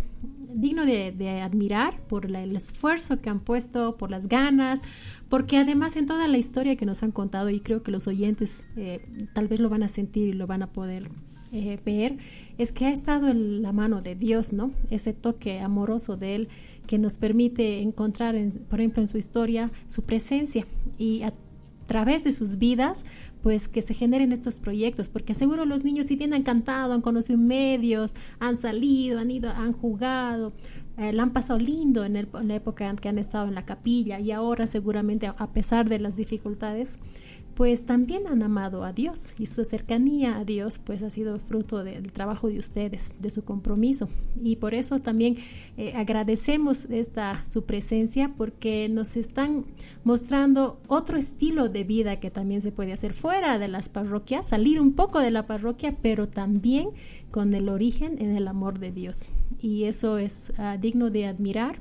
digno 0.54 0.84
de, 0.84 1.40
admirar 1.42 2.00
por 2.06 2.26
el 2.26 2.54
esfuerzo 2.54 3.20
que 3.20 3.30
han 3.30 3.40
puesto, 3.40 3.96
por 3.96 4.10
las 4.10 4.28
ganas, 4.28 4.80
porque 5.30 5.56
además 5.56 5.96
en 5.96 6.06
toda 6.06 6.28
la 6.28 6.36
historia 6.36 6.76
que 6.76 6.84
nos 6.84 7.02
han 7.02 7.10
contado, 7.10 7.48
y 7.48 7.60
creo 7.60 7.82
que 7.82 7.90
los 7.90 8.06
oyentes 8.06 8.68
eh, 8.76 9.00
tal 9.32 9.48
vez 9.48 9.60
lo 9.60 9.70
van 9.70 9.82
a 9.82 9.88
sentir 9.88 10.28
y 10.28 10.32
lo 10.34 10.46
van 10.46 10.62
a 10.62 10.72
poder 10.72 11.10
eh, 11.52 11.78
ver, 11.84 12.16
es 12.56 12.72
que 12.72 12.86
ha 12.86 12.90
estado 12.90 13.28
en 13.28 13.62
la 13.62 13.72
mano 13.72 14.00
de 14.00 14.14
Dios, 14.14 14.52
¿no? 14.52 14.72
Ese 14.90 15.12
toque 15.12 15.60
amoroso 15.60 16.16
de 16.16 16.34
Él 16.34 16.48
que 16.86 16.98
nos 16.98 17.18
permite 17.18 17.80
encontrar, 17.80 18.36
por 18.68 18.80
ejemplo, 18.80 19.02
en 19.02 19.08
su 19.08 19.18
historia, 19.18 19.70
su 19.86 20.02
presencia 20.02 20.66
y 20.98 21.22
a 21.22 21.32
través 21.86 22.24
de 22.24 22.32
sus 22.32 22.58
vidas, 22.58 23.04
pues 23.42 23.68
que 23.68 23.82
se 23.82 23.94
generen 23.94 24.32
estos 24.32 24.60
proyectos, 24.60 25.08
porque 25.08 25.34
seguro 25.34 25.64
los 25.64 25.84
niños 25.84 26.06
si 26.06 26.16
bien 26.16 26.32
han 26.32 26.42
cantado, 26.42 26.94
han 26.94 27.00
conocido 27.00 27.38
medios, 27.38 28.14
han 28.38 28.56
salido, 28.56 29.18
han 29.18 29.30
ido, 29.30 29.50
han 29.50 29.72
jugado, 29.72 30.52
eh, 30.96 31.12
la 31.12 31.24
han 31.24 31.32
pasado 31.32 31.58
lindo 31.58 32.04
en, 32.04 32.16
en, 32.16 32.28
la 32.48 32.54
época 32.54 32.88
en 32.88 32.96
que 32.96 33.08
han 33.08 33.18
estado 33.18 33.48
en 33.48 33.54
la 33.54 33.64
capilla 33.64 34.20
y 34.20 34.30
ahora 34.30 34.66
seguramente 34.66 35.26
a 35.26 35.52
pesar 35.52 35.88
de 35.88 35.98
las 35.98 36.16
dificultades, 36.16 36.98
pues 37.54 37.84
también 37.84 38.26
han 38.26 38.42
amado 38.42 38.84
a 38.84 38.92
Dios 38.92 39.34
y 39.38 39.46
su 39.46 39.64
cercanía 39.64 40.38
a 40.38 40.44
Dios 40.44 40.78
pues 40.78 41.02
ha 41.02 41.10
sido 41.10 41.38
fruto 41.38 41.84
del 41.84 42.12
trabajo 42.12 42.48
de 42.48 42.58
ustedes, 42.58 43.14
de 43.20 43.30
su 43.30 43.44
compromiso. 43.44 44.08
Y 44.42 44.56
por 44.56 44.74
eso 44.74 45.00
también 45.00 45.36
eh, 45.76 45.92
agradecemos 45.96 46.86
esta 46.86 47.44
su 47.46 47.64
presencia 47.64 48.32
porque 48.36 48.88
nos 48.88 49.16
están 49.16 49.64
mostrando 50.04 50.78
otro 50.88 51.18
estilo 51.18 51.68
de 51.68 51.84
vida 51.84 52.20
que 52.20 52.30
también 52.30 52.62
se 52.62 52.72
puede 52.72 52.92
hacer 52.92 53.12
fuera 53.12 53.58
de 53.58 53.68
las 53.68 53.88
parroquias, 53.88 54.48
salir 54.48 54.80
un 54.80 54.92
poco 54.92 55.20
de 55.20 55.30
la 55.30 55.46
parroquia 55.46 55.96
pero 56.00 56.28
también 56.28 56.90
con 57.30 57.52
el 57.54 57.68
origen 57.68 58.16
en 58.20 58.36
el 58.36 58.48
amor 58.48 58.78
de 58.78 58.92
Dios. 58.92 59.28
Y 59.60 59.84
eso 59.84 60.18
es 60.18 60.52
ah, 60.58 60.76
digno 60.78 61.10
de 61.10 61.26
admirar 61.26 61.78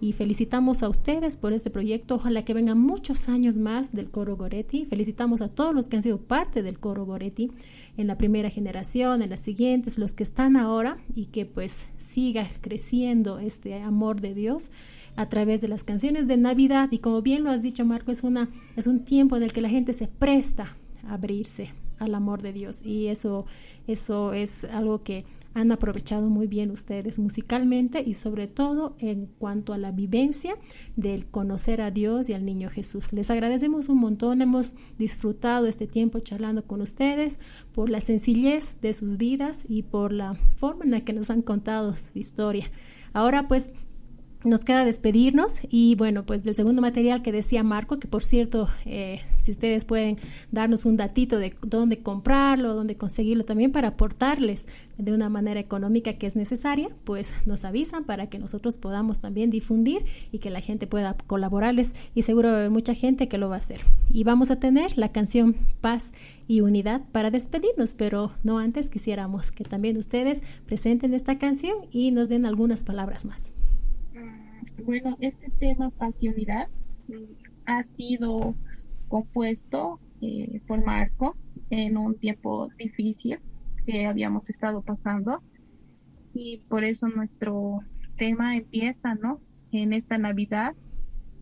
y 0.00 0.12
felicitamos 0.12 0.82
a 0.82 0.88
ustedes 0.88 1.36
por 1.36 1.52
este 1.52 1.70
proyecto. 1.70 2.14
Ojalá 2.14 2.44
que 2.44 2.54
vengan 2.54 2.78
muchos 2.78 3.28
años 3.28 3.58
más 3.58 3.92
del 3.92 4.10
coro 4.10 4.36
Goretti. 4.36 4.86
Felicitamos 4.86 5.42
a 5.42 5.48
todos 5.48 5.74
los 5.74 5.88
que 5.88 5.96
han 5.96 6.02
sido 6.02 6.18
parte 6.18 6.62
del 6.62 6.78
coro 6.78 7.04
Goretti 7.04 7.50
en 7.98 8.06
la 8.06 8.16
primera 8.16 8.48
generación, 8.48 9.20
en 9.20 9.30
las 9.30 9.40
siguientes, 9.40 9.98
los 9.98 10.14
que 10.14 10.22
están 10.22 10.56
ahora 10.56 10.98
y 11.14 11.26
que 11.26 11.44
pues 11.44 11.86
siga 11.98 12.46
creciendo 12.62 13.38
este 13.38 13.74
amor 13.82 14.20
de 14.20 14.34
Dios 14.34 14.72
a 15.16 15.28
través 15.28 15.60
de 15.60 15.68
las 15.68 15.84
canciones 15.84 16.28
de 16.28 16.36
Navidad 16.38 16.88
y 16.92 16.98
como 16.98 17.20
bien 17.20 17.44
lo 17.44 17.50
has 17.50 17.62
dicho 17.62 17.84
Marco 17.84 18.10
es 18.12 18.22
una 18.22 18.48
es 18.76 18.86
un 18.86 19.04
tiempo 19.04 19.36
en 19.36 19.42
el 19.42 19.52
que 19.52 19.60
la 19.60 19.68
gente 19.68 19.92
se 19.92 20.06
presta 20.06 20.76
a 21.06 21.14
abrirse 21.14 21.74
al 21.98 22.14
amor 22.14 22.42
de 22.42 22.52
Dios 22.52 22.82
y 22.82 23.08
eso 23.08 23.44
eso 23.86 24.32
es 24.32 24.64
algo 24.64 25.02
que 25.02 25.24
han 25.54 25.72
aprovechado 25.72 26.28
muy 26.28 26.46
bien 26.46 26.70
ustedes 26.70 27.18
musicalmente 27.18 28.02
y 28.06 28.14
sobre 28.14 28.46
todo 28.46 28.94
en 28.98 29.26
cuanto 29.26 29.72
a 29.72 29.78
la 29.78 29.92
vivencia 29.92 30.56
del 30.96 31.26
conocer 31.26 31.80
a 31.80 31.90
Dios 31.90 32.28
y 32.28 32.34
al 32.34 32.44
niño 32.44 32.70
Jesús. 32.70 33.12
Les 33.12 33.30
agradecemos 33.30 33.88
un 33.88 33.98
montón, 33.98 34.42
hemos 34.42 34.74
disfrutado 34.98 35.66
este 35.66 35.86
tiempo 35.86 36.20
charlando 36.20 36.64
con 36.64 36.80
ustedes 36.80 37.40
por 37.72 37.90
la 37.90 38.00
sencillez 38.00 38.76
de 38.80 38.94
sus 38.94 39.16
vidas 39.16 39.64
y 39.68 39.82
por 39.82 40.12
la 40.12 40.34
forma 40.34 40.84
en 40.84 40.92
la 40.92 41.04
que 41.04 41.12
nos 41.12 41.30
han 41.30 41.42
contado 41.42 41.96
su 41.96 42.18
historia. 42.18 42.70
Ahora 43.12 43.48
pues 43.48 43.72
nos 44.44 44.64
queda 44.64 44.84
despedirnos 44.84 45.60
y 45.68 45.94
bueno, 45.96 46.24
pues 46.24 46.44
del 46.44 46.56
segundo 46.56 46.80
material 46.80 47.22
que 47.22 47.32
decía 47.32 47.62
Marco, 47.62 47.98
que 47.98 48.08
por 48.08 48.22
cierto, 48.22 48.68
eh, 48.86 49.20
si 49.36 49.50
ustedes 49.50 49.84
pueden 49.84 50.16
darnos 50.50 50.86
un 50.86 50.96
datito 50.96 51.38
de 51.38 51.54
dónde 51.62 51.98
comprarlo, 51.98 52.74
dónde 52.74 52.96
conseguirlo 52.96 53.44
también 53.44 53.72
para 53.72 53.88
aportarles 53.88 54.66
de 54.96 55.12
una 55.12 55.28
manera 55.28 55.60
económica 55.60 56.14
que 56.14 56.26
es 56.26 56.36
necesaria, 56.36 56.88
pues 57.04 57.34
nos 57.44 57.64
avisan 57.64 58.04
para 58.04 58.28
que 58.28 58.38
nosotros 58.38 58.78
podamos 58.78 59.20
también 59.20 59.50
difundir 59.50 60.04
y 60.32 60.38
que 60.38 60.50
la 60.50 60.60
gente 60.60 60.86
pueda 60.86 61.16
colaborarles 61.26 61.92
y 62.14 62.22
seguro 62.22 62.48
va 62.48 62.54
a 62.54 62.58
haber 62.58 62.70
mucha 62.70 62.94
gente 62.94 63.28
que 63.28 63.38
lo 63.38 63.48
va 63.48 63.56
a 63.56 63.58
hacer. 63.58 63.80
Y 64.12 64.24
vamos 64.24 64.50
a 64.50 64.56
tener 64.56 64.96
la 64.96 65.12
canción 65.12 65.56
Paz 65.80 66.14
y 66.48 66.62
Unidad 66.62 67.02
para 67.12 67.30
despedirnos, 67.30 67.94
pero 67.94 68.32
no 68.42 68.58
antes 68.58 68.90
quisiéramos 68.90 69.52
que 69.52 69.64
también 69.64 69.96
ustedes 69.96 70.42
presenten 70.66 71.14
esta 71.14 71.38
canción 71.38 71.76
y 71.92 72.10
nos 72.10 72.28
den 72.28 72.46
algunas 72.46 72.84
palabras 72.84 73.24
más. 73.24 73.52
Bueno, 74.84 75.16
este 75.20 75.50
tema 75.50 75.90
pasionidad 75.90 76.68
ha 77.66 77.82
sido 77.82 78.54
compuesto 79.08 80.00
eh, 80.20 80.60
por 80.66 80.84
Marco 80.84 81.36
en 81.70 81.96
un 81.96 82.18
tiempo 82.18 82.68
difícil 82.78 83.38
que 83.86 84.06
habíamos 84.06 84.48
estado 84.48 84.82
pasando 84.82 85.42
y 86.34 86.62
por 86.68 86.84
eso 86.84 87.08
nuestro 87.08 87.80
tema 88.16 88.54
empieza, 88.54 89.14
¿no? 89.14 89.40
En 89.72 89.92
esta 89.92 90.18
Navidad, 90.18 90.74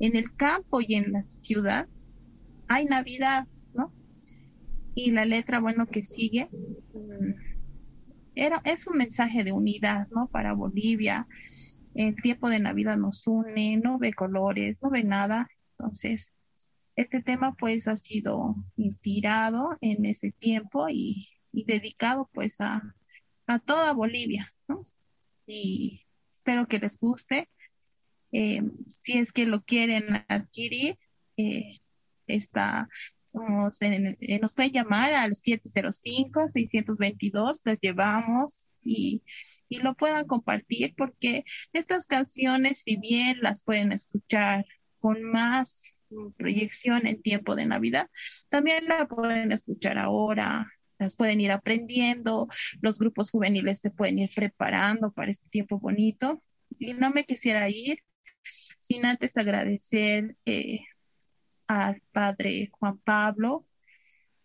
en 0.01 0.17
el 0.17 0.35
campo 0.35 0.81
y 0.81 0.95
en 0.95 1.13
la 1.13 1.23
ciudad, 1.23 1.89
hay 2.69 2.85
Navidad, 2.85 3.47
¿no? 3.75 3.93
Y 4.95 5.11
la 5.11 5.25
letra, 5.25 5.61
bueno, 5.61 5.87
que 5.87 6.03
sigue, 6.03 6.49
mm, 6.95 7.33
era, 8.35 8.63
es 8.65 8.87
un 8.87 8.97
mensaje 8.97 9.45
de 9.45 9.53
unidad, 9.53 10.09
¿no? 10.11 10.29
Para 10.29 10.53
Bolivia, 10.53 11.27
el 11.99 12.15
tiempo 12.15 12.49
de 12.49 12.61
Navidad 12.61 12.97
nos 12.97 13.27
une, 13.27 13.77
no 13.77 13.99
ve 13.99 14.13
colores, 14.13 14.79
no 14.81 14.89
ve 14.89 15.03
nada. 15.03 15.51
Entonces, 15.77 16.33
este 16.95 17.21
tema 17.23 17.57
pues 17.59 17.89
ha 17.89 17.97
sido 17.97 18.55
inspirado 18.77 19.77
en 19.81 20.07
ese 20.07 20.31
tiempo 20.31 20.89
y, 20.89 21.29
dedicado 21.53 22.31
pues 22.33 22.61
a, 22.61 22.95
toda 23.67 23.93
Bolivia, 23.95 24.49
¿no? 24.69 24.85
Y 25.45 26.07
espero 26.37 26.69
que 26.69 26.79
les 26.79 26.97
guste. 27.01 27.49
Eh, 28.31 28.63
si 29.03 29.19
es 29.19 29.33
que 29.33 29.45
lo 29.45 29.65
quieren 29.65 30.25
adquirir, 30.29 30.97
eh, 31.37 31.81
está, 32.29 32.89
eh, 33.81 34.39
nos 34.41 34.55
pueden 34.55 34.73
llamar 34.73 35.15
al 35.15 35.33
705-622, 35.33 37.61
los 37.65 37.79
llevamos 37.81 38.69
y 38.85 39.25
y 39.69 39.79
lo 39.79 39.95
puedan 39.95 40.27
compartir 40.27 40.95
porque 40.97 41.45
estas 41.73 42.07
canciones, 42.07 42.83
si 42.83 42.97
bien 42.97 43.39
las 43.41 43.63
pueden 43.63 43.93
escuchar 43.93 44.67
con 45.01 45.23
más 45.23 45.97
proyección 46.37 47.07
en 47.07 47.23
tiempo 47.23 47.55
de 47.55 47.67
Navidad, 47.67 48.09
también 48.49 48.87
la 48.87 49.07
pueden 49.07 49.53
escuchar 49.53 49.99
ahora, 49.99 50.73
las 50.99 51.15
pueden 51.15 51.41
ir 51.41 51.53
aprendiendo, 51.53 52.49
los 52.81 52.99
grupos 52.99 53.31
juveniles 53.31 53.81
se 53.81 53.91
pueden 53.91 54.19
ir 54.19 54.31
preparando 54.35 55.13
para 55.13 55.31
este 55.31 55.49
tiempo 55.49 55.79
bonito. 55.79 56.43
Y 56.79 56.95
no 56.95 57.11
me 57.11 57.25
quisiera 57.25 57.69
ir 57.69 58.03
sin 58.79 59.07
antes 59.07 59.37
agradecer 59.37 60.37
eh, 60.45 60.81
al 61.67 62.03
padre 62.13 62.71
Juan 62.73 62.99
Pablo, 62.99 63.67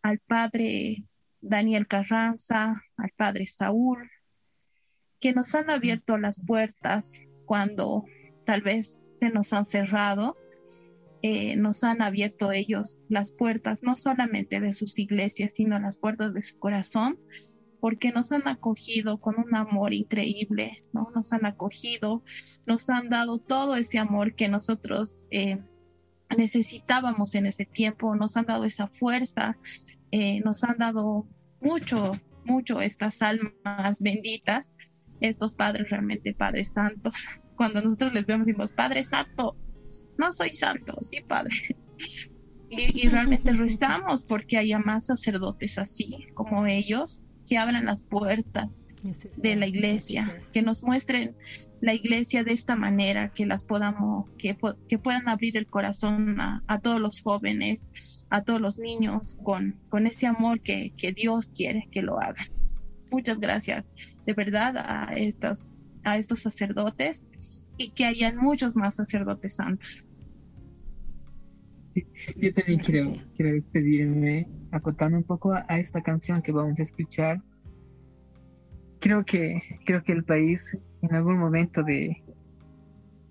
al 0.02 0.20
padre 0.20 1.06
Daniel 1.41 1.88
Carranza, 1.88 2.84
al 2.98 3.12
padre 3.16 3.48
Saúl, 3.48 4.10
que 5.24 5.32
nos 5.32 5.56
han 5.56 5.70
abierto 5.70 6.18
las 6.18 6.41
puertas 6.41 7.22
cuando 7.45 8.04
tal 8.45 8.62
vez 8.62 9.02
se 9.06 9.30
nos 9.30 9.54
han 9.54 9.64
cerrado. 9.64 10.36
Eh, 11.22 11.56
nos 11.56 11.86
han 11.86 12.02
abierto 12.02 12.52
ellos 12.52 13.00
las 13.08 13.32
puertas, 13.32 13.84
no 13.84 13.95
solamente 13.95 14.60
de 14.60 14.74
sus 14.74 15.00
iglesias, 15.00 15.54
sino 15.54 15.80
las 15.80 15.98
puertas 15.98 16.34
de 16.34 16.44
su 16.44 16.60
corazón, 16.60 17.18
porque 17.80 18.12
nos 18.12 18.34
han 18.34 18.50
acogido 18.50 19.22
con 19.22 19.40
un 19.40 19.56
amor 19.56 19.94
increíble, 19.94 20.84
¿no? 20.91 21.10
Nos 21.16 21.32
han 21.32 21.45
acogido, 21.45 22.22
nos 22.66 22.90
han 22.90 23.08
dado 23.08 23.38
todo 23.38 23.78
ese 23.78 24.00
amor 24.00 24.36
que 24.36 24.50
nosotros 24.50 25.26
eh, 25.32 25.58
necesitábamos 26.36 27.34
en 27.36 27.45
ese 27.45 27.66
tiempo, 27.66 28.14
nos 28.18 28.36
han 28.36 28.45
dado 28.45 28.66
esa 28.66 28.88
fuerza, 28.88 29.58
eh, 30.12 30.41
nos 30.41 30.66
han 30.66 30.78
dado 30.80 31.30
mucho, 31.62 32.12
mucho 32.44 32.82
estas 32.82 33.22
almas 33.22 34.02
benditas 34.02 34.76
estos 35.28 35.54
padres 35.56 35.90
realmente 35.90 36.34
padres 36.34 36.70
santos. 36.70 37.28
cuando 37.56 37.82
nosotros 37.82 38.14
les 38.14 38.26
vemos 38.26 38.48
decimos, 38.48 38.72
Padre 38.72 39.04
Santo, 39.04 39.56
no 40.18 40.32
soy 40.32 40.52
santo, 40.52 40.98
sí, 41.02 41.22
Padre. 41.28 41.56
Y, 42.70 43.06
y 43.06 43.10
realmente 43.10 43.52
rezamos 43.54 44.26
porque 44.26 44.58
haya 44.58 44.80
más 44.80 45.06
sacerdotes 45.06 45.78
así 45.78 46.28
como 46.34 46.66
ellos 46.66 47.22
que 47.48 47.58
abran 47.58 47.86
las 47.86 48.04
puertas 48.04 48.82
de 49.38 49.56
la 49.58 49.68
iglesia, 49.68 50.41
que 50.54 50.62
nos 50.62 50.82
muestren 50.82 51.36
la 51.82 51.94
iglesia 51.94 52.45
de 52.45 52.54
esta 52.54 52.78
manera, 52.78 53.34
que 53.34 53.45
las 53.45 53.66
podamos, 53.66 54.30
que, 54.38 54.58
que 54.88 54.98
puedan 54.98 55.28
abrir 55.28 55.58
el 55.58 55.68
corazón 55.68 56.40
a, 56.40 56.80
todos 56.82 57.02
los 57.02 57.22
jóvenes, 57.22 57.90
a 58.30 58.44
todos 58.44 58.62
los 58.62 58.80
niños, 58.80 59.38
con, 59.44 59.78
con 59.90 60.08
ese 60.08 60.26
amor 60.26 60.62
que, 60.62 60.94
que 60.95 61.12
Dios 61.12 61.50
quiere 61.50 61.90
que 61.91 62.02
lo 62.02 62.18
hagan. 62.22 62.48
Muchas 63.12 63.41
gracias 63.41 63.94
de 64.26 64.34
verdad 64.34 64.78
a, 64.78 65.14
estas, 65.14 65.72
a 66.04 66.18
estos 66.18 66.40
sacerdotes 66.40 67.26
y 67.78 67.90
que 67.90 68.06
hayan 68.06 68.38
muchos 68.38 68.76
más 68.76 68.95
sacerdotes 68.95 69.56
santos. 69.56 70.06
yo 72.36 72.54
también 72.54 72.80
quiero, 72.80 73.16
quiero 73.36 73.54
despedirme 73.54 74.48
acotando 74.72 75.18
un 75.18 75.24
poco 75.24 75.54
a, 75.54 75.80
esta 75.80 76.02
canción 76.02 76.41
que 76.41 76.52
vamos 76.52 76.80
a 76.80 76.84
escuchar 76.84 77.41
creo 79.00 79.26
que 79.26 79.62
creo 79.86 80.04
que 80.04 80.14
el 80.14 80.24
país 80.24 80.78
en 81.02 81.14
algún 81.14 81.38
momento 81.38 81.84
de 81.84 82.24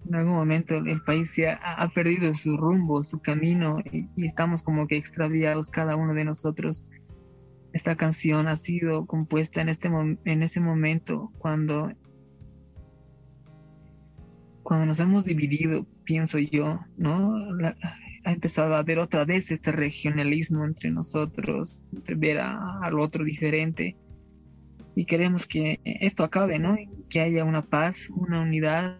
en 0.06 0.14
algún 0.14 0.34
momento 0.34 0.76
el 0.76 1.02
país 1.02 1.34
ha, 1.46 1.54
ha 1.54 1.88
perdido 1.88 2.34
su 2.34 2.56
rumbo, 2.56 3.02
su 3.02 3.20
camino 3.20 3.78
y, 3.90 4.08
estamos 4.24 4.62
como 4.62 4.86
que 4.86 4.96
extraviados 4.96 5.70
cada 5.70 5.96
uno 5.96 6.14
de 6.14 6.24
nosotros. 6.24 6.84
Esta 7.72 7.96
canción 7.96 8.48
ha 8.48 8.56
sido 8.56 9.06
compuesta 9.06 9.60
en 9.60 9.68
este 9.68 9.88
en 10.24 10.42
ese 10.42 10.60
momento 10.60 11.32
cuando 11.38 11.90
cuando 14.62 14.86
nos 14.86 15.00
hemos 15.00 15.24
dividido, 15.24 15.86
pienso 16.04 16.38
yo, 16.38 16.80
¿no? 16.96 17.34
ha 18.24 18.32
empezado 18.32 18.74
a 18.74 18.78
haber 18.78 18.98
otra 19.00 19.24
vez 19.24 19.50
este 19.50 19.72
regionalismo 19.72 20.64
entre 20.64 20.90
nosotros, 20.90 21.90
ver 22.16 22.38
al 22.38 23.00
otro 23.00 23.24
diferente 23.24 23.96
y 24.94 25.04
queremos 25.06 25.46
que 25.46 25.80
esto 25.84 26.22
acabe, 26.22 26.58
¿no? 26.58 26.76
Que 27.08 27.20
haya 27.20 27.44
una 27.44 27.62
paz, 27.62 28.08
una 28.10 28.42
unidad 28.42 28.98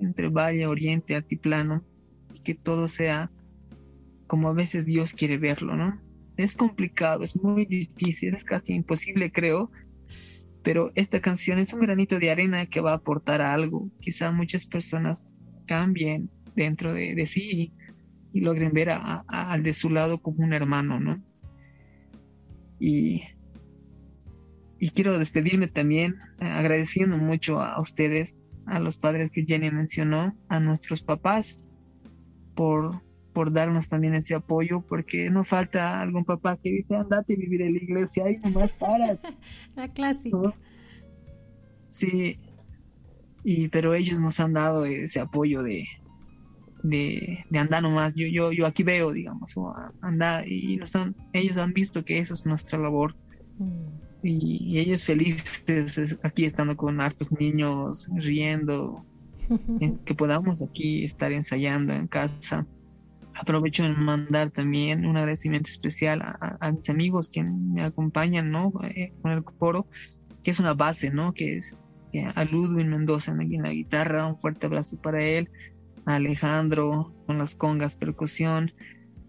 entre 0.00 0.28
Valle, 0.28 0.66
Oriente, 0.66 1.14
Altiplano, 1.14 1.84
y 2.32 2.40
que 2.40 2.54
todo 2.54 2.88
sea 2.88 3.30
como 4.26 4.48
a 4.48 4.54
veces 4.54 4.86
Dios 4.86 5.12
quiere 5.12 5.38
verlo, 5.38 5.76
¿no? 5.76 6.00
Es 6.36 6.56
complicado, 6.56 7.22
es 7.22 7.36
muy 7.36 7.64
difícil, 7.64 8.34
es 8.34 8.44
casi 8.44 8.74
imposible, 8.74 9.30
creo, 9.30 9.70
pero 10.62 10.90
esta 10.94 11.20
canción 11.20 11.58
es 11.58 11.72
un 11.72 11.80
granito 11.80 12.18
de 12.18 12.30
arena 12.30 12.66
que 12.66 12.80
va 12.80 12.92
a 12.92 12.96
aportar 12.96 13.40
algo. 13.40 13.90
Quizá 14.00 14.32
muchas 14.32 14.66
personas 14.66 15.28
cambien 15.66 16.30
dentro 16.56 16.92
de, 16.92 17.24
sí 17.26 17.72
y, 18.32 18.40
logren 18.40 18.72
ver 18.72 18.90
al 18.90 19.62
de 19.62 19.72
su 19.72 19.90
lado 19.90 20.20
como 20.20 20.42
un 20.42 20.52
hermano, 20.52 20.98
¿no? 20.98 21.22
Y 22.80 23.22
y 24.84 24.90
quiero 24.90 25.18
despedirme 25.18 25.66
también 25.66 26.16
eh, 26.40 26.44
agradeciendo 26.44 27.16
mucho 27.16 27.58
a 27.58 27.80
ustedes, 27.80 28.38
a 28.66 28.78
los 28.80 28.98
padres 28.98 29.30
que 29.30 29.46
Jenny 29.46 29.70
mencionó, 29.70 30.36
a 30.48 30.60
nuestros 30.60 31.00
papás 31.00 31.66
por, 32.54 33.00
por 33.34 33.52
darnos 33.52 33.88
también 33.88 34.14
ese 34.14 34.34
apoyo, 34.34 34.80
porque 34.88 35.28
no 35.28 35.44
falta 35.44 36.00
algún 36.00 36.24
papá 36.24 36.56
que 36.56 36.70
dice, 36.70 36.96
andate 36.96 37.34
a 37.34 37.36
vivir 37.36 37.60
en 37.60 37.74
la 37.74 37.82
iglesia, 37.82 38.24
ahí 38.24 38.38
nomás 38.38 38.72
para. 38.72 39.18
la 39.76 39.88
clásica. 39.88 40.54
Sí, 41.88 42.38
y, 43.44 43.68
pero 43.68 43.94
ellos 43.94 44.18
nos 44.18 44.40
han 44.40 44.54
dado 44.54 44.86
ese 44.86 45.20
apoyo 45.20 45.62
de, 45.62 45.84
de, 46.82 47.44
de, 47.50 47.58
andar 47.58 47.82
nomás, 47.82 48.14
yo, 48.14 48.26
yo, 48.26 48.52
yo 48.52 48.66
aquí 48.66 48.82
veo, 48.82 49.12
digamos, 49.12 49.54
andar, 50.00 50.48
y 50.48 50.78
nos 50.78 50.96
han, 50.96 51.14
ellos 51.34 51.58
han 51.58 51.74
visto 51.74 52.04
que 52.04 52.18
esa 52.18 52.32
es 52.32 52.46
nuestra 52.46 52.78
labor. 52.78 53.14
Mm 53.58 54.04
y, 54.24 54.78
ellos 54.78 55.04
felices 55.04 56.18
aquí 56.22 56.44
estando 56.44 56.76
con 56.76 57.00
hartos 57.00 57.30
niños, 57.32 58.08
riendo, 58.14 59.04
que 60.04 60.14
podamos 60.14 60.62
aquí 60.62 61.04
estar 61.04 61.32
ensayando 61.32 61.92
en 61.92 62.06
casa. 62.06 62.66
Aprovecho 63.44 63.84
en 63.84 64.00
mandar 64.02 64.50
también 64.50 65.04
un 65.04 65.18
agradecimiento 65.18 65.68
especial 65.68 66.22
a, 66.22 66.72
mis 66.72 66.88
amigos 66.88 67.28
que 67.28 67.42
me 67.42 67.82
acompañan, 67.82 68.50
¿no? 68.50 68.72
Eh, 68.82 69.12
con 69.20 69.32
el 69.32 69.44
coro, 69.44 69.86
que 70.42 70.50
es 70.50 70.60
una 70.60 70.72
base, 70.72 71.10
¿no? 71.10 71.34
Que 71.34 71.58
es 71.58 71.76
a 72.34 72.44
Ludwig 72.44 72.86
Mendoza 72.86 73.32
en 73.32 73.62
la 73.62 73.70
guitarra, 73.70 74.26
un 74.26 74.38
fuerte 74.38 74.66
abrazo 74.66 74.96
para 74.96 75.22
él, 75.22 75.50
a 76.06 76.14
Alejandro 76.14 77.12
con 77.26 77.36
las 77.36 77.54
congas, 77.54 77.96
percusión, 77.96 78.72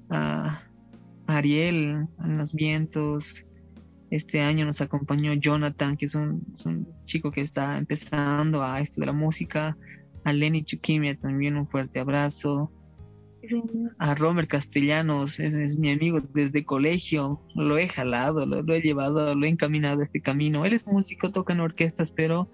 a 0.09 0.61
Ariel 1.27 2.07
en 2.23 2.37
los 2.37 2.53
vientos, 2.53 3.45
este 4.11 4.41
año 4.41 4.65
nos 4.65 4.81
acompañó 4.81 5.33
Jonathan, 5.33 5.97
que 5.97 6.05
es 6.05 6.15
un, 6.15 6.45
chico 7.05 7.31
que 7.31 7.41
está 7.41 7.77
empezando 7.77 8.63
a 8.63 8.79
esto 8.79 9.01
de 9.01 9.07
la 9.07 9.13
música. 9.13 9.77
A 10.23 10.33
Lenny 10.33 10.63
Chukimia 10.63 11.17
también 11.17 11.57
un 11.57 11.67
fuerte 11.67 11.99
abrazo. 11.99 12.71
A 13.97 14.15
Romer 14.15 14.47
Castellanos, 14.47 15.39
es, 15.39 15.77
mi 15.77 15.91
amigo 15.91 16.21
desde 16.21 16.65
colegio. 16.65 17.41
Lo 17.55 17.77
he 17.77 17.87
jalado, 17.87 18.45
lo, 18.45 18.73
he 18.73 18.81
llevado, 18.81 19.35
lo 19.35 19.45
he 19.45 19.49
encaminado 19.49 19.99
a 19.99 20.03
este 20.03 20.21
camino. 20.21 20.65
Él 20.65 20.73
es 20.73 20.87
músico, 20.87 21.31
toca 21.31 21.53
en 21.53 21.59
orquestas, 21.59 22.11
pero, 22.11 22.49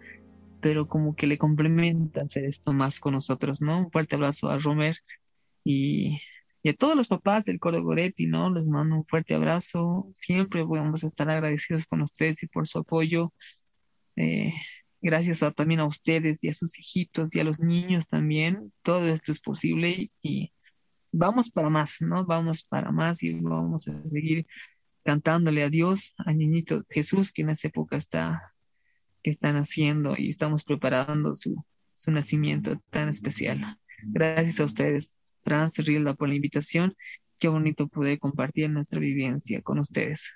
pero 0.61 0.87
como 0.87 1.15
que 1.15 1.27
le 1.27 1.37
complementa 1.37 2.21
hacer 2.21 2.45
esto 2.45 2.73
más 2.73 2.99
con 2.99 3.13
nosotros, 3.13 3.61
¿no? 3.61 3.79
Un 3.79 3.91
fuerte 3.91 4.15
abrazo 4.15 4.49
a 4.49 4.57
Romer 4.59 4.97
y 5.63 6.19
a 6.69 6.73
todos 6.73 6.95
los 6.95 7.07
papás 7.07 7.45
del 7.45 7.59
Coro 7.59 7.81
Goretti, 7.81 8.27
¿no? 8.27 8.51
Les 8.51 8.69
mando 8.69 8.95
un 8.95 9.05
fuerte 9.05 9.33
abrazo. 9.33 10.09
Siempre 10.13 10.63
vamos 10.63 11.03
a 11.03 11.07
estar 11.07 11.29
agradecidos 11.29 11.85
con 11.87 12.01
ustedes 12.01 12.43
y 12.43 12.47
por 12.47 12.67
su 12.67 12.79
apoyo. 12.79 13.33
Eh, 14.15 14.53
gracias 15.01 15.39
también 15.55 15.79
a 15.79 15.87
ustedes 15.87 16.43
y 16.43 16.49
a 16.49 16.53
sus 16.53 16.77
hijitos 16.77 17.35
y 17.35 17.39
a 17.39 17.43
los 17.43 17.59
niños 17.59 18.07
también. 18.07 18.71
Todo 18.83 19.07
esto 19.07 19.31
es 19.31 19.39
posible 19.39 20.11
y 20.21 20.53
vamos 21.11 21.49
para 21.49 21.69
más, 21.69 22.01
¿no? 22.01 22.25
Vamos 22.25 22.63
para 22.63 22.91
más 22.91 23.23
y 23.23 23.33
vamos 23.33 23.87
a 23.87 24.05
seguir 24.05 24.47
cantándole 25.03 25.63
a 25.63 25.69
Dios, 25.69 26.13
a 26.17 26.33
Niñito 26.33 26.83
Jesús, 26.89 27.31
que 27.31 27.41
en 27.41 27.49
esa 27.49 27.67
época 27.67 27.97
está, 27.97 28.53
que 29.23 29.29
están 29.29 29.55
haciendo 29.55 30.15
y 30.17 30.29
estamos 30.29 30.63
preparando 30.63 31.33
su, 31.33 31.63
su 31.93 32.11
nacimiento 32.11 32.81
tan 32.89 33.09
especial. 33.09 33.77
Gracias 34.03 34.59
a 34.59 34.65
ustedes. 34.65 35.17
Franz, 35.43 35.77
Rilda, 35.77 36.13
por 36.13 36.29
la 36.29 36.35
invitación. 36.35 36.95
Qué 37.39 37.47
bonito 37.47 37.87
poder 37.87 38.19
compartir 38.19 38.69
nuestra 38.69 38.99
vivencia 38.99 39.61
con 39.61 39.79
ustedes. 39.79 40.29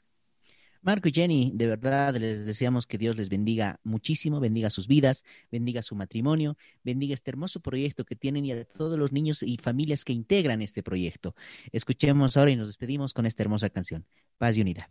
Marco 0.85 1.09
y 1.09 1.11
Jenny, 1.11 1.51
de 1.51 1.65
verdad 1.65 2.15
les 2.15 2.45
deseamos 2.45 2.85
que 2.85 2.99
Dios 2.99 3.15
les 3.15 3.27
bendiga 3.27 3.79
muchísimo, 3.83 4.39
bendiga 4.39 4.69
sus 4.69 4.87
vidas, 4.87 5.25
bendiga 5.51 5.81
su 5.81 5.95
matrimonio, 5.95 6.57
bendiga 6.83 7.15
este 7.15 7.31
hermoso 7.31 7.59
proyecto 7.59 8.05
que 8.05 8.15
tienen 8.15 8.45
y 8.45 8.51
a 8.51 8.65
todos 8.65 8.99
los 8.99 9.11
niños 9.11 9.41
y 9.41 9.57
familias 9.57 10.05
que 10.05 10.13
integran 10.13 10.61
este 10.61 10.83
proyecto. 10.83 11.33
Escuchemos 11.71 12.37
ahora 12.37 12.51
y 12.51 12.55
nos 12.55 12.67
despedimos 12.67 13.13
con 13.13 13.25
esta 13.25 13.41
hermosa 13.41 13.71
canción, 13.71 14.05
Paz 14.37 14.57
y 14.57 14.61
Unidad. 14.61 14.85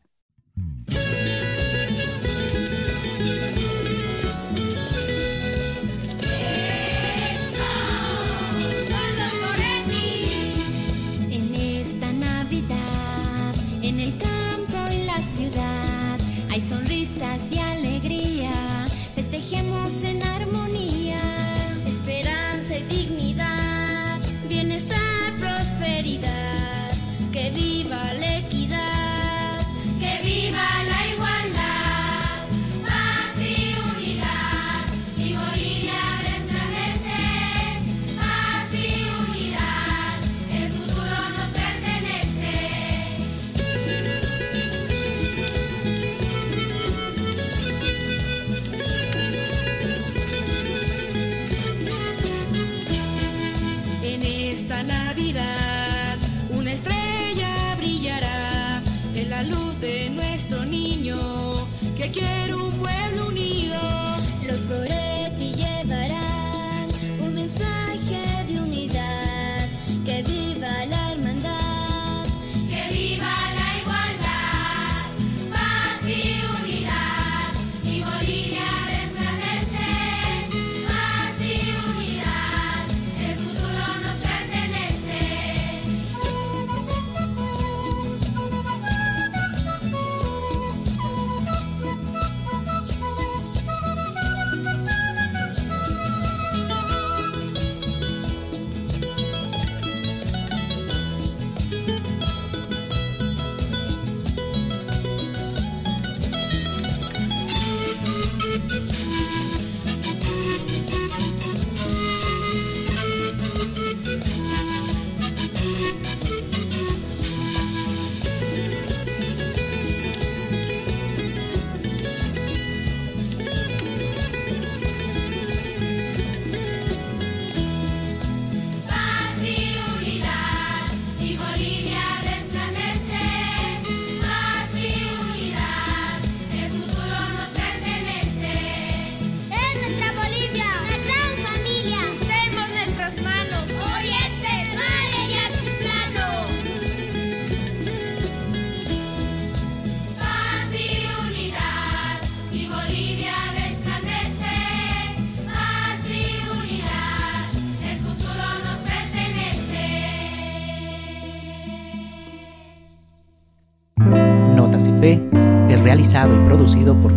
Realizado 166.15 166.41
y 166.41 166.47
producido 166.47 166.95
por 166.95 167.13